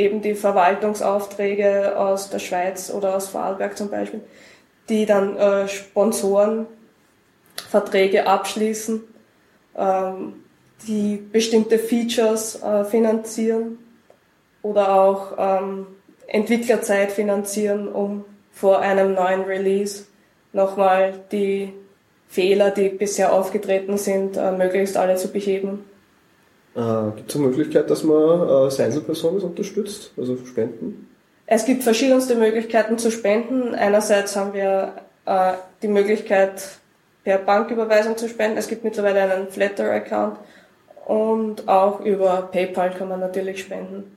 eben 0.00 0.22
die 0.22 0.34
Verwaltungsaufträge 0.34 1.98
aus 1.98 2.30
der 2.30 2.38
Schweiz 2.38 2.90
oder 2.90 3.16
aus 3.16 3.28
Vorarlberg 3.28 3.76
zum 3.76 3.90
Beispiel, 3.90 4.22
die 4.88 5.04
dann 5.06 5.36
äh, 5.36 5.68
Sponsorenverträge 5.68 8.26
abschließen, 8.26 9.02
ähm, 9.76 10.44
die 10.86 11.16
bestimmte 11.16 11.78
Features 11.78 12.62
äh, 12.62 12.84
finanzieren 12.84 13.78
oder 14.62 14.94
auch 14.94 15.32
ähm, 15.38 15.86
Entwicklerzeit 16.26 17.12
finanzieren, 17.12 17.88
um 17.88 18.24
vor 18.52 18.80
einem 18.80 19.14
neuen 19.14 19.42
Release 19.42 20.04
nochmal 20.52 21.14
die 21.32 21.72
Fehler, 22.28 22.70
die 22.70 22.88
bisher 22.88 23.32
aufgetreten 23.32 23.98
sind, 23.98 24.36
äh, 24.36 24.52
möglichst 24.52 24.96
alle 24.96 25.16
zu 25.16 25.28
beheben. 25.28 25.84
Äh, 26.74 27.16
Gibt 27.16 27.30
es 27.30 27.36
eine 27.36 27.46
Möglichkeit, 27.46 27.90
dass 27.90 28.04
man 28.04 28.16
äh, 28.16 28.52
als 28.52 28.78
Einzelperson 28.78 29.40
unterstützt, 29.40 30.12
also 30.16 30.36
Spenden? 30.44 31.08
Es 31.46 31.64
gibt 31.64 31.82
verschiedenste 31.82 32.36
Möglichkeiten 32.36 32.96
zu 32.98 33.10
spenden. 33.10 33.74
Einerseits 33.74 34.36
haben 34.36 34.54
wir 34.54 34.92
äh, 35.26 35.54
die 35.82 35.88
Möglichkeit, 35.88 36.62
per 37.24 37.38
Banküberweisung 37.38 38.16
zu 38.16 38.28
spenden. 38.28 38.56
Es 38.56 38.68
gibt 38.68 38.84
mittlerweile 38.84 39.22
einen 39.22 39.48
Flatter-Account 39.48 40.38
und 41.06 41.68
auch 41.68 42.00
über 42.00 42.48
PayPal 42.50 42.90
kann 42.94 43.08
man 43.08 43.20
natürlich 43.20 43.60
spenden. 43.60 44.16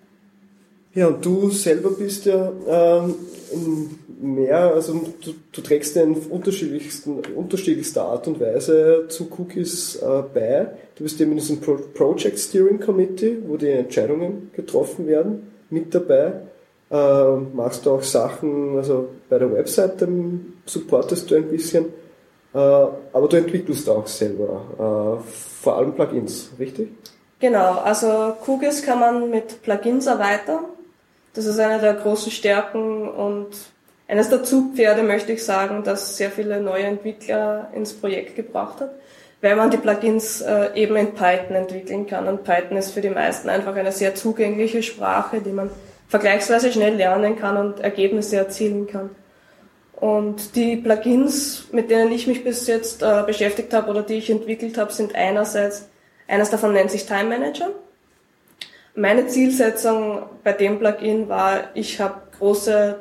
Ja, 0.96 1.08
und 1.08 1.26
du 1.26 1.50
selber 1.50 1.90
bist 1.90 2.26
ja 2.26 2.52
ähm, 2.68 3.16
mehr, 4.22 4.74
also 4.74 4.94
du, 4.94 5.34
du 5.52 5.62
trägst 5.62 5.98
in 5.98 6.14
unterschiedlichsten, 6.14 7.20
unterschiedlichster 7.36 8.04
Art 8.04 8.28
und 8.28 8.40
Weise 8.40 9.06
zu 9.10 9.28
Cookies 9.38 9.96
äh, 9.96 10.24
bei. 10.34 10.68
Du 10.96 11.04
bist 11.04 11.20
eben 11.20 11.32
in 11.32 11.38
diesem 11.38 11.60
Pro 11.60 11.80
Project 11.94 12.38
Steering 12.38 12.80
Committee, 12.80 13.38
wo 13.48 13.58
die 13.58 13.70
Entscheidungen 13.70 14.52
getroffen 14.56 15.08
werden, 15.08 15.52
mit 15.72 15.94
dabei. 15.96 16.34
Äh, 16.92 17.38
machst 17.54 17.88
du 17.88 17.92
auch 17.92 18.04
Sachen, 18.04 18.78
also 18.78 19.10
bei 19.30 19.40
der 19.40 19.52
Website 19.52 20.08
supportest 20.68 21.32
du 21.32 21.36
ein 21.36 21.50
bisschen, 21.50 21.86
äh, 22.54 22.58
aber 22.58 23.28
du 23.28 23.38
entwickelst 23.38 23.90
auch 23.90 24.06
selber, 24.06 25.20
äh, 25.24 25.28
vor 25.62 25.78
allem 25.78 25.94
Plugins, 25.96 26.52
richtig? 26.60 26.90
Genau, 27.40 27.80
also 27.80 28.36
Cookies 28.46 28.84
kann 28.84 29.00
man 29.00 29.30
mit 29.32 29.64
Plugins 29.64 30.06
erweitern. 30.06 30.66
Das 31.34 31.46
ist 31.46 31.60
eine 31.60 31.80
der 31.80 31.96
großen 31.96 32.32
Stärken 32.32 33.10
und 33.10 33.50
eines 34.08 34.30
der 34.30 34.44
Zugpferde 34.44 35.02
möchte 35.02 35.32
ich 35.32 35.44
sagen, 35.44 35.84
dass 35.84 36.18
sehr 36.18 36.30
viele 36.30 36.62
neue 36.62 36.84
Entwickler 36.84 37.70
ins 37.74 37.94
Projekt 37.94 38.36
gebracht 38.36 38.82
hat, 38.82 38.92
weil 39.42 39.56
man 39.56 39.72
die 39.72 39.78
Plugins 39.78 40.42
äh, 40.42 40.70
eben 40.76 40.96
in 40.96 41.14
Python 41.16 41.56
entwickeln 41.56 42.06
kann. 42.06 42.28
Und 42.28 42.44
Python 42.44 42.78
ist 42.78 42.92
für 42.92 43.02
die 43.02 43.10
meisten 43.10 43.50
einfach 43.50 43.76
eine 43.76 43.92
sehr 43.92 44.14
zugängliche 44.14 44.84
Sprache, 44.84 45.42
die 45.42 45.52
man 45.52 45.72
vergleichsweise 46.08 46.72
schnell 46.72 46.96
lernen 46.96 47.38
kann 47.40 47.58
und 47.58 47.80
Ergebnisse 47.80 48.38
erzielen 48.38 48.86
kann. 48.86 49.10
Und 49.96 50.56
die 50.56 50.76
Plugins, 50.76 51.70
mit 51.72 51.90
denen 51.90 52.12
ich 52.12 52.28
mich 52.28 52.44
bis 52.44 52.68
jetzt 52.68 53.02
äh, 53.02 53.24
beschäftigt 53.26 53.74
habe 53.74 53.90
oder 53.90 54.04
die 54.04 54.16
ich 54.16 54.30
entwickelt 54.30 54.78
habe, 54.78 54.92
sind 54.92 55.16
einerseits, 55.16 55.88
eines 56.28 56.52
davon 56.52 56.74
nennt 56.74 56.92
sich 56.92 57.06
Time 57.06 57.30
Manager. 57.30 57.70
Meine 58.96 59.26
Zielsetzung 59.26 60.24
bei 60.44 60.54
dem 60.54 60.78
Plugin 60.78 61.28
war, 61.28 61.72
ich 61.74 62.00
habe 62.00 62.22
große 62.38 63.00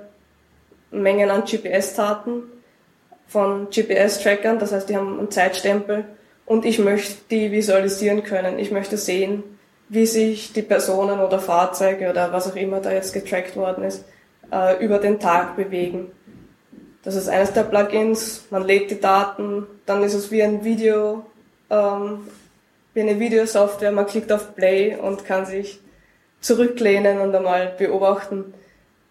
Mengen 0.90 1.30
an 1.30 1.44
GPS-Daten 1.44 2.44
von 3.26 3.68
GPS-Trackern, 3.68 4.58
das 4.58 4.72
heißt, 4.72 4.88
die 4.88 4.96
haben 4.96 5.18
einen 5.18 5.30
Zeitstempel 5.30 6.04
und 6.46 6.64
ich 6.64 6.78
möchte 6.78 7.16
die 7.30 7.52
visualisieren 7.52 8.22
können. 8.22 8.58
Ich 8.58 8.70
möchte 8.70 8.96
sehen, 8.96 9.42
wie 9.90 10.06
sich 10.06 10.54
die 10.54 10.62
Personen 10.62 11.20
oder 11.20 11.38
Fahrzeuge 11.38 12.08
oder 12.08 12.32
was 12.32 12.50
auch 12.50 12.56
immer 12.56 12.80
da 12.80 12.90
jetzt 12.90 13.12
getrackt 13.12 13.54
worden 13.56 13.84
ist, 13.84 14.04
äh, 14.50 14.82
über 14.82 14.98
den 14.98 15.20
Tag 15.20 15.56
bewegen. 15.56 16.10
Das 17.02 17.16
ist 17.16 17.28
eines 17.28 17.52
der 17.52 17.64
Plugins. 17.64 18.46
Man 18.48 18.66
lädt 18.66 18.90
die 18.90 19.00
Daten, 19.00 19.66
dann 19.84 20.02
ist 20.02 20.14
es 20.14 20.30
wie 20.30 20.42
ein 20.42 20.64
Video, 20.64 21.26
ähm, 21.68 22.28
wie 22.94 23.02
eine 23.02 23.20
Videosoftware. 23.20 23.92
Man 23.92 24.06
klickt 24.06 24.32
auf 24.32 24.54
Play 24.54 24.96
und 24.96 25.26
kann 25.26 25.44
sich 25.44 25.81
zurücklehnen 26.42 27.20
und 27.20 27.34
einmal 27.34 27.72
beobachten, 27.78 28.52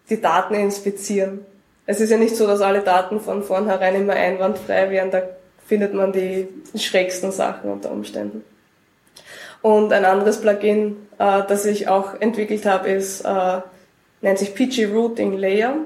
die 0.08 0.20
Daten 0.20 0.54
inspizieren. 0.54 1.44
Es 1.86 2.00
ist 2.00 2.10
ja 2.10 2.16
nicht 2.16 2.36
so, 2.36 2.46
dass 2.46 2.60
alle 2.60 2.82
Daten 2.82 3.20
von 3.20 3.42
vornherein 3.42 3.96
immer 3.96 4.12
einwandfrei 4.12 4.90
wären. 4.90 5.10
Da 5.10 5.22
findet 5.66 5.94
man 5.94 6.12
die 6.12 6.46
schrägsten 6.76 7.32
Sachen 7.32 7.70
unter 7.70 7.90
Umständen. 7.90 8.44
Und 9.62 9.92
ein 9.92 10.04
anderes 10.04 10.40
Plugin, 10.40 11.08
äh, 11.18 11.42
das 11.48 11.64
ich 11.64 11.88
auch 11.88 12.20
entwickelt 12.20 12.66
habe, 12.66 12.90
ist, 12.90 13.22
äh, 13.22 13.60
nennt 14.20 14.38
sich 14.38 14.54
PG 14.54 14.86
Routing 14.86 15.36
Layer. 15.36 15.76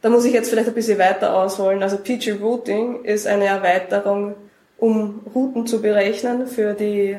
Da 0.00 0.08
muss 0.08 0.24
ich 0.24 0.32
jetzt 0.32 0.50
vielleicht 0.50 0.68
ein 0.68 0.74
bisschen 0.74 0.98
weiter 0.98 1.36
ausholen. 1.36 1.82
Also 1.82 1.98
PG 1.98 2.32
Routing 2.40 3.04
ist 3.04 3.26
eine 3.26 3.46
Erweiterung, 3.46 4.34
um 4.78 5.20
Routen 5.34 5.66
zu 5.66 5.80
berechnen 5.80 6.46
für 6.48 6.74
die 6.74 7.18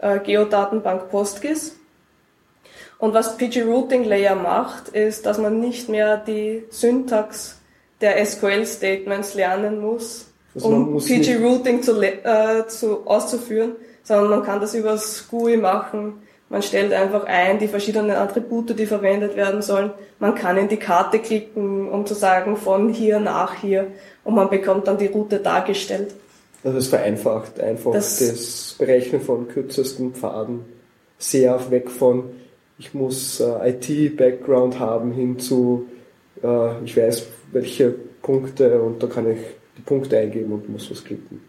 äh, 0.00 0.18
Geodatenbank 0.18 1.10
PostGIS. 1.10 1.77
Und 2.98 3.14
was 3.14 3.36
PG 3.36 3.62
Routing 3.62 4.04
Layer 4.04 4.34
macht, 4.34 4.88
ist, 4.88 5.24
dass 5.24 5.38
man 5.38 5.60
nicht 5.60 5.88
mehr 5.88 6.16
die 6.16 6.64
Syntax 6.70 7.58
der 8.00 8.24
SQL 8.24 8.66
Statements 8.66 9.34
lernen 9.34 9.80
muss, 9.80 10.26
also 10.54 10.68
um 10.68 10.98
PG 10.98 11.36
Routing 11.36 11.82
zu, 11.82 12.00
äh, 12.00 12.66
zu, 12.66 13.06
auszuführen, 13.06 13.72
sondern 14.02 14.30
man 14.30 14.42
kann 14.42 14.60
das 14.60 14.74
übers 14.74 15.28
GUI 15.28 15.56
machen. 15.56 16.14
Man 16.48 16.62
stellt 16.62 16.92
einfach 16.92 17.24
ein 17.24 17.58
die 17.58 17.68
verschiedenen 17.68 18.12
Attribute, 18.12 18.76
die 18.78 18.86
verwendet 18.86 19.36
werden 19.36 19.60
sollen. 19.60 19.92
Man 20.18 20.34
kann 20.34 20.56
in 20.56 20.68
die 20.68 20.78
Karte 20.78 21.18
klicken, 21.18 21.88
um 21.90 22.06
zu 22.06 22.14
sagen, 22.14 22.56
von 22.56 22.88
hier 22.88 23.20
nach 23.20 23.54
hier. 23.54 23.88
Und 24.24 24.34
man 24.34 24.48
bekommt 24.48 24.88
dann 24.88 24.96
die 24.96 25.08
Route 25.08 25.40
dargestellt. 25.40 26.14
Also 26.64 26.78
es 26.78 26.88
vereinfacht 26.88 27.60
einfach 27.60 27.92
das, 27.92 28.18
das 28.18 28.76
Berechnen 28.78 29.20
von 29.20 29.46
kürzesten 29.48 30.14
Pfaden 30.14 30.64
sehr 31.18 31.70
weg 31.70 31.90
von, 31.90 32.24
ich 32.78 32.94
muss 32.94 33.40
äh, 33.40 33.70
IT-Background 33.70 34.78
haben, 34.78 35.12
hin 35.12 35.38
zu, 35.38 35.86
äh, 36.42 36.84
ich 36.84 36.96
weiß 36.96 37.26
welche 37.52 37.94
Punkte 38.22 38.80
und 38.82 39.02
da 39.02 39.06
kann 39.06 39.30
ich 39.30 39.38
die 39.76 39.82
Punkte 39.82 40.18
eingeben 40.18 40.52
und 40.52 40.68
muss 40.68 40.90
was 40.90 41.04
klicken. 41.04 41.40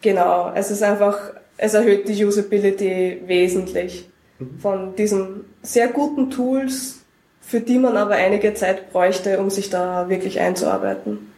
Genau, 0.00 0.52
es 0.54 0.70
ist 0.70 0.82
einfach 0.82 1.32
es 1.58 1.74
erhöht 1.74 2.08
die 2.08 2.24
Usability 2.24 3.22
wesentlich 3.26 4.08
mhm. 4.38 4.58
von 4.58 4.96
diesen 4.96 5.44
sehr 5.62 5.88
guten 5.88 6.30
Tools, 6.30 7.00
für 7.40 7.60
die 7.60 7.78
man 7.78 7.96
aber 7.96 8.14
einige 8.14 8.54
Zeit 8.54 8.92
bräuchte, 8.92 9.38
um 9.38 9.50
sich 9.50 9.70
da 9.70 10.08
wirklich 10.08 10.40
einzuarbeiten. 10.40 11.32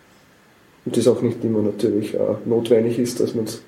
Und 0.84 0.96
das 0.96 1.06
auch 1.06 1.20
nicht 1.20 1.44
immer 1.44 1.60
natürlich 1.60 2.14
äh, 2.14 2.18
notwendig 2.46 2.98
ist, 2.98 3.20
dass 3.20 3.34
man 3.34 3.44
es 3.44 3.62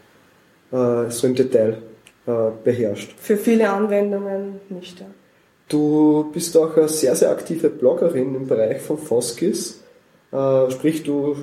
äh, 0.72 1.10
so 1.10 1.26
im 1.26 1.34
Detail 1.34 1.78
äh, 2.26 2.32
beherrscht. 2.64 3.14
Für 3.18 3.36
viele 3.36 3.68
Anwendungen 3.68 4.60
nicht, 4.70 5.00
ja. 5.00 5.06
Du 5.70 6.28
bist 6.32 6.56
auch 6.56 6.76
eine 6.76 6.88
sehr, 6.88 7.14
sehr 7.14 7.30
aktive 7.30 7.70
Bloggerin 7.70 8.34
im 8.34 8.48
Bereich 8.48 8.82
von 8.82 8.98
Foskis. 8.98 9.80
Äh, 10.32 10.68
sprich, 10.72 11.04
du 11.04 11.36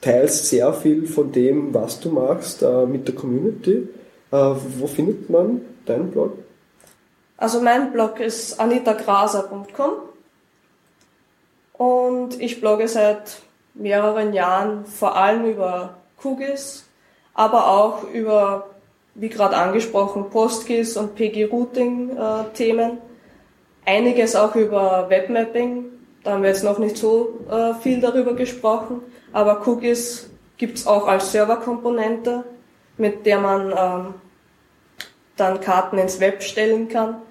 teilst 0.00 0.46
sehr 0.46 0.72
viel 0.72 1.06
von 1.06 1.32
dem, 1.32 1.74
was 1.74 2.00
du 2.00 2.08
machst, 2.08 2.62
äh, 2.62 2.86
mit 2.86 3.06
der 3.06 3.14
Community. 3.14 3.86
Äh, 4.30 4.36
wo 4.78 4.86
findet 4.86 5.28
man 5.28 5.60
deinen 5.84 6.10
Blog? 6.10 6.38
Also 7.36 7.60
mein 7.60 7.92
Blog 7.92 8.20
ist 8.20 8.58
anitagraser.com 8.58 9.92
und 11.74 12.40
ich 12.40 12.60
blogge 12.60 12.88
seit 12.88 13.42
mehreren 13.74 14.32
Jahren 14.32 14.86
vor 14.86 15.14
allem 15.14 15.44
über 15.44 15.98
QGIS, 16.22 16.86
aber 17.34 17.68
auch 17.68 18.02
über, 18.14 18.70
wie 19.14 19.28
gerade 19.28 19.58
angesprochen, 19.58 20.30
PostGIS 20.30 20.96
und 20.96 21.14
PG-Routing-Themen. 21.14 23.07
Einiges 23.88 24.36
auch 24.36 24.54
über 24.54 25.06
Webmapping, 25.08 25.86
da 26.22 26.32
haben 26.32 26.42
wir 26.42 26.50
jetzt 26.50 26.64
noch 26.64 26.78
nicht 26.78 26.96
so 26.96 27.40
äh, 27.50 27.74
viel 27.80 28.00
darüber 28.00 28.34
gesprochen, 28.34 29.00
aber 29.32 29.60
QGIS 29.60 30.30
gibt's 30.58 30.86
auch 30.86 31.08
als 31.08 31.32
Serverkomponente 31.32 32.44
mit 32.98 33.24
der 33.24 33.40
man 33.40 33.72
ähm, 33.76 34.14
dann 35.36 35.60
Karten 35.60 35.98
ins 35.98 36.20
Web 36.20 36.42
stellen 36.42 36.88
kann. 36.88 37.22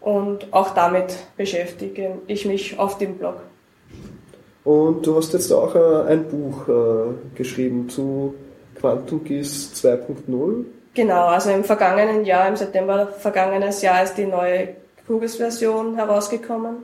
Und 0.00 0.52
auch 0.52 0.74
damit 0.74 1.16
beschäftige 1.36 2.18
ich 2.26 2.44
mich 2.44 2.78
auf 2.78 2.98
dem 2.98 3.16
Blog. 3.16 3.36
Und 4.64 5.06
du 5.06 5.16
hast 5.16 5.32
jetzt 5.32 5.50
auch 5.50 5.74
äh, 5.74 6.10
ein 6.10 6.28
Buch 6.28 6.68
äh, 6.68 7.36
geschrieben 7.36 7.88
zu 7.88 8.34
Quantum 8.78 9.24
GIS 9.24 9.72
2.0. 9.82 10.64
Genau, 10.92 11.26
also 11.26 11.50
im 11.50 11.64
vergangenen 11.64 12.24
Jahr, 12.24 12.48
im 12.48 12.56
September 12.56 13.06
vergangenes 13.06 13.82
Jahr 13.82 14.02
ist 14.02 14.14
die 14.14 14.26
neue 14.26 14.68
QGIS-Version 15.06 15.96
herausgekommen. 15.96 16.76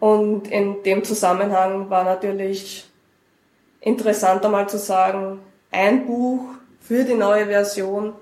Und 0.00 0.48
in 0.48 0.82
dem 0.82 1.04
Zusammenhang 1.04 1.88
war 1.90 2.04
natürlich 2.04 2.86
interessant 3.80 4.44
einmal 4.44 4.68
zu 4.68 4.78
sagen, 4.78 5.40
ein 5.70 6.06
Buch 6.06 6.44
für 6.80 7.04
die 7.04 7.14
neue 7.14 7.46
Version 7.46 8.12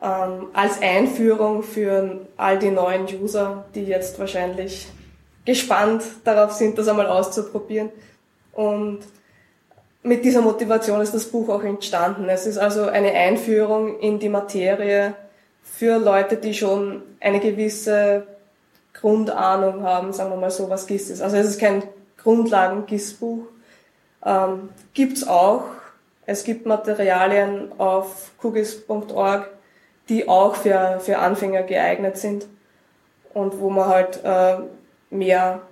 ähm, 0.00 0.48
als 0.52 0.80
Einführung 0.80 1.62
für 1.62 2.26
all 2.36 2.58
die 2.58 2.70
neuen 2.70 3.04
User, 3.04 3.64
die 3.74 3.84
jetzt 3.84 4.18
wahrscheinlich 4.18 4.88
gespannt 5.44 6.02
darauf 6.24 6.52
sind, 6.52 6.78
das 6.78 6.88
einmal 6.88 7.06
auszuprobieren. 7.06 7.90
Und 8.52 9.00
mit 10.02 10.24
dieser 10.24 10.40
Motivation 10.40 11.00
ist 11.00 11.14
das 11.14 11.26
Buch 11.26 11.48
auch 11.48 11.62
entstanden. 11.62 12.28
Es 12.28 12.46
ist 12.46 12.58
also 12.58 12.84
eine 12.84 13.12
Einführung 13.12 13.98
in 14.00 14.18
die 14.18 14.28
Materie 14.28 15.14
für 15.76 15.98
Leute, 15.98 16.36
die 16.36 16.54
schon 16.54 17.02
eine 17.20 17.40
gewisse 17.40 18.26
Grundahnung 18.92 19.82
haben, 19.82 20.12
sagen 20.12 20.30
wir 20.30 20.36
mal 20.36 20.50
so, 20.50 20.68
was 20.68 20.86
GIS 20.86 21.10
ist. 21.10 21.22
Also 21.22 21.36
es 21.36 21.46
ist 21.46 21.60
kein 21.60 21.82
Grundlagen-GIS-Buch. 22.18 23.46
Ähm, 24.24 24.68
gibt's 24.94 25.26
auch 25.26 25.64
es 26.24 26.44
gibt 26.44 26.66
Materialien 26.66 27.72
auf 27.78 28.30
kugis.org, 28.38 29.48
die 30.08 30.28
auch 30.28 30.54
für, 30.54 31.00
für 31.00 31.18
Anfänger 31.18 31.62
geeignet 31.62 32.16
sind 32.16 32.46
und 33.34 33.58
wo 33.58 33.70
man 33.70 33.88
halt 33.88 34.20
äh, 34.22 34.56
mehr 35.10 35.62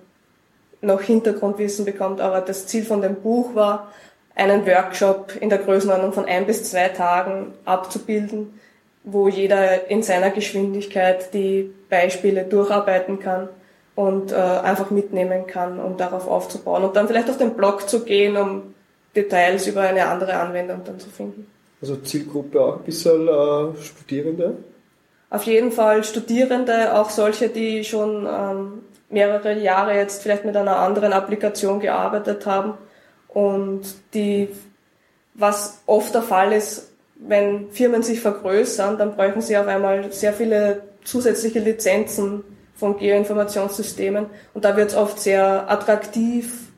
noch 0.81 1.03
Hintergrundwissen 1.03 1.85
bekommt. 1.85 2.21
Aber 2.21 2.41
das 2.41 2.67
Ziel 2.67 2.85
von 2.85 3.01
dem 3.01 3.17
Buch 3.17 3.55
war, 3.55 3.93
einen 4.35 4.67
Workshop 4.67 5.37
in 5.41 5.51
der 5.51 5.59
Größenordnung 5.59 6.13
von 6.13 6.25
ein 6.25 6.47
bis 6.47 6.71
zwei 6.71 6.89
Tagen 6.89 7.53
abzubilden, 7.65 8.59
wo 9.03 9.29
jeder 9.29 9.91
in 9.91 10.03
seiner 10.03 10.31
Geschwindigkeit 10.31 11.33
die 11.33 11.73
Beispiele 11.89 12.45
durcharbeiten 12.45 13.19
kann 13.19 13.49
und 13.95 14.33
äh, 14.33 14.35
einfach 14.35 14.91
mitnehmen 14.91 15.47
kann, 15.47 15.81
um 15.81 15.97
darauf 15.97 16.29
aufzubauen 16.29 16.85
und 16.85 16.97
dann 16.97 17.07
vielleicht 17.07 17.31
auf 17.31 17.39
den 17.39 17.55
Blog 17.55 17.89
zu 17.89 18.05
gehen, 18.05 18.37
um 18.37 18.75
Details 19.17 19.67
über 19.67 19.83
eine 19.83 20.07
andere 20.07 20.35
Anwendung 20.35 20.83
dann 20.85 21.01
zu 21.01 21.09
finden. 21.09 21.47
Also 21.81 21.97
Zielgruppe 21.97 22.61
auch 22.61 22.77
ein 22.77 22.85
bisschen 22.85 23.27
äh, 23.27 23.83
Studierende? 23.83 24.57
Auf 25.31 25.45
jeden 25.45 25.73
Fall 25.73 26.05
Studierende, 26.05 26.95
auch 26.95 27.11
solche, 27.11 27.49
die 27.49 27.85
schon 27.85 28.27
ähm, 28.27 28.83
mehrere 29.09 29.59
Jahre 29.59 29.95
jetzt 29.95 30.23
vielleicht 30.23 30.45
mit 30.45 30.57
einer 30.57 30.77
anderen 30.77 31.13
Applikation 31.13 31.81
gearbeitet 31.81 32.47
haben 32.47 32.75
und 33.29 33.83
die, 34.15 34.49
was 35.35 35.83
oft 35.87 36.15
der 36.15 36.23
Fall 36.23 36.53
ist, 36.53 36.90
wenn 37.27 37.71
Firmen 37.71 38.03
sich 38.03 38.21
vergrößern, 38.21 38.99
dann 38.99 39.15
bräuchten 39.15 39.43
sie 39.43 39.57
auf 39.57 39.67
einmal 39.67 40.13
sehr 40.13 40.33
viele 40.33 40.83
zusätzliche 41.05 41.61
Lizenzen 41.61 42.45
von 42.75 42.97
Geoinformationssystemen 42.97 44.27
und 44.55 44.65
da 44.65 44.77
wird 44.77 44.91
es 44.91 44.97
oft 44.97 45.21
sehr 45.21 45.71
attraktiv, 45.71 46.71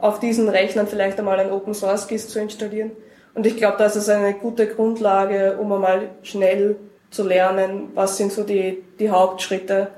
auf 0.00 0.18
diesen 0.18 0.48
Rechnern 0.48 0.88
vielleicht 0.88 1.18
einmal 1.18 1.38
ein 1.38 1.52
Open 1.52 1.74
Source 1.74 2.08
GIS 2.08 2.28
zu 2.28 2.40
installieren. 2.40 2.90
Und 3.34 3.46
ich 3.46 3.56
glaube, 3.56 3.76
das 3.78 3.94
ist 3.94 4.08
eine 4.08 4.34
gute 4.34 4.66
Grundlage, 4.66 5.56
um 5.58 5.72
einmal 5.72 6.08
schnell 6.22 6.76
zu 7.10 7.22
lernen, 7.22 7.90
was 7.94 8.16
sind 8.16 8.32
so 8.32 8.42
die, 8.42 8.82
die 8.98 9.10
Hauptschritte, 9.10 9.88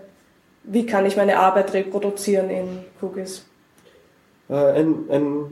wie 0.65 0.85
kann 0.85 1.07
ich 1.07 1.17
meine 1.17 1.39
Arbeit 1.39 1.73
reproduzieren 1.73 2.51
in 2.51 2.81
QGIS. 3.01 3.47
Äh, 4.51 4.55
ein, 4.55 5.05
ein 5.11 5.47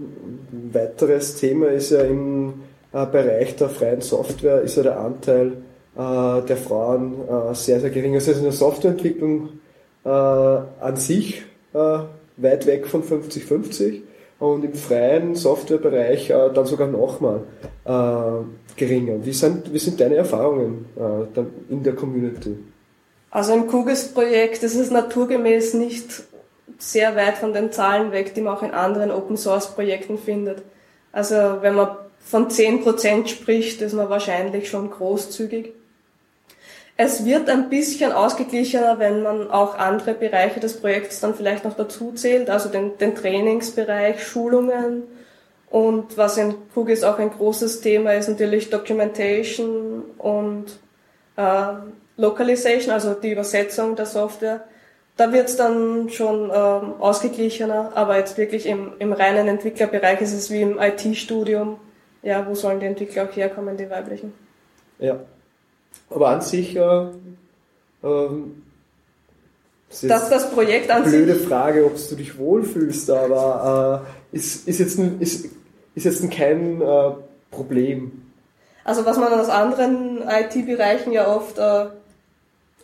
weiteres 0.73 1.37
Thema 1.37 1.69
ist 1.69 1.91
ja 1.91 2.03
im 2.03 2.63
Bereich 2.93 3.57
der 3.57 3.71
freien 3.71 4.03
Software 4.03 4.61
ist 4.61 4.77
ja 4.77 4.83
der 4.83 5.01
Anteil 5.01 5.53
äh, 5.97 6.43
der 6.47 6.57
Frauen 6.57 7.15
sehr, 7.55 7.81
sehr 7.81 7.91
gering. 7.91 8.15
Also 8.15 8.33
in 8.33 8.43
der 8.43 8.53
Softwareentwicklung 8.53 9.49
an 10.05 10.97
sich 10.97 11.43
weit 11.73 12.67
weg 12.67 12.87
von 12.89 13.05
50-50 13.05 14.01
und 14.41 14.65
im 14.65 14.75
freien 14.75 15.37
Softwarebereich 15.37 16.29
dann 16.29 16.67
sogar 16.67 16.89
nochmal 16.89 17.45
geringer. 18.77 19.25
Wie 19.25 19.33
sind, 19.33 19.73
wie 19.73 19.79
sind 19.79 20.01
deine 20.01 20.17
Erfahrungen 20.17 20.87
in 21.71 21.85
der 21.85 21.95
Community? 21.95 22.59
Also 23.31 23.55
im 23.55 23.69
QGIS-Projekt 23.69 24.63
ist 24.65 24.75
es 24.75 24.91
naturgemäß 24.91 25.75
nicht 25.75 26.25
sehr 26.79 27.17
weit 27.17 27.37
von 27.39 27.53
den 27.55 27.73
Zahlen 27.73 28.13
weg, 28.13 28.35
die 28.35 28.41
man 28.43 28.57
auch 28.57 28.63
in 28.63 28.73
anderen 28.73 29.11
Open-Source-Projekten 29.11 30.19
findet. 30.19 30.63
Also 31.13 31.37
wenn 31.61 31.75
man 31.77 31.97
von 32.25 32.49
10% 32.49 33.27
spricht, 33.27 33.83
ist 33.83 33.93
man 33.93 34.09
wahrscheinlich 34.09 34.69
schon 34.69 34.91
großzügig. 34.91 35.73
Es 36.97 37.25
wird 37.25 37.49
ein 37.49 37.69
bisschen 37.69 38.13
ausgeglichener, 38.13 38.99
wenn 38.99 39.23
man 39.23 39.51
auch 39.51 39.77
andere 39.77 40.15
Bereiche 40.15 40.61
des 40.61 40.79
Projekts 40.81 41.21
dann 41.21 41.35
vielleicht 41.35 41.65
noch 41.65 41.75
dazu 41.75 42.13
zählt, 42.13 42.51
also 42.51 42.69
den, 42.69 42.99
den 42.99 43.15
Trainingsbereich, 43.15 44.23
Schulungen 44.23 45.05
und 45.71 46.19
was 46.19 46.37
in 46.37 46.55
QGIS 46.75 47.03
auch 47.03 47.19
ein 47.19 47.31
großes 47.31 47.81
Thema 47.81 48.13
ist, 48.13 48.29
natürlich 48.29 48.69
Documentation 48.69 50.05
und 50.19 50.67
äh, 51.37 51.73
Localization, 52.19 52.93
also 52.93 53.15
die 53.15 53.33
Übersetzung 53.33 53.97
der 53.97 54.07
Software. 54.07 54.65
Da 55.17 55.33
wird 55.33 55.49
es 55.49 55.57
dann 55.57 56.11
schon 56.11 56.51
ähm, 56.55 56.95
ausgeglichener, 57.01 57.93
aber 57.95 58.19
jetzt 58.19 58.37
wirklich 58.37 58.67
im, 58.67 58.93
im 58.99 59.13
reinen 59.13 59.49
Entwicklerbereich 59.49 60.21
ist 60.21 60.35
es 60.35 60.51
wie 60.51 60.61
im 60.61 60.79
IT-Studium. 60.79 61.79
Ja, 62.23 62.47
wo 62.47 62.55
sollen 62.55 62.81
die 62.81 62.87
Entwickler 62.87 63.25
auch 63.25 63.37
herkommen, 63.37 63.77
die 63.77 63.91
weiblichen? 63.91 64.33
Ja. 64.99 65.21
Aber 66.09 66.29
an 66.29 66.41
sich, 66.41 66.77
äh, 66.77 67.07
ähm, 68.03 68.63
das, 69.89 70.01
das, 70.01 70.31
das 70.31 70.51
Projekt 70.51 70.91
an 70.91 71.05
blöde 71.05 71.35
sich. 71.35 71.49
Frage, 71.49 71.85
ob 71.85 71.97
du 72.09 72.15
dich 72.15 72.39
wohlfühlst, 72.39 73.11
aber 73.11 74.07
äh, 74.33 74.37
ist, 74.37 74.67
ist, 74.69 74.79
jetzt 74.79 74.99
ein, 74.99 75.21
ist, 75.21 75.47
ist 75.95 76.05
jetzt 76.05 76.31
kein 76.31 76.81
äh, 76.81 77.11
Problem. 77.51 78.23
Also 78.85 79.05
was 79.05 79.19
man 79.19 79.33
aus 79.33 79.49
anderen 79.49 80.23
IT-Bereichen 80.27 81.13
ja 81.13 81.29
oft 81.29 81.59
äh, 81.59 81.87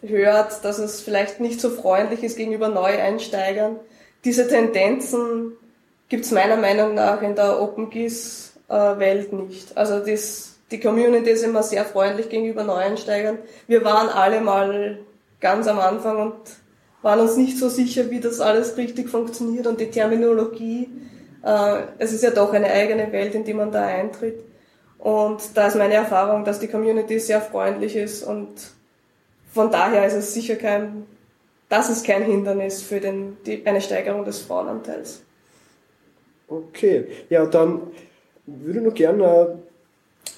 hört, 0.07 0.65
dass 0.65 0.79
es 0.79 1.01
vielleicht 1.01 1.41
nicht 1.41 1.61
so 1.61 1.71
freundlich 1.71 2.23
ist 2.23 2.37
gegenüber 2.37 2.69
Neueinsteigern. 2.69 3.77
Diese 4.25 4.47
Tendenzen 4.47 5.53
gibt 6.09 6.25
es 6.25 6.31
meiner 6.31 6.57
Meinung 6.57 6.95
nach 6.95 7.23
in 7.23 7.35
der 7.35 7.61
OpenGIS-Welt 8.69 9.33
nicht. 9.33 9.77
Also 9.77 10.01
das, 10.01 10.57
die 10.71 10.81
Community 10.81 11.31
ist 11.31 11.43
immer 11.43 11.63
sehr 11.63 11.85
freundlich 11.85 12.29
gegenüber 12.29 12.65
Neueinsteigern. 12.65 13.39
Wir 13.67 13.85
waren 13.85 14.09
alle 14.09 14.41
mal 14.41 14.99
ganz 15.41 15.67
am 15.67 15.79
Anfang 15.79 16.19
und 16.19 16.35
waren 17.03 17.21
uns 17.21 17.37
nicht 17.37 17.59
so 17.59 17.69
sicher, 17.69 18.11
wie 18.11 18.21
das 18.21 18.41
alles 18.41 18.77
richtig 18.77 19.09
funktioniert 19.09 19.67
und 19.67 19.81
die 19.81 19.91
Terminologie. 19.91 20.89
Äh, 21.45 21.83
es 21.99 22.13
ist 22.13 22.25
ja 22.25 22.31
doch 22.31 22.53
eine 22.53 22.71
eigene 22.71 23.13
Welt, 23.13 23.35
in 23.35 23.45
die 23.45 23.55
man 23.55 23.71
da 23.73 23.87
eintritt. 23.87 24.41
Und 24.99 25.57
da 25.57 25.69
ist 25.69 25.77
meine 25.77 25.95
Erfahrung, 25.95 26.45
dass 26.45 26.59
die 26.59 26.67
Community 26.67 27.21
sehr 27.21 27.41
freundlich 27.41 27.95
ist 27.95 28.25
und 28.25 28.49
von 29.55 29.71
daher 29.71 30.05
ist 30.07 30.15
es 30.15 30.35
sicher 30.35 30.57
kein, 30.57 31.07
das 31.69 31.89
ist 31.89 32.05
kein 32.05 32.25
Hindernis 32.25 32.83
für 32.83 32.99
den, 32.99 33.37
die, 33.47 33.65
eine 33.65 33.81
Steigerung 33.81 34.25
des 34.25 34.41
Frauenanteils. 34.41 35.23
Okay, 36.49 37.07
ja, 37.31 37.47
dann 37.47 37.83
würde 38.63 38.81
noch 38.81 38.95
gerne 38.95 39.59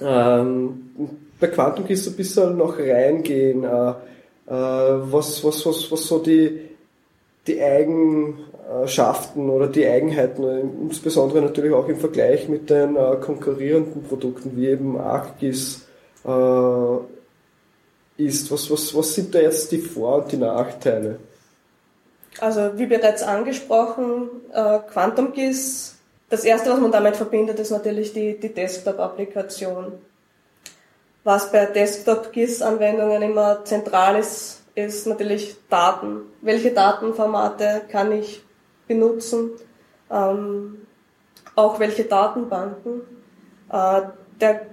ähm, 0.00 0.92
bei 1.38 1.46
Quantum 1.48 1.86
ein 1.86 2.16
bisschen 2.16 2.56
noch 2.56 2.78
reingehen, 2.78 3.64
äh, 3.64 3.90
äh, 3.90 3.94
was, 4.46 5.42
was, 5.44 5.64
was, 5.64 5.90
was 5.90 6.06
so 6.06 6.18
die, 6.18 6.68
die 7.46 7.62
Eigenschaften 7.62 9.48
oder 9.48 9.68
die 9.68 9.86
Eigenheiten, 9.86 10.44
insbesondere 10.82 11.42
natürlich 11.42 11.72
auch 11.72 11.88
im 11.88 11.98
Vergleich 11.98 12.48
mit 12.48 12.68
den 12.68 12.96
äh, 12.96 13.16
konkurrierenden 13.20 14.02
Produkten 14.02 14.56
wie 14.56 14.68
eben 14.68 14.98
ArcGIS 14.98 15.86
äh, 16.24 16.96
ist. 18.18 18.50
Was, 18.50 18.70
was, 18.70 18.94
was 18.94 19.14
sind 19.14 19.34
da 19.34 19.40
jetzt 19.40 19.72
die 19.72 19.78
Vor- 19.78 20.22
und 20.22 20.32
die 20.32 20.36
Nachteile? 20.36 21.18
Also 22.38 22.72
wie 22.76 22.86
bereits 22.86 23.22
angesprochen, 23.22 24.28
äh, 24.52 24.78
Quantum 24.92 25.32
GIS, 25.32 25.96
das 26.30 26.44
erste, 26.44 26.70
was 26.70 26.80
man 26.80 26.92
damit 26.92 27.16
verbindet, 27.16 27.58
ist 27.58 27.70
natürlich 27.70 28.12
die, 28.12 28.38
die 28.38 28.54
Desktop-Applikation. 28.54 29.92
Was 31.24 31.52
bei 31.52 31.66
Desktop-GIS-Anwendungen 31.66 33.20
immer 33.20 33.64
zentral 33.64 34.16
ist, 34.16 34.62
ist 34.74 35.06
natürlich 35.06 35.56
Daten. 35.68 36.22
Welche 36.40 36.70
Datenformate 36.70 37.82
kann 37.90 38.12
ich 38.12 38.42
benutzen? 38.86 39.50
Ähm, 40.10 40.86
auch 41.56 41.78
welche 41.80 42.04
Datenbanken. 42.04 43.02
Äh, 43.70 44.02
der 44.40 44.66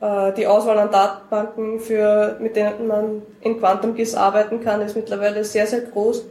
äh, 0.00 0.32
die 0.34 0.46
Auswahl 0.46 0.78
an 0.78 0.90
Datenbanken, 0.90 1.80
für, 1.80 2.36
mit 2.38 2.54
denen 2.54 2.86
man 2.86 3.22
in 3.40 3.58
QuantumGIS 3.58 4.14
arbeiten 4.14 4.62
kann, 4.62 4.82
ist 4.82 4.94
mittlerweile 4.94 5.42
sehr, 5.42 5.66
sehr 5.66 5.80
groß. 5.80 6.24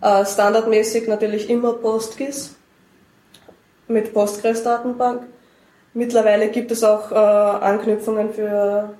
Äh, 0.00 0.24
standardmäßig 0.24 1.06
natürlich 1.06 1.50
immer 1.50 1.74
PostGIS 1.74 2.56
mit 3.90 4.14
Postgres-Datenbank. 4.14 5.24
Mittlerweile 5.92 6.48
gibt 6.48 6.70
es 6.70 6.84
auch 6.84 7.10
äh, 7.10 7.14
Anknüpfungen 7.14 8.32
für 8.32 8.94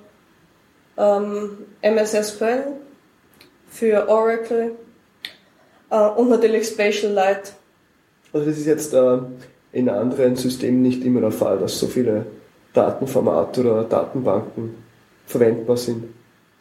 ähm, 0.97 1.57
MS 1.81 2.11
SQL, 2.11 2.63
für 3.67 4.09
Oracle 4.09 4.73
äh, 5.89 6.07
und 6.09 6.29
natürlich 6.29 6.67
Spatialite. 6.67 7.53
Also 8.33 8.45
das 8.45 8.57
ist 8.57 8.67
jetzt 8.67 8.93
äh, 8.93 9.17
in 9.71 9.89
anderen 9.89 10.35
Systemen 10.35 10.81
nicht 10.81 11.03
immer 11.03 11.21
der 11.21 11.31
Fall, 11.31 11.57
dass 11.59 11.79
so 11.79 11.87
viele 11.87 12.25
Datenformate 12.73 13.61
oder 13.61 13.83
Datenbanken 13.83 14.83
verwendbar 15.25 15.77
sind? 15.77 16.13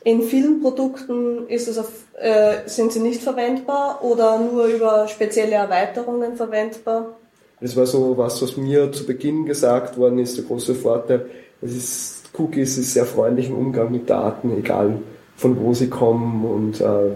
In 0.03 0.23
vielen 0.23 0.63
Produkten 0.63 1.47
auf, 1.79 1.93
äh, 2.19 2.67
sind 2.67 2.93
sie 2.93 3.01
nicht 3.01 3.23
verwendbar 3.23 4.03
oder 4.03 4.39
nur 4.39 4.65
über 4.65 5.09
spezielle 5.09 5.57
Erweiterungen 5.57 6.37
verwendbar. 6.37 7.17
Das 7.61 7.77
war 7.77 7.87
so 7.87 8.17
was, 8.17 8.41
was 8.43 8.57
mir 8.57 8.91
zu 8.93 9.05
Beginn 9.05 9.45
gesagt 9.45 9.99
worden 9.99 10.19
ist, 10.19 10.37
der 10.37 10.45
große 10.45 10.75
Vorteil. 10.75 11.27
Es 11.61 11.75
ist, 11.75 12.23
Cookies 12.39 12.79
ist 12.79 12.95
sehr 12.95 13.05
freundlich 13.05 13.49
im 13.49 13.57
Umgang 13.57 13.91
mit 13.91 14.09
Daten, 14.09 14.57
egal 14.57 14.99
von 15.37 15.59
wo 15.61 15.75
sie 15.75 15.89
kommen 15.89 16.45
und 16.45 16.81
äh, 16.81 17.11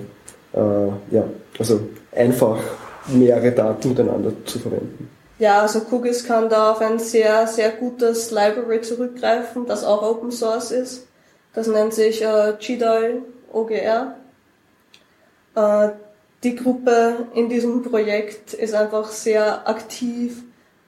äh, 0.59 0.89
ja, 1.11 1.25
also 1.59 1.81
einfach 2.13 2.59
mehrere 3.07 3.53
Daten 3.53 3.91
miteinander 3.91 4.33
zu 4.45 4.59
verwenden. 4.59 5.11
Ja, 5.39 5.63
also 5.63 5.81
QGIS 5.81 6.25
kann 6.25 6.49
da 6.49 6.73
auf 6.73 6.81
ein 6.81 6.99
sehr, 6.99 7.47
sehr 7.47 7.71
gutes 7.71 8.31
Library 8.31 8.81
zurückgreifen, 8.83 9.67
das 9.67 9.85
auch 9.85 10.03
Open 10.03 10.31
Source 10.31 10.71
ist. 10.71 11.07
Das 11.55 11.67
nennt 11.67 11.93
sich 11.93 12.23
äh, 12.23 12.55
GDAL 12.59 13.23
OGR. 13.53 14.15
Äh, 15.57 15.89
die 16.45 16.55
Gruppe 16.55 17.27
in 17.35 17.49
diesem 17.49 17.83
Projekt 17.83 18.53
ist 18.53 18.75
einfach 18.75 19.09
sehr 19.09 19.67
aktiv, 19.67 20.43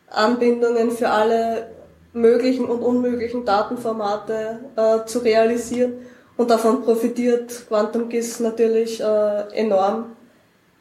Anbindungen 0.08 0.90
für 0.90 1.08
alle 1.08 1.70
möglichen 2.12 2.66
und 2.66 2.82
unmöglichen 2.82 3.44
Datenformate 3.44 4.60
äh, 4.76 5.06
zu 5.06 5.20
realisieren. 5.20 5.94
Und 6.36 6.50
davon 6.50 6.82
profitiert 6.82 7.66
QuantumGIS 7.68 8.40
natürlich 8.40 9.00
äh, 9.00 9.48
enorm, 9.54 10.16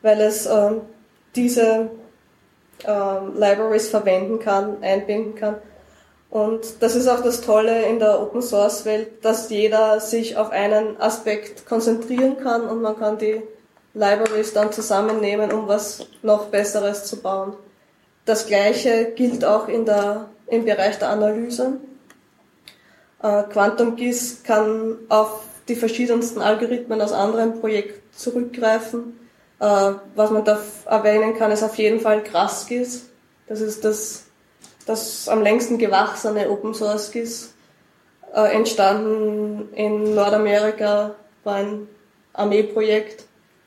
weil 0.02 0.20
es 0.22 0.46
äh, 0.46 0.72
diese 1.36 1.90
äh, 2.84 3.20
Libraries 3.34 3.88
verwenden 3.88 4.40
kann, 4.40 4.84
einbinden 4.84 5.36
kann. 5.36 5.56
Und 6.30 6.82
das 6.82 6.96
ist 6.96 7.08
auch 7.08 7.22
das 7.22 7.40
Tolle 7.42 7.84
in 7.84 8.00
der 8.00 8.22
Open 8.22 8.42
Source 8.42 8.84
Welt, 8.84 9.24
dass 9.24 9.50
jeder 9.50 10.02
sich 10.02 10.36
auf 10.36 10.50
einen 10.52 11.00
Aspekt 11.00 11.66
konzentrieren 11.66 12.38
kann 12.38 12.68
und 12.68 12.82
man 12.82 13.00
kann 13.00 13.18
die 13.18 13.42
Libraries 13.96 14.54
dann 14.54 14.72
zusammennehmen, 14.72 15.52
um 15.52 15.68
was 15.68 16.06
noch 16.22 16.48
Besseres 16.48 17.06
zu 17.06 17.22
bauen. 17.22 17.54
Das 18.26 18.46
gleiche 18.46 19.14
gilt 19.16 19.46
auch 19.46 19.68
in 19.68 19.86
der, 19.86 20.30
im 20.48 20.66
Bereich 20.66 21.00
der 21.00 21.10
Analyse. 21.10 21.80
Äh, 23.24 23.44
Quantum 23.44 23.96
GIS 23.96 24.44
kann 24.44 24.98
auf 25.10 25.44
die 25.68 25.76
verschiedensten 25.76 26.42
Algorithmen 26.42 27.02
aus 27.02 27.14
anderen 27.14 27.62
Projekten 27.62 28.02
zurückgreifen. 28.16 29.20
Äh, 29.60 29.94
was 30.16 30.30
man 30.30 30.44
da 30.44 30.60
erwähnen 30.86 31.38
kann, 31.38 31.52
ist 31.52 31.64
auf 31.64 31.76
jeden 31.76 32.02
Fall 32.02 32.22
GrassGIS. 32.22 33.10
Das 33.48 33.62
ist 33.62 33.86
das, 33.86 34.26
das 34.86 35.30
am 35.30 35.42
längsten 35.42 35.78
gewachsene 35.78 36.50
Open 36.50 36.74
Source 36.74 37.12
GIS. 37.12 37.54
Äh, 38.34 38.54
entstanden 38.54 39.70
in 39.74 40.16
Nordamerika, 40.16 41.16
war 41.46 41.56
ein 41.56 41.88
Armeeprojekt 42.34 43.26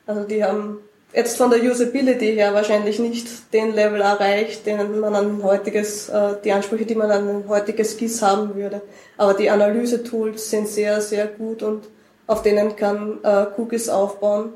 also 0.08 0.22
die 0.22 0.42
haben 0.42 0.78
jetzt 1.12 1.36
von 1.36 1.50
der 1.50 1.62
Usability 1.62 2.34
her 2.34 2.54
wahrscheinlich 2.54 2.98
nicht 2.98 3.52
den 3.52 3.74
Level 3.74 4.00
erreicht, 4.00 4.64
den 4.64 5.00
man 5.00 5.14
an 5.14 5.42
heutiges, 5.42 6.08
äh, 6.08 6.36
die 6.42 6.50
Ansprüche, 6.50 6.86
die 6.86 6.94
man 6.94 7.10
an 7.10 7.28
ein 7.28 7.48
heutiges 7.48 7.96
GIS 7.98 8.22
haben 8.22 8.54
würde. 8.54 8.80
Aber 9.18 9.34
die 9.34 9.50
Analyse-Tools 9.50 10.48
sind 10.48 10.66
sehr, 10.66 11.02
sehr 11.02 11.26
gut 11.26 11.62
und 11.62 11.88
auf 12.26 12.40
denen 12.42 12.74
kann 12.74 13.18
äh, 13.22 13.46
QGIS 13.54 13.90
aufbauen. 13.90 14.54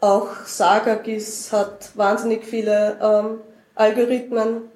Auch 0.00 0.28
Saga 0.44 0.96
GIS 0.96 1.50
hat 1.50 1.92
wahnsinnig 1.94 2.44
viele 2.44 2.98
ähm, 3.02 3.40
Algorithmen, 3.74 4.68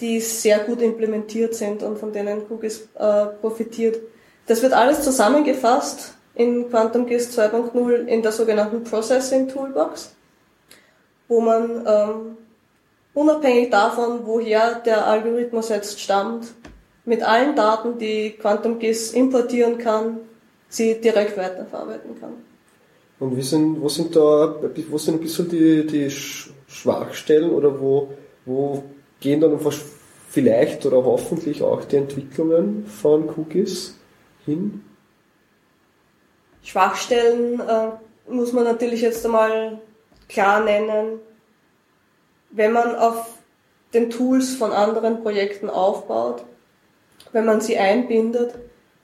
die 0.00 0.20
sehr 0.20 0.60
gut 0.60 0.80
implementiert 0.80 1.54
sind 1.54 1.82
und 1.82 1.98
von 1.98 2.14
denen 2.14 2.48
QGIS 2.48 2.88
äh, 2.98 3.26
profitiert. 3.42 3.98
Das 4.46 4.62
wird 4.62 4.72
alles 4.72 5.02
zusammengefasst 5.02 6.15
in 6.36 6.68
Quantum 6.70 7.06
GIS 7.06 7.36
2.0 7.36 8.06
in 8.06 8.22
der 8.22 8.32
sogenannten 8.32 8.84
Processing 8.84 9.48
Toolbox, 9.48 10.14
wo 11.28 11.40
man 11.40 11.84
ähm, 11.86 12.36
unabhängig 13.14 13.70
davon, 13.70 14.20
woher 14.24 14.76
der 14.76 15.06
Algorithmus 15.06 15.70
jetzt 15.70 15.98
stammt, 16.00 16.48
mit 17.04 17.22
allen 17.22 17.56
Daten, 17.56 17.98
die 17.98 18.32
Quantum 18.32 18.78
GIS 18.78 19.12
importieren 19.12 19.78
kann, 19.78 20.18
sie 20.68 21.00
direkt 21.00 21.36
weiterverarbeiten 21.36 22.20
kann. 22.20 22.32
Und 23.18 23.36
wie 23.36 23.42
sind, 23.42 23.80
wo 23.80 23.88
sind 23.88 24.14
da, 24.14 24.56
wo 24.90 24.98
sind 24.98 25.14
ein 25.14 25.20
bisschen 25.20 25.48
die, 25.48 25.86
die 25.86 26.10
Schwachstellen 26.10 27.50
oder 27.50 27.80
wo, 27.80 28.10
wo 28.44 28.82
gehen 29.20 29.40
dann 29.40 29.58
vielleicht 30.28 30.84
oder 30.84 31.02
hoffentlich 31.02 31.62
auch 31.62 31.84
die 31.84 31.96
Entwicklungen 31.96 32.84
von 32.84 33.30
Cookies 33.30 33.94
hin? 34.44 34.82
Schwachstellen 36.66 37.60
äh, 37.60 37.90
muss 38.28 38.52
man 38.52 38.64
natürlich 38.64 39.00
jetzt 39.00 39.24
einmal 39.24 39.78
klar 40.28 40.64
nennen. 40.64 41.20
Wenn 42.50 42.72
man 42.72 42.96
auf 42.96 43.38
den 43.94 44.10
Tools 44.10 44.56
von 44.56 44.72
anderen 44.72 45.22
Projekten 45.22 45.70
aufbaut, 45.70 46.44
wenn 47.30 47.44
man 47.44 47.60
sie 47.60 47.78
einbindet, 47.78 48.56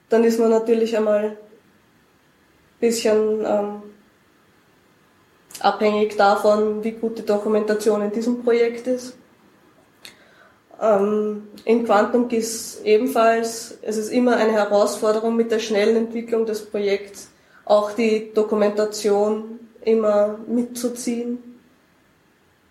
dann 0.09 0.25
ist 0.25 0.41
man 0.41 0.49
natürlich 0.49 0.97
einmal 0.97 1.23
ein 1.23 1.37
bisschen 2.81 3.45
ähm, 3.45 3.81
abhängig 5.61 6.17
davon, 6.17 6.83
wie 6.83 6.91
gut 6.91 7.17
die 7.17 7.25
Dokumentation 7.25 8.01
in 8.01 8.11
diesem 8.11 8.43
Projekt 8.43 8.87
ist. 8.87 9.15
Ähm, 10.81 11.47
in 11.63 11.85
Quantum 11.85 12.27
GIS 12.27 12.81
ebenfalls, 12.83 13.77
es 13.83 13.95
ist 13.95 14.09
immer 14.09 14.35
eine 14.35 14.51
Herausforderung 14.51 15.37
mit 15.37 15.49
der 15.49 15.59
schnellen 15.59 15.95
Entwicklung 15.95 16.45
des 16.45 16.65
Projekts 16.65 17.29
auch 17.65 17.91
die 17.91 18.33
Dokumentation 18.33 19.59
immer 19.81 20.37
mitzuziehen. 20.47 21.39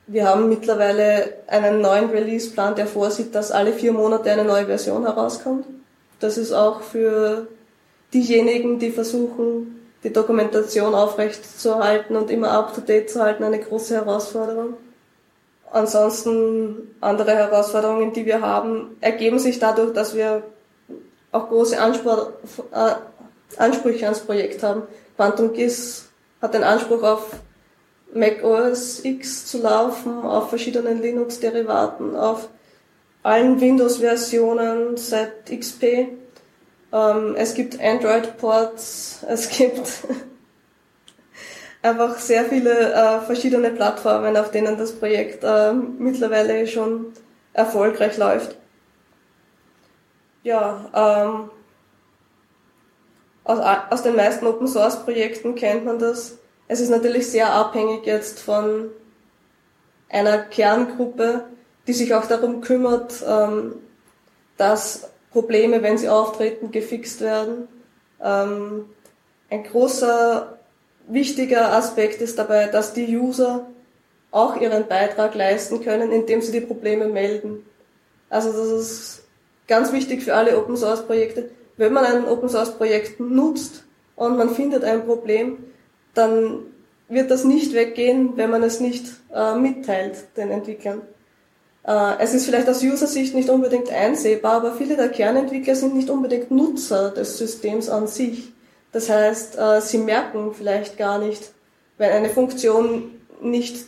Wir 0.06 0.28
haben 0.28 0.48
mittlerweile 0.48 1.34
einen 1.46 1.80
neuen 1.80 2.10
Release-Plan, 2.10 2.74
der 2.74 2.86
vorsieht, 2.86 3.34
dass 3.34 3.50
alle 3.50 3.72
vier 3.72 3.92
Monate 3.92 4.30
eine 4.30 4.44
neue 4.44 4.66
Version 4.66 5.04
herauskommt. 5.04 5.66
Das 6.20 6.36
ist 6.38 6.52
auch 6.52 6.82
für 6.82 7.46
diejenigen, 8.12 8.78
die 8.78 8.90
versuchen, 8.90 9.80
die 10.04 10.12
Dokumentation 10.12 10.94
aufrechtzuerhalten 10.94 12.16
und 12.16 12.30
immer 12.30 12.50
up-to-date 12.50 13.10
zu 13.10 13.22
halten, 13.22 13.44
eine 13.44 13.60
große 13.60 13.94
Herausforderung. 13.94 14.74
Ansonsten 15.70 16.94
andere 17.00 17.34
Herausforderungen, 17.34 18.12
die 18.12 18.26
wir 18.26 18.42
haben, 18.42 18.96
ergeben 19.00 19.38
sich 19.38 19.58
dadurch, 19.58 19.92
dass 19.94 20.14
wir 20.14 20.42
auch 21.30 21.48
große 21.48 21.80
Anspruch, 21.80 22.28
äh, 22.72 22.94
Ansprüche 23.58 24.06
ans 24.06 24.20
Projekt 24.20 24.62
haben. 24.62 24.82
Quantum 25.16 25.52
GIS 25.52 26.08
hat 26.40 26.54
den 26.54 26.64
Anspruch 26.64 27.02
auf 27.02 27.30
Mac 28.14 28.44
OS 28.44 29.04
X 29.04 29.46
zu 29.46 29.62
laufen, 29.62 30.22
auf 30.22 30.50
verschiedenen 30.50 31.00
Linux-Derivaten, 31.00 32.14
auf 32.14 32.48
allen 33.22 33.60
Windows-Versionen 33.60 34.96
seit 34.96 35.46
XP. 35.46 36.08
Ähm, 36.92 37.34
es 37.36 37.54
gibt 37.54 37.80
Android-Ports, 37.80 39.24
es 39.28 39.48
gibt 39.48 39.88
einfach 41.82 42.18
sehr 42.18 42.44
viele 42.44 42.92
äh, 42.92 43.20
verschiedene 43.20 43.70
Plattformen, 43.70 44.36
auf 44.36 44.50
denen 44.50 44.76
das 44.76 44.92
Projekt 44.92 45.42
äh, 45.44 45.72
mittlerweile 45.72 46.66
schon 46.66 47.12
erfolgreich 47.52 48.18
läuft. 48.18 48.56
Ja, 50.42 50.90
ähm, 50.94 51.50
aus, 53.44 53.58
aus 53.90 54.02
den 54.02 54.16
meisten 54.16 54.46
Open 54.46 54.68
Source 54.68 55.04
Projekten 55.04 55.54
kennt 55.54 55.84
man 55.84 55.98
das. 55.98 56.38
Es 56.68 56.80
ist 56.80 56.90
natürlich 56.90 57.28
sehr 57.28 57.52
abhängig 57.52 58.06
jetzt 58.06 58.40
von 58.40 58.90
einer 60.08 60.38
Kerngruppe, 60.38 61.44
die 61.86 61.92
sich 61.92 62.14
auch 62.14 62.26
darum 62.26 62.60
kümmert, 62.60 63.22
ähm, 63.26 63.74
dass 64.56 65.10
Probleme, 65.32 65.82
wenn 65.82 65.98
sie 65.98 66.08
auftreten, 66.08 66.70
gefixt 66.70 67.20
werden. 67.20 67.66
Ähm, 68.22 68.86
ein 69.50 69.64
großer, 69.64 70.58
wichtiger 71.08 71.72
Aspekt 71.72 72.20
ist 72.20 72.38
dabei, 72.38 72.66
dass 72.66 72.92
die 72.92 73.16
User 73.16 73.66
auch 74.30 74.56
ihren 74.56 74.86
Beitrag 74.86 75.34
leisten 75.34 75.82
können, 75.82 76.12
indem 76.12 76.40
sie 76.40 76.52
die 76.52 76.60
Probleme 76.60 77.06
melden. 77.06 77.66
Also 78.30 78.52
das 78.52 78.68
ist 78.68 79.24
ganz 79.66 79.92
wichtig 79.92 80.22
für 80.22 80.34
alle 80.34 80.56
Open 80.56 80.76
Source 80.76 81.04
Projekte 81.04 81.50
wenn 81.82 81.92
man 81.92 82.04
ein 82.04 82.28
Open 82.28 82.48
Source 82.48 82.76
Projekt 82.76 83.18
nutzt 83.18 83.82
und 84.14 84.38
man 84.38 84.54
findet 84.54 84.84
ein 84.84 85.04
Problem, 85.04 85.58
dann 86.14 86.60
wird 87.08 87.30
das 87.30 87.44
nicht 87.44 87.74
weggehen, 87.74 88.36
wenn 88.36 88.50
man 88.50 88.62
es 88.62 88.78
nicht 88.78 89.04
äh, 89.34 89.56
mitteilt 89.56 90.36
den 90.36 90.50
Entwicklern. 90.50 91.02
Äh, 91.84 92.14
es 92.20 92.34
ist 92.34 92.46
vielleicht 92.46 92.68
aus 92.68 92.84
User-Sicht 92.84 93.34
nicht 93.34 93.50
unbedingt 93.50 93.90
einsehbar, 93.90 94.54
aber 94.54 94.74
viele 94.74 94.96
der 94.96 95.08
Kernentwickler 95.08 95.74
sind 95.74 95.96
nicht 95.96 96.08
unbedingt 96.08 96.52
Nutzer 96.52 97.10
des 97.10 97.36
Systems 97.36 97.88
an 97.88 98.06
sich. 98.06 98.52
Das 98.92 99.10
heißt, 99.10 99.58
äh, 99.58 99.80
sie 99.80 99.98
merken 99.98 100.54
vielleicht 100.54 100.96
gar 100.96 101.18
nicht, 101.18 101.50
wenn 101.98 102.12
eine 102.12 102.28
Funktion 102.28 103.10
nicht 103.42 103.86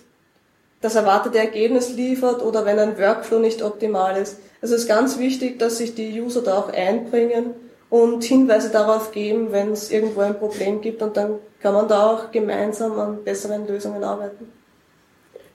das 0.80 0.96
erwartete 0.96 1.38
Ergebnis 1.38 1.92
liefert 1.92 2.42
oder 2.42 2.66
wenn 2.66 2.80
ein 2.80 2.98
Workflow 2.98 3.38
nicht 3.38 3.62
optimal 3.62 4.20
ist. 4.20 4.38
Es 4.60 4.72
ist 4.72 4.88
ganz 4.88 5.18
wichtig, 5.18 5.60
dass 5.60 5.78
sich 5.78 5.94
die 5.94 6.20
User 6.20 6.42
da 6.42 6.58
auch 6.58 6.72
einbringen 6.72 7.54
und 7.94 8.24
Hinweise 8.24 8.70
darauf 8.70 9.12
geben, 9.12 9.52
wenn 9.52 9.70
es 9.70 9.92
irgendwo 9.92 10.22
ein 10.22 10.36
Problem 10.36 10.80
gibt 10.80 11.00
und 11.00 11.16
dann 11.16 11.36
kann 11.60 11.74
man 11.74 11.86
da 11.86 12.10
auch 12.10 12.32
gemeinsam 12.32 12.98
an 12.98 13.22
besseren 13.22 13.68
Lösungen 13.68 14.02
arbeiten. 14.02 14.48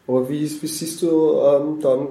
Aber 0.08 0.30
wie, 0.30 0.50
wie 0.62 0.68
siehst 0.68 1.02
du 1.02 1.34
ähm, 1.34 1.82
dann 1.82 2.08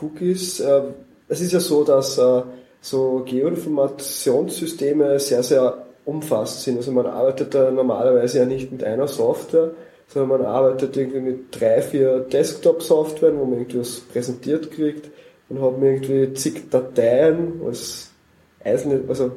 Cookies? 0.00 0.60
Äh, 0.60 0.82
es 1.26 1.40
ist 1.40 1.52
ja 1.52 1.58
so, 1.58 1.82
dass 1.82 2.18
äh, 2.18 2.42
so 2.80 3.24
Geoinformationssysteme 3.26 5.18
sehr, 5.18 5.42
sehr 5.42 5.86
umfassend 6.04 6.60
sind. 6.60 6.76
Also 6.76 6.92
man 6.92 7.06
arbeitet 7.06 7.52
da 7.52 7.72
normalerweise 7.72 8.38
ja 8.38 8.44
nicht 8.44 8.70
mit 8.70 8.84
einer 8.84 9.08
Software, 9.08 9.72
sondern 10.06 10.38
man 10.38 10.46
arbeitet 10.46 10.96
irgendwie 10.96 11.20
mit 11.20 11.60
drei, 11.60 11.82
vier 11.82 12.20
Desktop-Softwaren, 12.20 13.36
wo 13.40 13.44
man 13.44 13.58
irgendwie 13.58 13.80
was 13.80 13.98
präsentiert 14.12 14.70
kriegt. 14.70 15.10
Dann 15.48 15.60
hat 15.60 15.72
man 15.72 15.82
irgendwie 15.82 16.32
zig 16.34 16.70
Dateien 16.70 17.60
als 17.66 18.10
einzelne, 18.62 19.00
also 19.08 19.32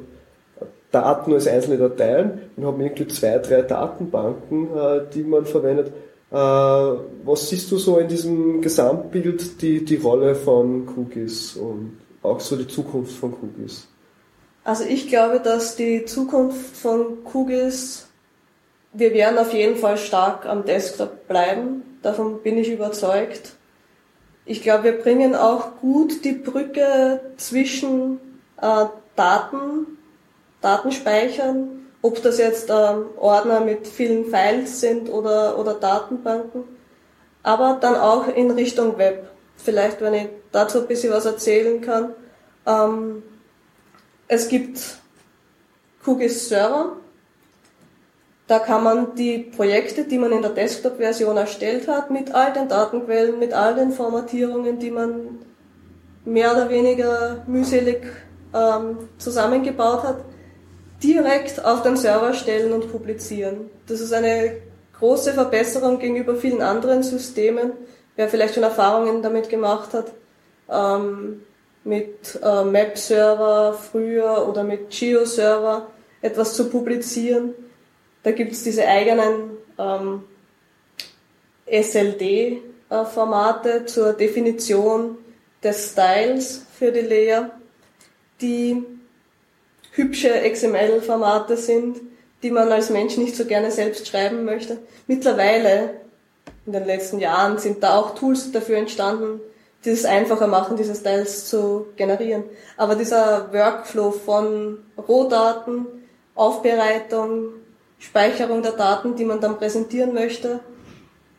Daten 0.92 1.32
als 1.32 1.48
einzelne 1.48 1.78
Dateien 1.78 2.42
und 2.56 2.66
haben 2.66 2.80
irgendwie 2.80 3.08
zwei, 3.08 3.38
drei 3.38 3.62
Datenbanken, 3.62 4.68
äh, 4.76 5.00
die 5.12 5.24
man 5.24 5.46
verwendet. 5.46 5.88
Äh, 6.30 6.34
was 6.34 7.48
siehst 7.48 7.70
du 7.70 7.78
so 7.78 7.98
in 7.98 8.08
diesem 8.08 8.60
Gesamtbild 8.60 9.60
die, 9.60 9.84
die 9.84 9.96
Rolle 9.96 10.34
von 10.34 10.88
Cookies 10.96 11.56
und 11.56 11.98
auch 12.22 12.40
so 12.40 12.56
die 12.56 12.68
Zukunft 12.68 13.12
von 13.12 13.32
Cookies? 13.32 13.88
Also 14.64 14.84
ich 14.84 15.08
glaube, 15.08 15.40
dass 15.40 15.76
die 15.76 16.04
Zukunft 16.04 16.76
von 16.76 17.18
Cookies, 17.32 18.06
wir 18.92 19.12
werden 19.12 19.38
auf 19.38 19.52
jeden 19.52 19.76
Fall 19.76 19.96
stark 19.96 20.46
am 20.46 20.64
Desktop 20.64 21.26
bleiben. 21.26 21.82
Davon 22.02 22.42
bin 22.42 22.58
ich 22.58 22.70
überzeugt. 22.70 23.54
Ich 24.44 24.62
glaube, 24.62 24.84
wir 24.84 24.92
bringen 24.92 25.34
auch 25.34 25.76
gut 25.80 26.24
die 26.24 26.32
Brücke 26.32 27.20
zwischen 27.36 28.18
äh, 28.60 28.86
Daten, 29.16 29.98
Datenspeichern, 30.62 31.86
ob 32.00 32.22
das 32.22 32.38
jetzt 32.38 32.70
ähm, 32.70 33.06
Ordner 33.16 33.60
mit 33.60 33.86
vielen 33.86 34.26
Files 34.26 34.80
sind 34.80 35.08
oder, 35.10 35.58
oder 35.58 35.74
Datenbanken, 35.74 36.64
aber 37.42 37.78
dann 37.80 37.96
auch 37.96 38.28
in 38.28 38.50
Richtung 38.50 38.96
Web. 38.98 39.28
Vielleicht, 39.56 40.00
wenn 40.00 40.14
ich 40.14 40.28
dazu 40.50 40.80
ein 40.80 40.86
bisschen 40.86 41.12
was 41.12 41.26
erzählen 41.26 41.80
kann. 41.80 42.14
Ähm, 42.66 43.22
es 44.28 44.48
gibt 44.48 44.80
QGIS 46.04 46.48
Server, 46.48 46.96
da 48.46 48.58
kann 48.58 48.82
man 48.82 49.14
die 49.14 49.38
Projekte, 49.38 50.04
die 50.04 50.18
man 50.18 50.32
in 50.32 50.42
der 50.42 50.50
Desktop-Version 50.50 51.36
erstellt 51.36 51.88
hat, 51.88 52.10
mit 52.10 52.34
all 52.34 52.52
den 52.52 52.68
Datenquellen, 52.68 53.38
mit 53.38 53.52
all 53.52 53.74
den 53.74 53.92
Formatierungen, 53.92 54.78
die 54.78 54.90
man 54.90 55.38
mehr 56.24 56.52
oder 56.52 56.68
weniger 56.68 57.44
mühselig 57.46 58.02
ähm, 58.52 58.98
zusammengebaut 59.18 60.02
hat, 60.02 60.24
direkt 61.02 61.64
auf 61.64 61.82
den 61.82 61.96
Server 61.96 62.34
stellen 62.34 62.72
und 62.72 62.90
publizieren. 62.90 63.70
Das 63.86 64.00
ist 64.00 64.12
eine 64.12 64.56
große 64.98 65.32
Verbesserung 65.32 65.98
gegenüber 65.98 66.36
vielen 66.36 66.62
anderen 66.62 67.02
Systemen. 67.02 67.72
Wer 68.16 68.28
vielleicht 68.28 68.54
schon 68.54 68.62
Erfahrungen 68.62 69.22
damit 69.22 69.48
gemacht 69.48 69.94
hat, 69.94 70.12
ähm, 70.70 71.42
mit 71.84 72.38
äh, 72.42 72.64
Map-Server 72.64 73.74
früher 73.74 74.48
oder 74.48 74.62
mit 74.62 74.90
Geo-Server 74.90 75.88
etwas 76.20 76.54
zu 76.54 76.70
publizieren. 76.70 77.54
Da 78.22 78.30
gibt 78.30 78.52
es 78.52 78.62
diese 78.62 78.86
eigenen 78.86 79.50
ähm, 79.78 80.22
SLD-Formate 81.66 83.70
äh, 83.70 83.86
zur 83.86 84.12
Definition 84.12 85.18
des 85.62 85.90
Styles 85.90 86.66
für 86.78 86.92
die 86.92 87.00
Layer, 87.00 87.50
die 88.40 88.84
hübsche 89.92 90.30
XML-Formate 90.50 91.56
sind, 91.56 92.00
die 92.42 92.50
man 92.50 92.70
als 92.72 92.90
Mensch 92.90 93.16
nicht 93.16 93.36
so 93.36 93.44
gerne 93.44 93.70
selbst 93.70 94.08
schreiben 94.08 94.44
möchte. 94.44 94.78
Mittlerweile, 95.06 95.90
in 96.66 96.72
den 96.72 96.84
letzten 96.84 97.18
Jahren, 97.18 97.58
sind 97.58 97.82
da 97.82 97.96
auch 97.96 98.14
Tools 98.14 98.52
dafür 98.52 98.78
entstanden, 98.78 99.40
die 99.84 99.90
es 99.90 100.04
einfacher 100.04 100.46
machen, 100.46 100.76
diese 100.76 100.94
Styles 100.94 101.48
zu 101.48 101.86
generieren. 101.96 102.44
Aber 102.76 102.94
dieser 102.94 103.52
Workflow 103.52 104.12
von 104.12 104.78
Rohdaten, 104.96 105.86
Aufbereitung, 106.34 107.50
Speicherung 107.98 108.62
der 108.62 108.72
Daten, 108.72 109.14
die 109.14 109.24
man 109.24 109.40
dann 109.40 109.58
präsentieren 109.58 110.14
möchte 110.14 110.60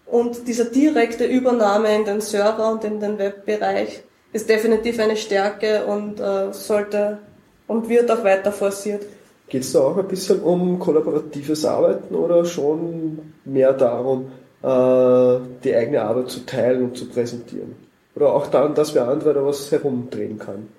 und 0.05 0.47
dieser 0.47 0.65
direkte 0.65 1.25
Übernahme 1.25 1.95
in 1.95 2.05
den 2.05 2.21
Server 2.21 2.71
und 2.71 2.83
in 2.83 2.99
den 2.99 3.17
Webbereich 3.17 4.03
ist 4.31 4.49
definitiv 4.49 4.99
eine 4.99 5.17
Stärke 5.17 5.85
und 5.85 6.19
äh, 6.19 6.53
sollte 6.53 7.19
und 7.67 7.89
wird 7.89 8.09
auch 8.11 8.23
weiter 8.23 8.51
forciert. 8.51 9.05
Geht 9.47 9.63
es 9.63 9.73
da 9.73 9.79
auch 9.79 9.97
ein 9.97 10.07
bisschen 10.07 10.41
um 10.41 10.79
kollaboratives 10.79 11.65
Arbeiten 11.65 12.15
oder 12.15 12.45
schon 12.45 13.33
mehr 13.45 13.73
darum, 13.73 14.31
äh, 14.61 15.39
die 15.63 15.75
eigene 15.75 16.01
Arbeit 16.01 16.29
zu 16.29 16.45
teilen 16.45 16.85
und 16.85 16.97
zu 16.97 17.07
präsentieren? 17.07 17.75
Oder 18.15 18.33
auch 18.33 18.47
daran, 18.47 18.75
dass 18.75 18.93
wer 18.95 19.07
andere 19.07 19.33
da 19.33 19.45
was 19.45 19.71
herumdrehen 19.71 20.37
kann? 20.37 20.69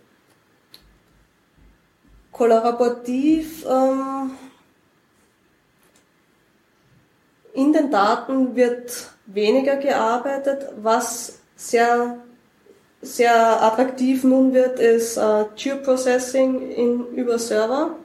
Kollaborativ 2.32 3.64
ähm, 3.64 4.32
in 7.52 7.72
den 7.72 7.90
Daten 7.90 8.56
wird 8.56 9.10
weniger 9.26 9.76
gearbeitet, 9.76 10.66
was 10.82 11.38
sehr 11.54 12.18
sehr 13.04 13.62
attraktiv 13.62 14.24
nun 14.24 14.52
wird, 14.54 14.78
ist 14.78 15.16
äh, 15.16 15.44
Geoprocessing 15.56 16.70
in, 16.70 17.06
über 17.14 17.38
Server, 17.38 17.96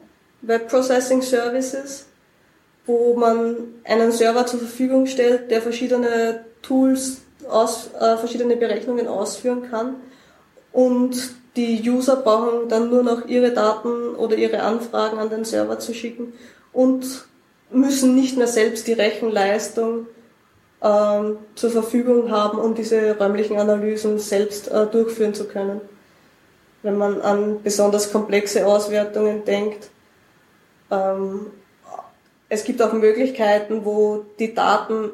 Web 0.42 0.70
Processing 0.70 1.22
Services, 1.22 2.06
wo 2.86 3.16
man 3.16 3.56
einen 3.84 4.12
Server 4.12 4.46
zur 4.46 4.60
Verfügung 4.60 5.06
stellt, 5.08 5.52
der 5.52 5.62
verschiedene 5.62 6.46
Tools, 6.62 7.22
aus, 7.50 7.90
äh, 8.00 8.18
verschiedene 8.18 8.56
Berechnungen 8.56 9.08
ausführen 9.08 9.70
kann. 9.70 9.96
Und 10.72 11.16
die 11.56 11.90
User 11.90 12.18
brauchen 12.18 12.70
dann 12.70 12.90
nur 12.90 13.04
noch 13.04 13.28
ihre 13.28 13.52
Daten 13.52 14.16
oder 14.16 14.36
ihre 14.36 14.62
Anfragen 14.62 15.18
an 15.18 15.30
den 15.30 15.46
Server 15.46 15.80
zu 15.80 15.94
schicken 15.94 16.34
und 16.74 17.26
müssen 17.72 18.16
nicht 18.16 18.38
mehr 18.38 18.48
selbst 18.48 18.88
die 18.88 18.94
Rechenleistung 18.94 20.08
ähm, 20.82 21.38
zur 21.56 21.72
Verfügung 21.72 22.32
haben, 22.32 22.58
um 22.60 22.74
diese 22.74 23.18
räumlichen 23.18 23.58
Analysen 23.58 24.20
selbst 24.20 24.70
äh, 24.70 24.88
durchführen 24.88 25.34
zu 25.34 25.46
können. 25.46 25.82
Wenn 26.84 26.98
man 26.98 27.22
an 27.22 27.62
besonders 27.62 28.12
komplexe 28.12 28.66
Auswertungen 28.66 29.44
denkt. 29.44 29.90
Ähm, 30.90 31.48
es 32.48 32.64
gibt 32.64 32.82
auch 32.82 32.94
Möglichkeiten, 32.94 33.84
wo 33.84 34.26
die 34.40 34.54
Daten 34.54 35.12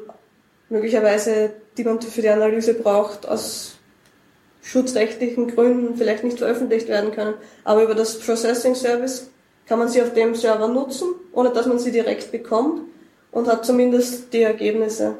möglicherweise, 0.68 1.50
die 1.76 1.84
man 1.84 2.00
für 2.00 2.22
die 2.22 2.28
Analyse 2.28 2.74
braucht, 2.74 3.28
aus 3.28 3.76
schutzrechtlichen 4.62 5.48
Gründen 5.48 5.96
vielleicht 5.96 6.24
nicht 6.24 6.38
veröffentlicht 6.38 6.88
werden 6.88 7.12
können. 7.12 7.34
Aber 7.64 7.82
über 7.82 7.94
das 7.94 8.18
Processing 8.18 8.74
Service 8.74 9.30
kann 9.66 9.78
man 9.78 9.88
sie 9.88 10.00
auf 10.00 10.12
dem 10.14 10.34
Server 10.34 10.68
nutzen, 10.68 11.08
ohne 11.32 11.50
dass 11.50 11.66
man 11.66 11.78
sie 11.78 11.92
direkt 11.92 12.32
bekommt 12.32 12.82
und 13.32 13.48
hat 13.48 13.66
zumindest 13.66 14.32
die 14.32 14.42
Ergebnisse 14.42 15.16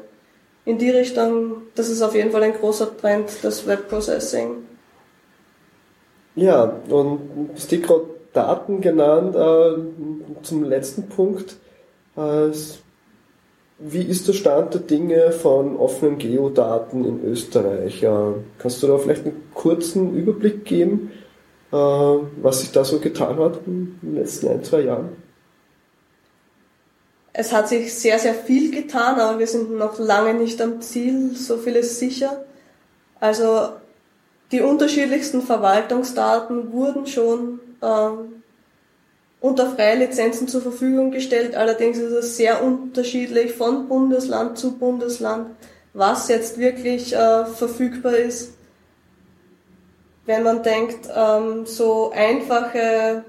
in 0.67 0.77
die 0.77 0.89
Richtung, 0.89 1.61
das 1.75 1.87
ist 1.87 2.01
auf 2.01 2.13
jeden 2.13 2.31
Fall 2.31 2.43
ein 2.43 2.53
großer 2.53 2.97
Trend, 2.97 3.29
das 3.41 3.65
Webprocessing. 3.65 4.49
Ja, 6.35 6.73
und 6.89 7.21
gerade 7.69 8.05
Daten 8.33 8.81
genannt, 8.81 9.33
äh, 9.33 10.43
zum 10.43 10.65
letzten 10.65 11.07
Punkt. 11.07 11.55
Äh, 12.17 12.49
wie 13.79 14.01
ist 14.01 14.27
der 14.27 14.33
Stand 14.33 14.73
der 14.73 14.81
Dinge 14.81 15.31
von 15.31 15.77
offenen 15.77 16.17
Geodaten 16.17 17.05
in 17.05 17.23
Österreich? 17.23 18.03
Äh, 18.03 18.33
kannst 18.59 18.83
du 18.83 18.87
da 18.87 18.97
vielleicht 18.97 19.23
einen 19.25 19.49
kurzen 19.53 20.15
Überblick 20.15 20.65
geben, 20.65 21.11
äh, 21.71 21.75
was 21.75 22.59
sich 22.59 22.73
da 22.73 22.83
so 22.83 22.99
getan 22.99 23.37
hat 23.37 23.61
in 23.65 23.97
den 24.01 24.15
letzten 24.15 24.49
ein, 24.49 24.63
zwei 24.65 24.81
Jahren? 24.81 25.26
Es 27.39 27.53
hat 27.53 27.69
sich 27.69 27.93
sehr, 27.93 28.17
sehr 28.17 28.33
viel 28.33 28.71
getan, 28.71 29.19
aber 29.19 29.37
wir 29.37 29.45
sind 29.45 29.69
noch 29.77 29.99
lange 29.99 30.33
nicht 30.33 30.59
am 30.59 30.81
Ziel, 30.81 31.35
so 31.35 31.57
viel 31.57 31.75
ist 31.75 31.99
sicher. 31.99 32.43
Also 33.19 33.73
die 34.51 34.61
unterschiedlichsten 34.61 35.43
Verwaltungsdaten 35.43 36.71
wurden 36.71 37.05
schon 37.05 37.59
ähm, 37.83 38.41
unter 39.39 39.69
freie 39.69 39.99
Lizenzen 39.99 40.47
zur 40.47 40.63
Verfügung 40.63 41.11
gestellt. 41.11 41.53
Allerdings 41.53 41.99
ist 41.99 42.11
es 42.11 42.37
sehr 42.37 42.63
unterschiedlich 42.63 43.53
von 43.53 43.87
Bundesland 43.87 44.57
zu 44.57 44.75
Bundesland, 44.75 45.51
was 45.93 46.29
jetzt 46.29 46.57
wirklich 46.57 47.15
äh, 47.15 47.45
verfügbar 47.45 48.15
ist. 48.15 48.53
Wenn 50.25 50.41
man 50.41 50.63
denkt, 50.63 51.07
ähm, 51.15 51.67
so 51.67 52.11
einfache 52.15 53.23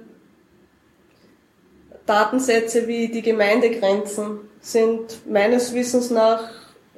Datensätze 2.09 2.89
wie 2.89 3.09
die 3.09 3.23
Gemeindegrenzen 3.23 4.41
sind 4.61 5.31
meines 5.31 5.75
Wissens 5.75 6.11
nach 6.11 6.49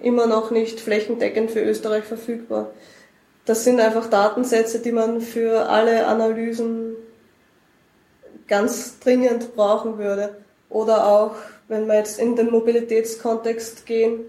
immer 0.00 0.26
noch 0.26 0.50
nicht 0.50 0.80
flächendeckend 0.80 1.50
für 1.50 1.60
Österreich 1.60 2.04
verfügbar. 2.04 2.70
Das 3.44 3.64
sind 3.64 3.80
einfach 3.80 4.08
Datensätze, 4.08 4.78
die 4.78 4.92
man 4.92 5.20
für 5.20 5.68
alle 5.68 6.06
Analysen 6.06 6.94
ganz 8.46 9.00
dringend 9.00 9.56
brauchen 9.56 9.98
würde. 9.98 10.36
Oder 10.68 11.06
auch, 11.08 11.34
wenn 11.66 11.86
wir 11.88 11.96
jetzt 11.96 12.20
in 12.20 12.36
den 12.36 12.50
Mobilitätskontext 12.50 13.86
gehen, 13.86 14.20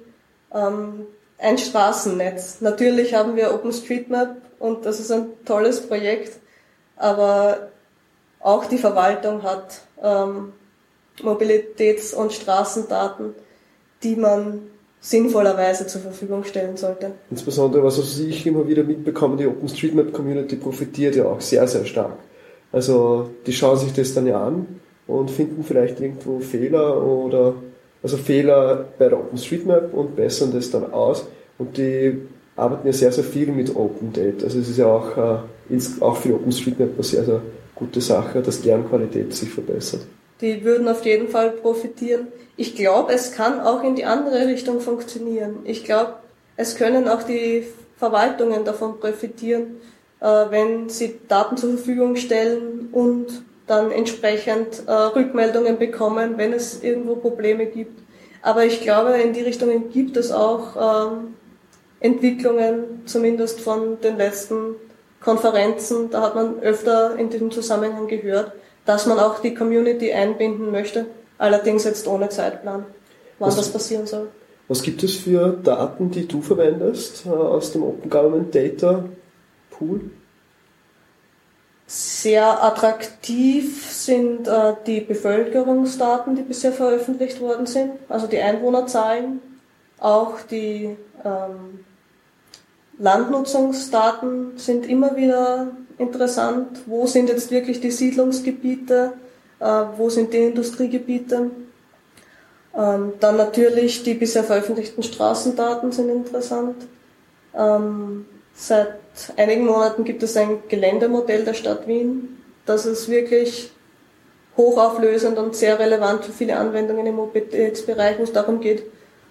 ähm, 0.53 1.05
ein 1.37 1.57
Straßennetz. 1.57 2.61
Natürlich 2.61 3.13
haben 3.13 3.35
wir 3.35 3.53
OpenStreetMap 3.53 4.37
und 4.59 4.85
das 4.85 4.99
ist 4.99 5.11
ein 5.11 5.27
tolles 5.45 5.87
Projekt, 5.87 6.39
aber 6.95 7.69
auch 8.39 8.65
die 8.65 8.77
Verwaltung 8.77 9.43
hat 9.43 9.81
ähm, 10.01 10.53
Mobilitäts- 11.23 12.13
und 12.13 12.33
Straßendaten, 12.33 13.33
die 14.03 14.15
man 14.15 14.61
sinnvollerweise 14.99 15.87
zur 15.87 16.01
Verfügung 16.01 16.43
stellen 16.43 16.77
sollte. 16.77 17.11
Insbesondere, 17.31 17.83
was 17.83 17.97
also 17.97 18.23
ich 18.23 18.45
immer 18.45 18.67
wieder 18.67 18.83
mitbekomme, 18.83 19.35
die 19.35 19.47
OpenStreetMap-Community 19.47 20.57
profitiert 20.57 21.15
ja 21.15 21.25
auch 21.25 21.41
sehr, 21.41 21.67
sehr 21.67 21.85
stark. 21.85 22.17
Also 22.71 23.31
die 23.45 23.53
schauen 23.53 23.77
sich 23.77 23.93
das 23.93 24.13
dann 24.13 24.27
ja 24.27 24.45
an 24.45 24.67
und 25.07 25.31
finden 25.31 25.63
vielleicht 25.63 25.99
irgendwo 25.99 26.39
Fehler 26.39 27.03
oder 27.03 27.55
also 28.03 28.17
Fehler 28.17 28.85
bei 28.97 29.09
der 29.09 29.19
OpenStreetMap 29.19 29.93
und 29.93 30.15
bessern 30.15 30.51
das 30.53 30.69
dann 30.71 30.93
aus. 30.93 31.25
Und 31.57 31.77
die 31.77 32.17
arbeiten 32.55 32.87
ja 32.87 32.93
sehr, 32.93 33.11
sehr 33.11 33.23
viel 33.23 33.47
mit 33.47 33.75
Open 33.75 34.13
Data. 34.13 34.45
Also 34.45 34.59
es 34.59 34.69
ist 34.69 34.77
ja 34.77 34.87
auch, 34.87 35.17
äh, 35.17 35.79
auch 35.99 36.17
für 36.17 36.35
OpenStreetMap 36.35 36.93
eine 36.93 37.03
sehr, 37.03 37.25
sehr 37.25 37.41
gute 37.75 38.01
Sache, 38.01 38.41
dass 38.41 38.61
deren 38.61 38.87
Qualität 38.87 39.33
sich 39.33 39.49
verbessert. 39.49 40.01
Die 40.41 40.63
würden 40.63 40.87
auf 40.87 41.05
jeden 41.05 41.29
Fall 41.29 41.51
profitieren. 41.51 42.27
Ich 42.57 42.75
glaube, 42.75 43.13
es 43.13 43.31
kann 43.31 43.59
auch 43.59 43.83
in 43.83 43.95
die 43.95 44.05
andere 44.05 44.47
Richtung 44.47 44.81
funktionieren. 44.81 45.59
Ich 45.63 45.83
glaube, 45.83 46.15
es 46.57 46.75
können 46.75 47.07
auch 47.07 47.23
die 47.23 47.65
Verwaltungen 47.97 48.65
davon 48.65 48.99
profitieren, 48.99 49.77
äh, 50.19 50.25
wenn 50.25 50.89
sie 50.89 51.19
Daten 51.27 51.57
zur 51.57 51.71
Verfügung 51.71 52.15
stellen 52.15 52.89
und 52.91 53.43
dann 53.67 53.91
entsprechend 53.91 54.83
äh, 54.87 54.91
Rückmeldungen 54.91 55.77
bekommen, 55.77 56.37
wenn 56.37 56.53
es 56.53 56.83
irgendwo 56.83 57.15
Probleme 57.15 57.67
gibt. 57.67 58.01
Aber 58.41 58.65
ich 58.65 58.81
glaube, 58.81 59.11
in 59.11 59.33
die 59.33 59.41
Richtungen 59.41 59.91
gibt 59.91 60.17
es 60.17 60.31
auch 60.31 61.11
ähm, 61.11 61.35
Entwicklungen, 61.99 63.03
zumindest 63.05 63.61
von 63.61 64.01
den 64.01 64.17
letzten 64.17 64.75
Konferenzen. 65.21 66.09
Da 66.09 66.21
hat 66.21 66.35
man 66.35 66.59
öfter 66.59 67.15
in 67.17 67.29
diesem 67.29 67.51
Zusammenhang 67.51 68.07
gehört, 68.07 68.53
dass 68.85 69.05
man 69.05 69.19
auch 69.19 69.39
die 69.39 69.53
Community 69.53 70.11
einbinden 70.11 70.71
möchte, 70.71 71.05
allerdings 71.37 71.83
jetzt 71.83 72.07
ohne 72.07 72.29
Zeitplan, 72.29 72.85
wann 73.39 73.47
was, 73.47 73.55
das 73.55 73.69
passieren 73.69 74.07
soll. 74.07 74.29
Was 74.67 74.81
gibt 74.81 75.03
es 75.03 75.15
für 75.15 75.49
Daten, 75.63 76.11
die 76.11 76.27
du 76.27 76.41
verwendest 76.41 77.25
äh, 77.25 77.29
aus 77.29 77.71
dem 77.71 77.83
Open 77.83 78.09
Government 78.09 78.55
Data 78.55 79.03
Pool? 79.69 80.01
Sehr 81.87 82.63
attraktiv 82.63 83.91
sind 83.91 84.47
äh, 84.47 84.73
die 84.87 85.01
Bevölkerungsdaten, 85.01 86.37
die 86.37 86.41
bisher 86.41 86.71
veröffentlicht 86.71 87.41
worden 87.41 87.65
sind, 87.65 87.91
also 88.07 88.27
die 88.27 88.39
Einwohnerzahlen, 88.39 89.41
auch 89.99 90.39
die 90.49 90.95
ähm, 91.25 91.83
Landnutzungsdaten 92.97 94.57
sind 94.57 94.87
immer 94.87 95.15
wieder 95.15 95.71
interessant. 96.01 96.79
Wo 96.85 97.07
sind 97.07 97.29
jetzt 97.29 97.51
wirklich 97.51 97.79
die 97.79 97.91
Siedlungsgebiete? 97.91 99.13
Äh, 99.59 99.65
wo 99.97 100.09
sind 100.09 100.33
die 100.33 100.37
Industriegebiete? 100.37 101.51
Ähm, 102.77 103.13
dann 103.19 103.37
natürlich 103.37 104.03
die 104.03 104.13
bisher 104.13 104.43
veröffentlichten 104.43 105.03
Straßendaten 105.03 105.91
sind 105.91 106.09
interessant. 106.09 106.75
Ähm, 107.53 108.25
seit 108.53 108.95
einigen 109.37 109.65
Monaten 109.65 110.03
gibt 110.03 110.23
es 110.23 110.37
ein 110.37 110.59
Geländemodell 110.67 111.43
der 111.43 111.53
Stadt 111.53 111.87
Wien. 111.87 112.37
Das 112.65 112.85
ist 112.85 113.09
wirklich 113.09 113.71
hochauflösend 114.57 115.37
und 115.37 115.55
sehr 115.55 115.79
relevant 115.79 116.25
für 116.25 116.31
viele 116.31 116.57
Anwendungen 116.57 117.05
im 117.05 117.15
Mobilitätsbereich, 117.15 118.19
wo 118.19 118.23
es 118.23 118.33
darum 118.33 118.61
geht, 118.61 118.83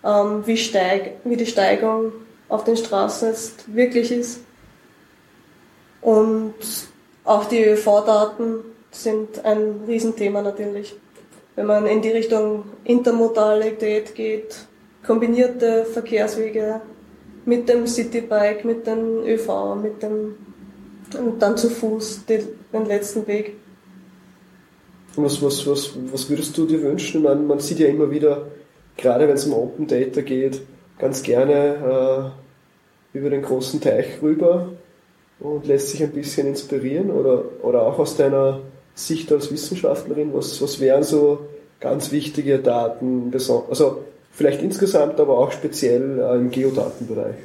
ähm, 0.05 0.43
wie, 0.47 0.57
steig, 0.57 1.13
wie 1.25 1.37
die 1.37 1.47
Steigung 1.47 2.13
auf 2.49 2.65
den 2.65 2.77
Straßen 2.77 3.29
jetzt 3.29 3.75
wirklich 3.75 4.13
ist. 4.13 4.41
Und 6.03 6.55
auch 7.25 7.45
die 7.47 7.65
ÖV-Daten 7.65 8.65
sind 8.91 9.45
ein 9.45 9.83
Riesenthema 9.87 10.43
natürlich. 10.43 10.95
Wenn 11.57 11.67
man 11.67 11.87
in 11.87 12.01
die 12.01 12.11
Richtung 12.11 12.65
Intermodalität 12.85 14.15
geht, 14.15 14.67
kombinierte 15.07 15.85
Verkehrswege, 15.85 16.81
mit 17.45 17.69
dem 17.69 17.87
Citybike, 17.87 18.67
mit 18.67 18.87
dem 18.87 19.25
ÖV, 19.25 19.75
mit 19.81 20.03
dem 20.03 20.37
und 21.19 21.41
dann 21.41 21.57
zu 21.57 21.69
Fuß 21.69 22.25
den, 22.27 22.87
letzten 22.87 23.27
Weg. 23.27 23.57
Was, 25.17 25.43
was, 25.43 25.67
was, 25.67 25.93
was 26.13 26.31
würdest 26.31 26.57
du 26.57 26.67
dir 26.67 26.83
wünschen? 26.83 27.23
Man, 27.23 27.47
man 27.47 27.59
sieht 27.59 27.81
ja 27.81 27.89
immer 27.89 28.11
wieder, 28.11 28.47
gerade 28.97 29.27
wenn 29.27 29.35
es 29.35 29.45
um 29.47 29.55
Open 29.55 29.89
Data 29.89 30.21
geht, 30.21 30.63
ganz 30.99 31.23
gerne 31.23 32.33
äh, 33.13 33.19
über 33.19 33.31
den 33.31 33.43
großen 33.43 33.81
Teich 33.81 34.23
rüber 34.23 34.69
und 35.41 35.67
lässt 35.67 35.89
sich 35.89 36.03
ein 36.03 36.13
bisschen 36.13 36.47
inspirieren 36.47 37.11
oder, 37.11 37.45
oder 37.63 37.83
auch 37.83 37.99
aus 37.99 38.17
deiner 38.17 38.61
Sicht 38.95 39.33
als 39.33 39.51
Wissenschaftlerin, 39.51 40.33
was, 40.35 40.61
was 40.61 40.81
wären 40.81 41.03
so 41.03 41.47
ganz 41.81 42.13
wichtige 42.13 42.59
Daten, 42.59 43.33
also 43.35 43.99
Vielleicht 44.33 44.63
insgesamt, 44.63 45.19
aber 45.21 45.39
auch 45.39 45.53
speziell 45.53 46.19
äh, 46.19 46.35
im 46.37 46.51
Geodatenbereich. 46.51 47.37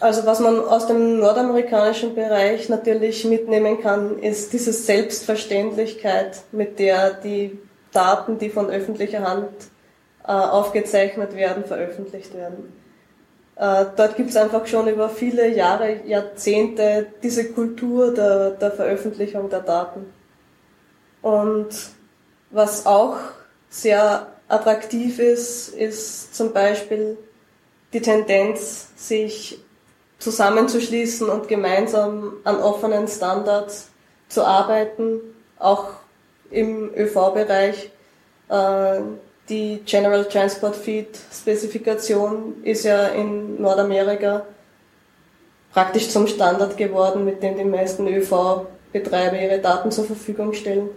Also 0.00 0.26
was 0.26 0.38
man 0.38 0.60
aus 0.60 0.86
dem 0.86 1.18
nordamerikanischen 1.18 2.14
Bereich 2.14 2.68
natürlich 2.68 3.24
mitnehmen 3.24 3.80
kann, 3.80 4.18
ist 4.18 4.52
diese 4.52 4.72
Selbstverständlichkeit, 4.72 6.42
mit 6.52 6.78
der 6.78 7.14
die 7.14 7.58
Daten, 7.92 8.38
die 8.38 8.50
von 8.50 8.70
öffentlicher 8.70 9.22
Hand 9.22 9.48
äh, 10.24 10.30
aufgezeichnet 10.30 11.34
werden, 11.34 11.64
veröffentlicht 11.64 12.34
werden. 12.34 12.72
Äh, 13.58 13.86
dort 13.96 14.16
gibt 14.16 14.30
es 14.30 14.36
einfach 14.36 14.66
schon 14.66 14.86
über 14.86 15.08
viele 15.08 15.48
Jahre, 15.48 16.06
Jahrzehnte 16.06 17.06
diese 17.22 17.52
Kultur 17.52 18.14
der, 18.14 18.50
der 18.52 18.70
Veröffentlichung 18.70 19.50
der 19.50 19.60
Daten. 19.60 20.12
Und 21.22 21.68
was 22.50 22.86
auch 22.86 23.16
sehr 23.68 24.28
attraktiv 24.46 25.18
ist, 25.18 25.70
ist 25.70 26.36
zum 26.36 26.52
Beispiel 26.52 27.18
die 27.92 28.00
Tendenz, 28.00 28.90
sich 28.96 29.58
zusammenzuschließen 30.18 31.28
und 31.28 31.48
gemeinsam 31.48 32.34
an 32.44 32.60
offenen 32.60 33.08
Standards 33.08 33.88
zu 34.28 34.44
arbeiten, 34.44 35.20
auch 35.58 35.90
im 36.50 36.94
ÖV-Bereich. 36.94 37.90
Äh, 38.48 39.00
die 39.48 39.80
General 39.84 40.24
Transport 40.24 40.76
Feed 40.76 41.18
Spezifikation 41.32 42.62
ist 42.62 42.84
ja 42.84 43.08
in 43.08 43.60
Nordamerika 43.60 44.46
praktisch 45.72 46.08
zum 46.08 46.26
Standard 46.26 46.76
geworden, 46.76 47.24
mit 47.24 47.42
dem 47.42 47.56
die 47.56 47.64
meisten 47.64 48.06
ÖV-Betreiber 48.06 49.40
ihre 49.40 49.58
Daten 49.58 49.90
zur 49.90 50.04
Verfügung 50.04 50.52
stellen 50.52 50.90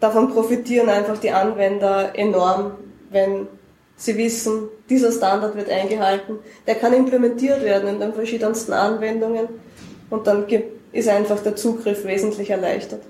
davon 0.00 0.30
profitieren 0.30 0.88
einfach 0.88 1.18
die 1.18 1.30
Anwender 1.30 2.12
enorm, 2.14 2.72
wenn 3.10 3.46
sie 3.96 4.16
wissen, 4.16 4.68
dieser 4.88 5.12
Standard 5.12 5.54
wird 5.54 5.68
eingehalten. 5.68 6.38
Der 6.66 6.74
kann 6.74 6.94
implementiert 6.94 7.62
werden 7.62 7.88
in 7.88 8.00
den 8.00 8.14
verschiedensten 8.14 8.72
Anwendungen 8.72 9.48
und 10.08 10.26
dann 10.26 10.46
ist 10.92 11.08
einfach 11.08 11.40
der 11.40 11.54
Zugriff 11.54 12.04
wesentlich 12.04 12.50
erleichtert. 12.50 13.02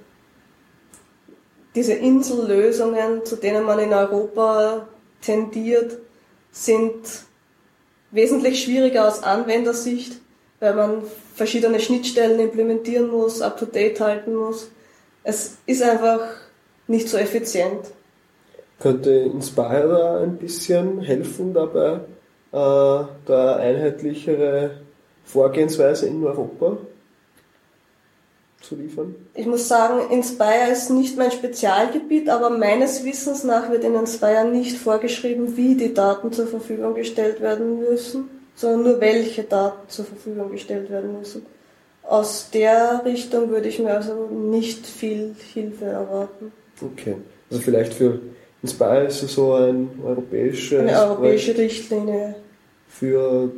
Diese 1.75 1.93
Insellösungen, 1.93 3.25
zu 3.25 3.37
denen 3.37 3.64
man 3.64 3.79
in 3.79 3.93
Europa 3.93 4.89
tendiert, 5.23 5.99
sind 6.51 7.25
wesentlich 8.11 8.64
schwieriger 8.64 9.07
aus 9.07 9.23
Anwendersicht, 9.23 10.21
weil 10.59 10.75
man 10.75 11.03
verschiedene 11.35 11.79
Schnittstellen 11.79 12.41
implementieren 12.41 13.09
muss, 13.09 13.41
up-to-date 13.41 14.01
halten 14.01 14.35
muss. 14.35 14.68
Es 15.23 15.59
ist 15.66 15.83
einfach 15.83 16.21
nicht 16.89 17.09
so 17.09 17.16
effizient. 17.16 17.93
Könnte 18.81 19.11
Inspire 19.11 20.21
ein 20.23 20.39
bisschen 20.39 21.01
helfen 21.01 21.55
dabei, 21.55 22.01
äh, 22.53 23.05
da 23.27 23.57
einheitlichere 23.57 24.81
Vorgehensweise 25.25 26.09
in 26.09 26.25
Europa 26.25 26.79
zu 28.61 28.76
liefern? 28.76 29.14
Ich 29.34 29.46
muss 29.46 29.68
sagen, 29.68 30.11
Inspire 30.12 30.70
ist 30.70 30.90
nicht 30.90 31.16
mein 31.16 31.30
Spezialgebiet, 31.30 32.28
aber 32.28 32.50
meines 32.50 33.04
Wissens 33.04 33.44
nach 33.44 33.70
wird 33.70 33.84
in 33.84 33.94
Inspire 33.94 34.44
nicht 34.44 34.76
vorgeschrieben, 34.76 35.56
wie 35.56 35.74
die 35.74 35.94
Daten 35.94 36.32
zur 36.32 36.46
Verfügung 36.46 36.94
gestellt 36.94 37.40
werden 37.40 37.80
müssen, 37.80 38.28
sondern 38.54 38.82
nur 38.82 39.00
welche 39.00 39.44
Daten 39.44 39.88
zur 39.88 40.04
Verfügung 40.04 40.50
gestellt 40.50 40.90
werden 40.90 41.18
müssen. 41.18 41.46
Aus 42.02 42.50
der 42.52 43.02
Richtung 43.04 43.50
würde 43.50 43.68
ich 43.68 43.78
mir 43.78 43.94
also 43.94 44.26
nicht 44.26 44.86
viel 44.86 45.34
Hilfe 45.54 45.86
erwarten. 45.86 46.52
Okay. 46.82 47.16
Also 47.50 47.62
vielleicht 47.62 47.94
für 47.94 48.20
Inspire 48.62 49.04
ist 49.04 49.22
es 49.22 49.34
so 49.34 49.54
ein 49.54 49.90
europäisches 50.04 50.80
Eine 50.80 50.98
europäische 50.98 51.56
Richtlinie. 51.56 52.34
Für 52.88 53.50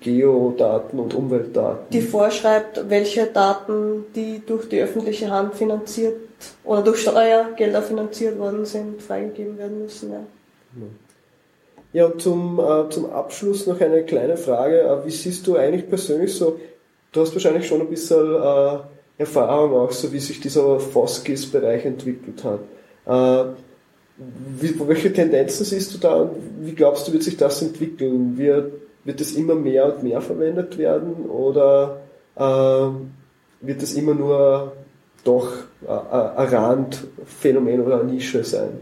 Geodaten 0.00 0.98
und 0.98 1.14
Umweltdaten. 1.14 1.86
Die 1.92 2.02
vorschreibt, 2.02 2.90
welche 2.90 3.26
Daten, 3.26 4.04
die 4.14 4.42
durch 4.44 4.68
die 4.68 4.80
öffentliche 4.80 5.30
Hand 5.30 5.54
finanziert 5.54 6.16
oder 6.64 6.82
durch 6.82 7.00
Steuergelder 7.00 7.82
finanziert 7.82 8.38
worden 8.38 8.66
sind, 8.66 9.00
freigegeben 9.00 9.56
werden 9.56 9.82
müssen. 9.82 10.12
Ja, 10.12 10.20
ja 11.92 12.06
und 12.06 12.20
zum, 12.20 12.60
äh, 12.60 12.90
zum 12.90 13.10
Abschluss 13.10 13.66
noch 13.66 13.80
eine 13.80 14.02
kleine 14.04 14.36
Frage. 14.36 14.80
Äh, 14.80 15.06
wie 15.06 15.10
siehst 15.10 15.46
du 15.46 15.56
eigentlich 15.56 15.88
persönlich 15.88 16.34
so, 16.34 16.58
du 17.12 17.20
hast 17.20 17.32
wahrscheinlich 17.32 17.66
schon 17.66 17.80
ein 17.80 17.88
bisschen 17.88 18.34
äh, 18.34 18.78
Erfahrung 19.16 19.72
auch, 19.72 19.92
so 19.92 20.12
wie 20.12 20.20
sich 20.20 20.40
dieser 20.40 20.80
Foskis-Bereich 20.80 21.86
entwickelt 21.86 22.44
hat. 22.44 22.60
Äh, 23.06 23.52
wie, 24.60 24.74
welche 24.86 25.12
Tendenzen 25.12 25.64
siehst 25.64 25.94
du 25.94 25.98
da 25.98 26.14
und 26.16 26.30
wie 26.60 26.72
glaubst 26.72 27.08
du, 27.08 27.12
wird 27.12 27.22
sich 27.22 27.36
das 27.38 27.62
entwickeln? 27.62 28.36
Wird, 28.36 28.72
wird 29.04 29.20
es 29.20 29.34
immer 29.34 29.54
mehr 29.54 29.86
und 29.86 30.02
mehr 30.02 30.20
verwendet 30.20 30.78
werden 30.78 31.26
oder 31.28 32.00
äh, 32.36 32.40
wird 33.60 33.82
es 33.82 33.94
immer 33.94 34.14
nur 34.14 34.72
doch 35.24 35.52
ein 35.86 36.48
Randphänomen 36.48 37.80
oder 37.80 38.00
eine 38.00 38.12
Nische 38.12 38.44
sein. 38.44 38.80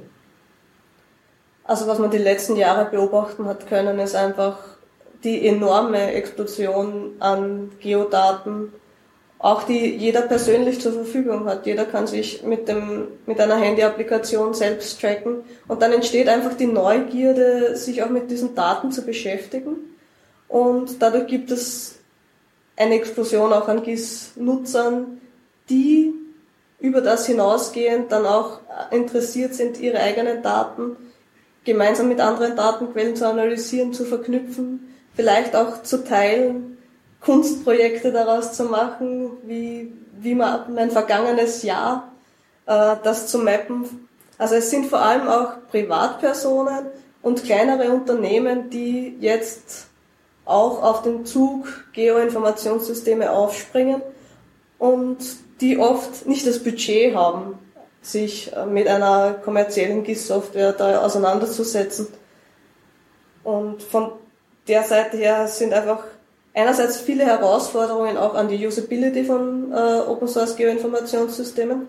Also 1.65 1.87
was 1.87 1.99
man 1.99 2.11
die 2.11 2.19
letzten 2.19 2.57
Jahre 2.57 2.91
beobachten 2.91 3.45
hat 3.47 3.69
können, 3.69 3.99
ist 3.99 4.17
einfach 4.17 4.59
die 5.23 5.47
enorme 5.47 6.13
Explosion 6.13 7.13
an 7.21 7.71
Geodaten, 7.81 8.73
auch 9.39 9.63
die 9.63 9.97
jeder 9.97 10.23
persönlich 10.23 10.81
zur 10.81 10.93
Verfügung 10.93 11.47
hat. 11.47 11.67
Jeder 11.67 11.85
kann 11.85 12.07
sich 12.07 12.43
mit 12.43 12.69
dem, 12.69 13.09
mit 13.27 13.41
einer 13.41 13.57
Handy-Applikation 13.57 14.55
selbst 14.55 15.01
tracken 15.01 15.45
und 15.69 15.81
dann 15.81 15.93
entsteht 15.93 16.29
einfach 16.29 16.55
die 16.55 16.67
Neugierde, 16.67 17.77
sich 17.77 18.03
auch 18.03 18.11
mit 18.11 18.31
diesen 18.31 18.55
Daten 18.55 18.93
zu 18.93 19.03
beschäftigen. 19.03 19.90
Und 20.51 21.01
dadurch 21.01 21.29
gibt 21.29 21.53
es 21.53 21.95
eine 22.77 22.97
Explosion 22.97 23.53
auch 23.53 23.69
an 23.69 23.85
GIS-Nutzern, 23.85 25.21
die 25.69 26.13
über 26.81 27.01
das 27.01 27.27
hinausgehend 27.27 28.11
dann 28.11 28.27
auch 28.27 28.59
interessiert 28.91 29.55
sind, 29.55 29.79
ihre 29.79 30.01
eigenen 30.01 30.43
Daten 30.43 30.97
gemeinsam 31.65 32.09
mit 32.09 32.19
anderen 32.19 32.57
Datenquellen 32.57 33.15
zu 33.15 33.29
analysieren, 33.29 33.93
zu 33.93 34.05
verknüpfen, 34.05 34.93
vielleicht 35.15 35.55
auch 35.55 35.85
zu 35.85 36.03
teilen 36.03 36.79
Kunstprojekte 37.21 38.11
daraus 38.11 38.55
zu 38.55 38.65
machen, 38.65 39.31
wie, 39.45 39.93
wie 40.19 40.35
man 40.35 40.75
mein 40.75 40.91
vergangenes 40.91 41.63
Jahr, 41.63 42.11
äh, 42.67 42.97
das 43.05 43.29
zu 43.29 43.39
mappen. 43.39 44.09
Also 44.37 44.57
es 44.57 44.71
sind 44.71 44.87
vor 44.87 45.01
allem 45.01 45.29
auch 45.29 45.53
Privatpersonen 45.71 46.87
und 47.23 47.45
kleinere 47.45 47.93
Unternehmen, 47.93 48.69
die 48.71 49.17
jetzt 49.21 49.90
auch 50.51 50.83
auf 50.83 51.03
den 51.03 51.25
Zug 51.25 51.67
Geoinformationssysteme 51.93 53.31
aufspringen 53.31 54.03
und 54.79 55.19
die 55.61 55.79
oft 55.79 56.27
nicht 56.27 56.47
das 56.47 56.63
Budget 56.63 57.15
haben, 57.15 57.59
sich 58.03 58.53
äh, 58.55 58.67
mit 58.67 58.89
einer 58.89 59.35
kommerziellen 59.35 60.03
GIS-Software 60.05 60.73
da 60.73 61.03
auseinanderzusetzen. 61.03 62.09
Und 63.45 63.83
von 63.83 64.13
der 64.69 64.83
Seite 64.85 65.17
her 65.17 65.47
sind 65.49 65.73
einfach 65.73 66.05
einerseits 66.55 66.99
viele 66.99 67.25
Herausforderungen 67.25 68.17
auch 68.17 68.35
an 68.35 68.49
die 68.49 68.67
Usability 68.67 69.25
von 69.25 69.73
äh, 69.73 70.01
Open 70.09 70.29
Source 70.29 70.57
Geoinformationssystemen, 70.57 71.87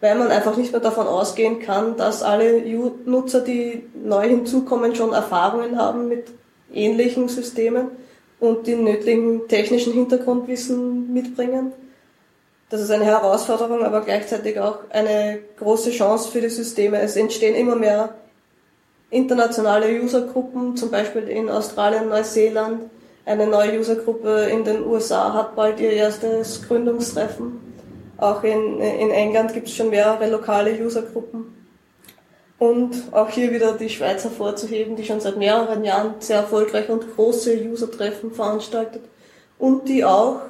weil 0.00 0.16
man 0.16 0.28
einfach 0.28 0.56
nicht 0.56 0.72
mehr 0.72 0.80
davon 0.80 1.06
ausgehen 1.06 1.60
kann, 1.60 1.96
dass 1.96 2.22
alle 2.22 2.62
Nutzer, 3.06 3.40
die 3.40 3.88
neu 3.94 4.28
hinzukommen, 4.28 4.94
schon 4.94 5.12
Erfahrungen 5.12 5.78
haben 5.78 6.08
mit 6.08 6.28
ähnlichen 6.72 7.28
Systemen 7.28 7.88
und 8.40 8.66
den 8.66 8.84
nötigen 8.84 9.48
technischen 9.48 9.92
Hintergrundwissen 9.92 11.12
mitbringen. 11.12 11.72
Das 12.70 12.80
ist 12.80 12.90
eine 12.90 13.04
Herausforderung, 13.04 13.84
aber 13.84 14.00
gleichzeitig 14.00 14.58
auch 14.58 14.78
eine 14.90 15.38
große 15.58 15.90
Chance 15.90 16.30
für 16.30 16.40
die 16.40 16.48
Systeme. 16.48 17.00
Es 17.00 17.16
entstehen 17.16 17.54
immer 17.54 17.76
mehr 17.76 18.14
internationale 19.10 20.00
Usergruppen, 20.02 20.76
zum 20.76 20.90
Beispiel 20.90 21.28
in 21.28 21.48
Australien, 21.48 22.08
Neuseeland, 22.08 22.90
eine 23.26 23.46
neue 23.46 23.78
Usergruppe 23.78 24.48
in 24.50 24.64
den 24.64 24.84
USA 24.84 25.32
hat 25.32 25.56
bald 25.56 25.80
ihr 25.80 25.92
erstes 25.92 26.62
Gründungstreffen. 26.62 27.58
Auch 28.18 28.42
in, 28.44 28.80
in 28.80 29.10
England 29.10 29.54
gibt 29.54 29.68
es 29.68 29.74
schon 29.74 29.90
mehrere 29.90 30.28
lokale 30.30 30.72
Usergruppen. 30.84 31.53
Und 32.58 32.94
auch 33.12 33.28
hier 33.28 33.52
wieder 33.52 33.72
die 33.72 33.88
Schweiz 33.88 34.24
hervorzuheben, 34.24 34.96
die 34.96 35.04
schon 35.04 35.20
seit 35.20 35.36
mehreren 35.36 35.84
Jahren 35.84 36.14
sehr 36.20 36.38
erfolgreich 36.38 36.88
und 36.88 37.14
große 37.14 37.56
Usertreffen 37.56 38.30
veranstaltet 38.30 39.02
und 39.58 39.88
die 39.88 40.04
auch 40.04 40.40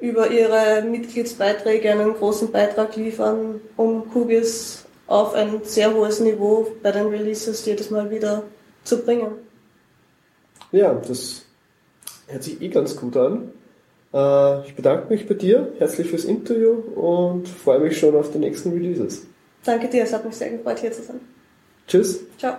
über 0.00 0.30
ihre 0.30 0.82
Mitgliedsbeiträge 0.82 1.92
einen 1.92 2.14
großen 2.14 2.50
Beitrag 2.50 2.96
liefern, 2.96 3.60
um 3.76 4.10
Kugis 4.10 4.84
auf 5.06 5.34
ein 5.34 5.60
sehr 5.62 5.94
hohes 5.94 6.20
Niveau 6.20 6.66
bei 6.82 6.90
den 6.90 7.06
Releases 7.06 7.64
jedes 7.64 7.90
Mal 7.90 8.10
wieder 8.10 8.42
zu 8.82 8.98
bringen. 9.02 9.32
Ja, 10.72 10.92
das 10.94 11.44
Hört 12.26 12.42
sich 12.42 12.60
eh 12.62 12.68
ganz 12.68 12.96
gut 12.96 13.16
an. 13.16 13.50
Äh, 14.12 14.66
ich 14.66 14.74
bedanke 14.74 15.12
mich 15.12 15.28
bei 15.28 15.34
dir, 15.34 15.72
herzlich 15.78 16.08
fürs 16.08 16.24
Interview 16.24 16.72
und 16.72 17.48
freue 17.48 17.80
mich 17.80 17.98
schon 17.98 18.16
auf 18.16 18.30
die 18.30 18.38
nächsten 18.38 18.72
Releases. 18.72 19.26
Danke 19.64 19.88
dir, 19.88 20.04
es 20.04 20.12
hat 20.12 20.24
mich 20.24 20.36
sehr 20.36 20.50
gefreut, 20.50 20.78
hier 20.78 20.92
zu 20.92 21.02
sein. 21.02 21.20
Tschüss. 21.88 22.20
Ciao. 22.38 22.56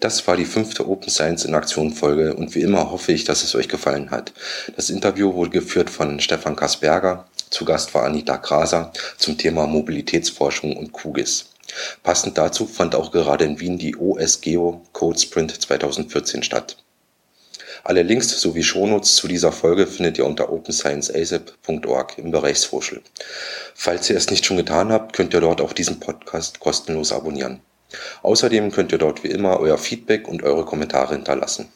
Das 0.00 0.26
war 0.28 0.36
die 0.36 0.44
fünfte 0.44 0.88
Open 0.88 1.10
Science 1.10 1.44
in 1.44 1.56
Aktion 1.56 1.92
Folge 1.92 2.34
und 2.34 2.54
wie 2.54 2.60
immer 2.60 2.92
hoffe 2.92 3.10
ich, 3.10 3.24
dass 3.24 3.42
es 3.42 3.56
euch 3.56 3.68
gefallen 3.68 4.12
hat. 4.12 4.32
Das 4.76 4.90
Interview 4.90 5.34
wurde 5.34 5.50
geführt 5.50 5.90
von 5.90 6.20
Stefan 6.20 6.54
Kasperger. 6.54 7.26
Zu 7.50 7.64
Gast 7.64 7.92
war 7.94 8.04
Anita 8.04 8.36
Graser 8.36 8.92
zum 9.16 9.36
Thema 9.38 9.66
Mobilitätsforschung 9.66 10.76
und 10.76 10.92
QGIS. 10.92 11.46
Passend 12.04 12.38
dazu 12.38 12.66
fand 12.66 12.94
auch 12.94 13.10
gerade 13.10 13.44
in 13.44 13.58
Wien 13.58 13.76
die 13.76 13.96
OSGeo 13.96 14.82
Code 14.92 15.18
Sprint 15.18 15.60
2014 15.60 16.44
statt. 16.44 16.76
Alle 17.84 18.02
Links 18.02 18.28
sowie 18.40 18.62
Shownotes 18.62 19.16
zu 19.16 19.28
dieser 19.28 19.52
Folge 19.52 19.86
findet 19.86 20.18
ihr 20.18 20.26
unter 20.26 20.52
openscienceasap.org 20.52 22.18
im 22.18 22.30
Bereich 22.30 22.58
Social. 22.58 23.00
Falls 23.74 24.10
ihr 24.10 24.16
es 24.16 24.30
nicht 24.30 24.44
schon 24.44 24.56
getan 24.56 24.92
habt, 24.92 25.14
könnt 25.14 25.34
ihr 25.34 25.40
dort 25.40 25.60
auch 25.60 25.72
diesen 25.72 26.00
Podcast 26.00 26.60
kostenlos 26.60 27.12
abonnieren. 27.12 27.60
Außerdem 28.22 28.70
könnt 28.70 28.92
ihr 28.92 28.98
dort 28.98 29.24
wie 29.24 29.28
immer 29.28 29.60
euer 29.60 29.78
Feedback 29.78 30.28
und 30.28 30.42
eure 30.42 30.64
Kommentare 30.64 31.14
hinterlassen. 31.14 31.68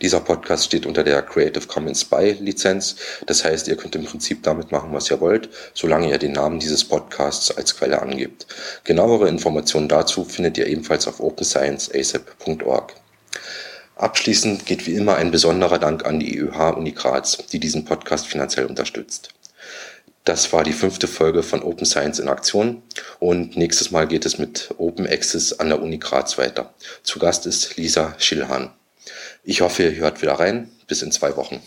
Dieser 0.00 0.20
Podcast 0.20 0.64
steht 0.64 0.84
unter 0.86 1.04
der 1.04 1.22
Creative 1.22 1.66
Commons 1.66 2.04
by 2.04 2.36
Lizenz. 2.40 2.96
Das 3.26 3.44
heißt, 3.44 3.68
ihr 3.68 3.76
könnt 3.76 3.94
im 3.94 4.04
Prinzip 4.04 4.42
damit 4.42 4.72
machen, 4.72 4.92
was 4.92 5.10
ihr 5.10 5.20
wollt, 5.20 5.48
solange 5.74 6.10
ihr 6.10 6.18
den 6.18 6.32
Namen 6.32 6.58
dieses 6.58 6.84
Podcasts 6.84 7.56
als 7.56 7.76
Quelle 7.76 8.02
angebt. 8.02 8.46
Genauere 8.84 9.28
Informationen 9.28 9.88
dazu 9.88 10.24
findet 10.24 10.58
ihr 10.58 10.66
ebenfalls 10.66 11.06
auf 11.06 11.20
openscienceasap.org. 11.20 12.94
Abschließend 13.96 14.66
geht 14.66 14.86
wie 14.86 14.94
immer 14.94 15.16
ein 15.16 15.30
besonderer 15.30 15.78
Dank 15.78 16.04
an 16.04 16.20
die 16.20 16.36
IUH 16.36 16.76
Uni 16.76 16.92
Graz, 16.92 17.38
die 17.50 17.58
diesen 17.58 17.86
Podcast 17.86 18.26
finanziell 18.26 18.66
unterstützt. 18.66 19.30
Das 20.24 20.52
war 20.52 20.64
die 20.64 20.72
fünfte 20.72 21.08
Folge 21.08 21.42
von 21.42 21.62
Open 21.62 21.86
Science 21.86 22.18
in 22.18 22.28
Aktion 22.28 22.82
und 23.20 23.56
nächstes 23.56 23.92
Mal 23.92 24.06
geht 24.06 24.26
es 24.26 24.38
mit 24.38 24.74
Open 24.76 25.06
Access 25.06 25.58
an 25.60 25.68
der 25.68 25.80
Uni 25.80 25.98
Graz 25.98 26.36
weiter. 26.36 26.74
Zu 27.04 27.18
Gast 27.18 27.46
ist 27.46 27.76
Lisa 27.76 28.14
Schillhahn. 28.18 28.70
Ich 29.44 29.62
hoffe, 29.62 29.84
ihr 29.84 29.94
hört 29.96 30.20
wieder 30.20 30.32
rein. 30.32 30.70
Bis 30.88 31.02
in 31.02 31.10
zwei 31.10 31.36
Wochen. 31.36 31.60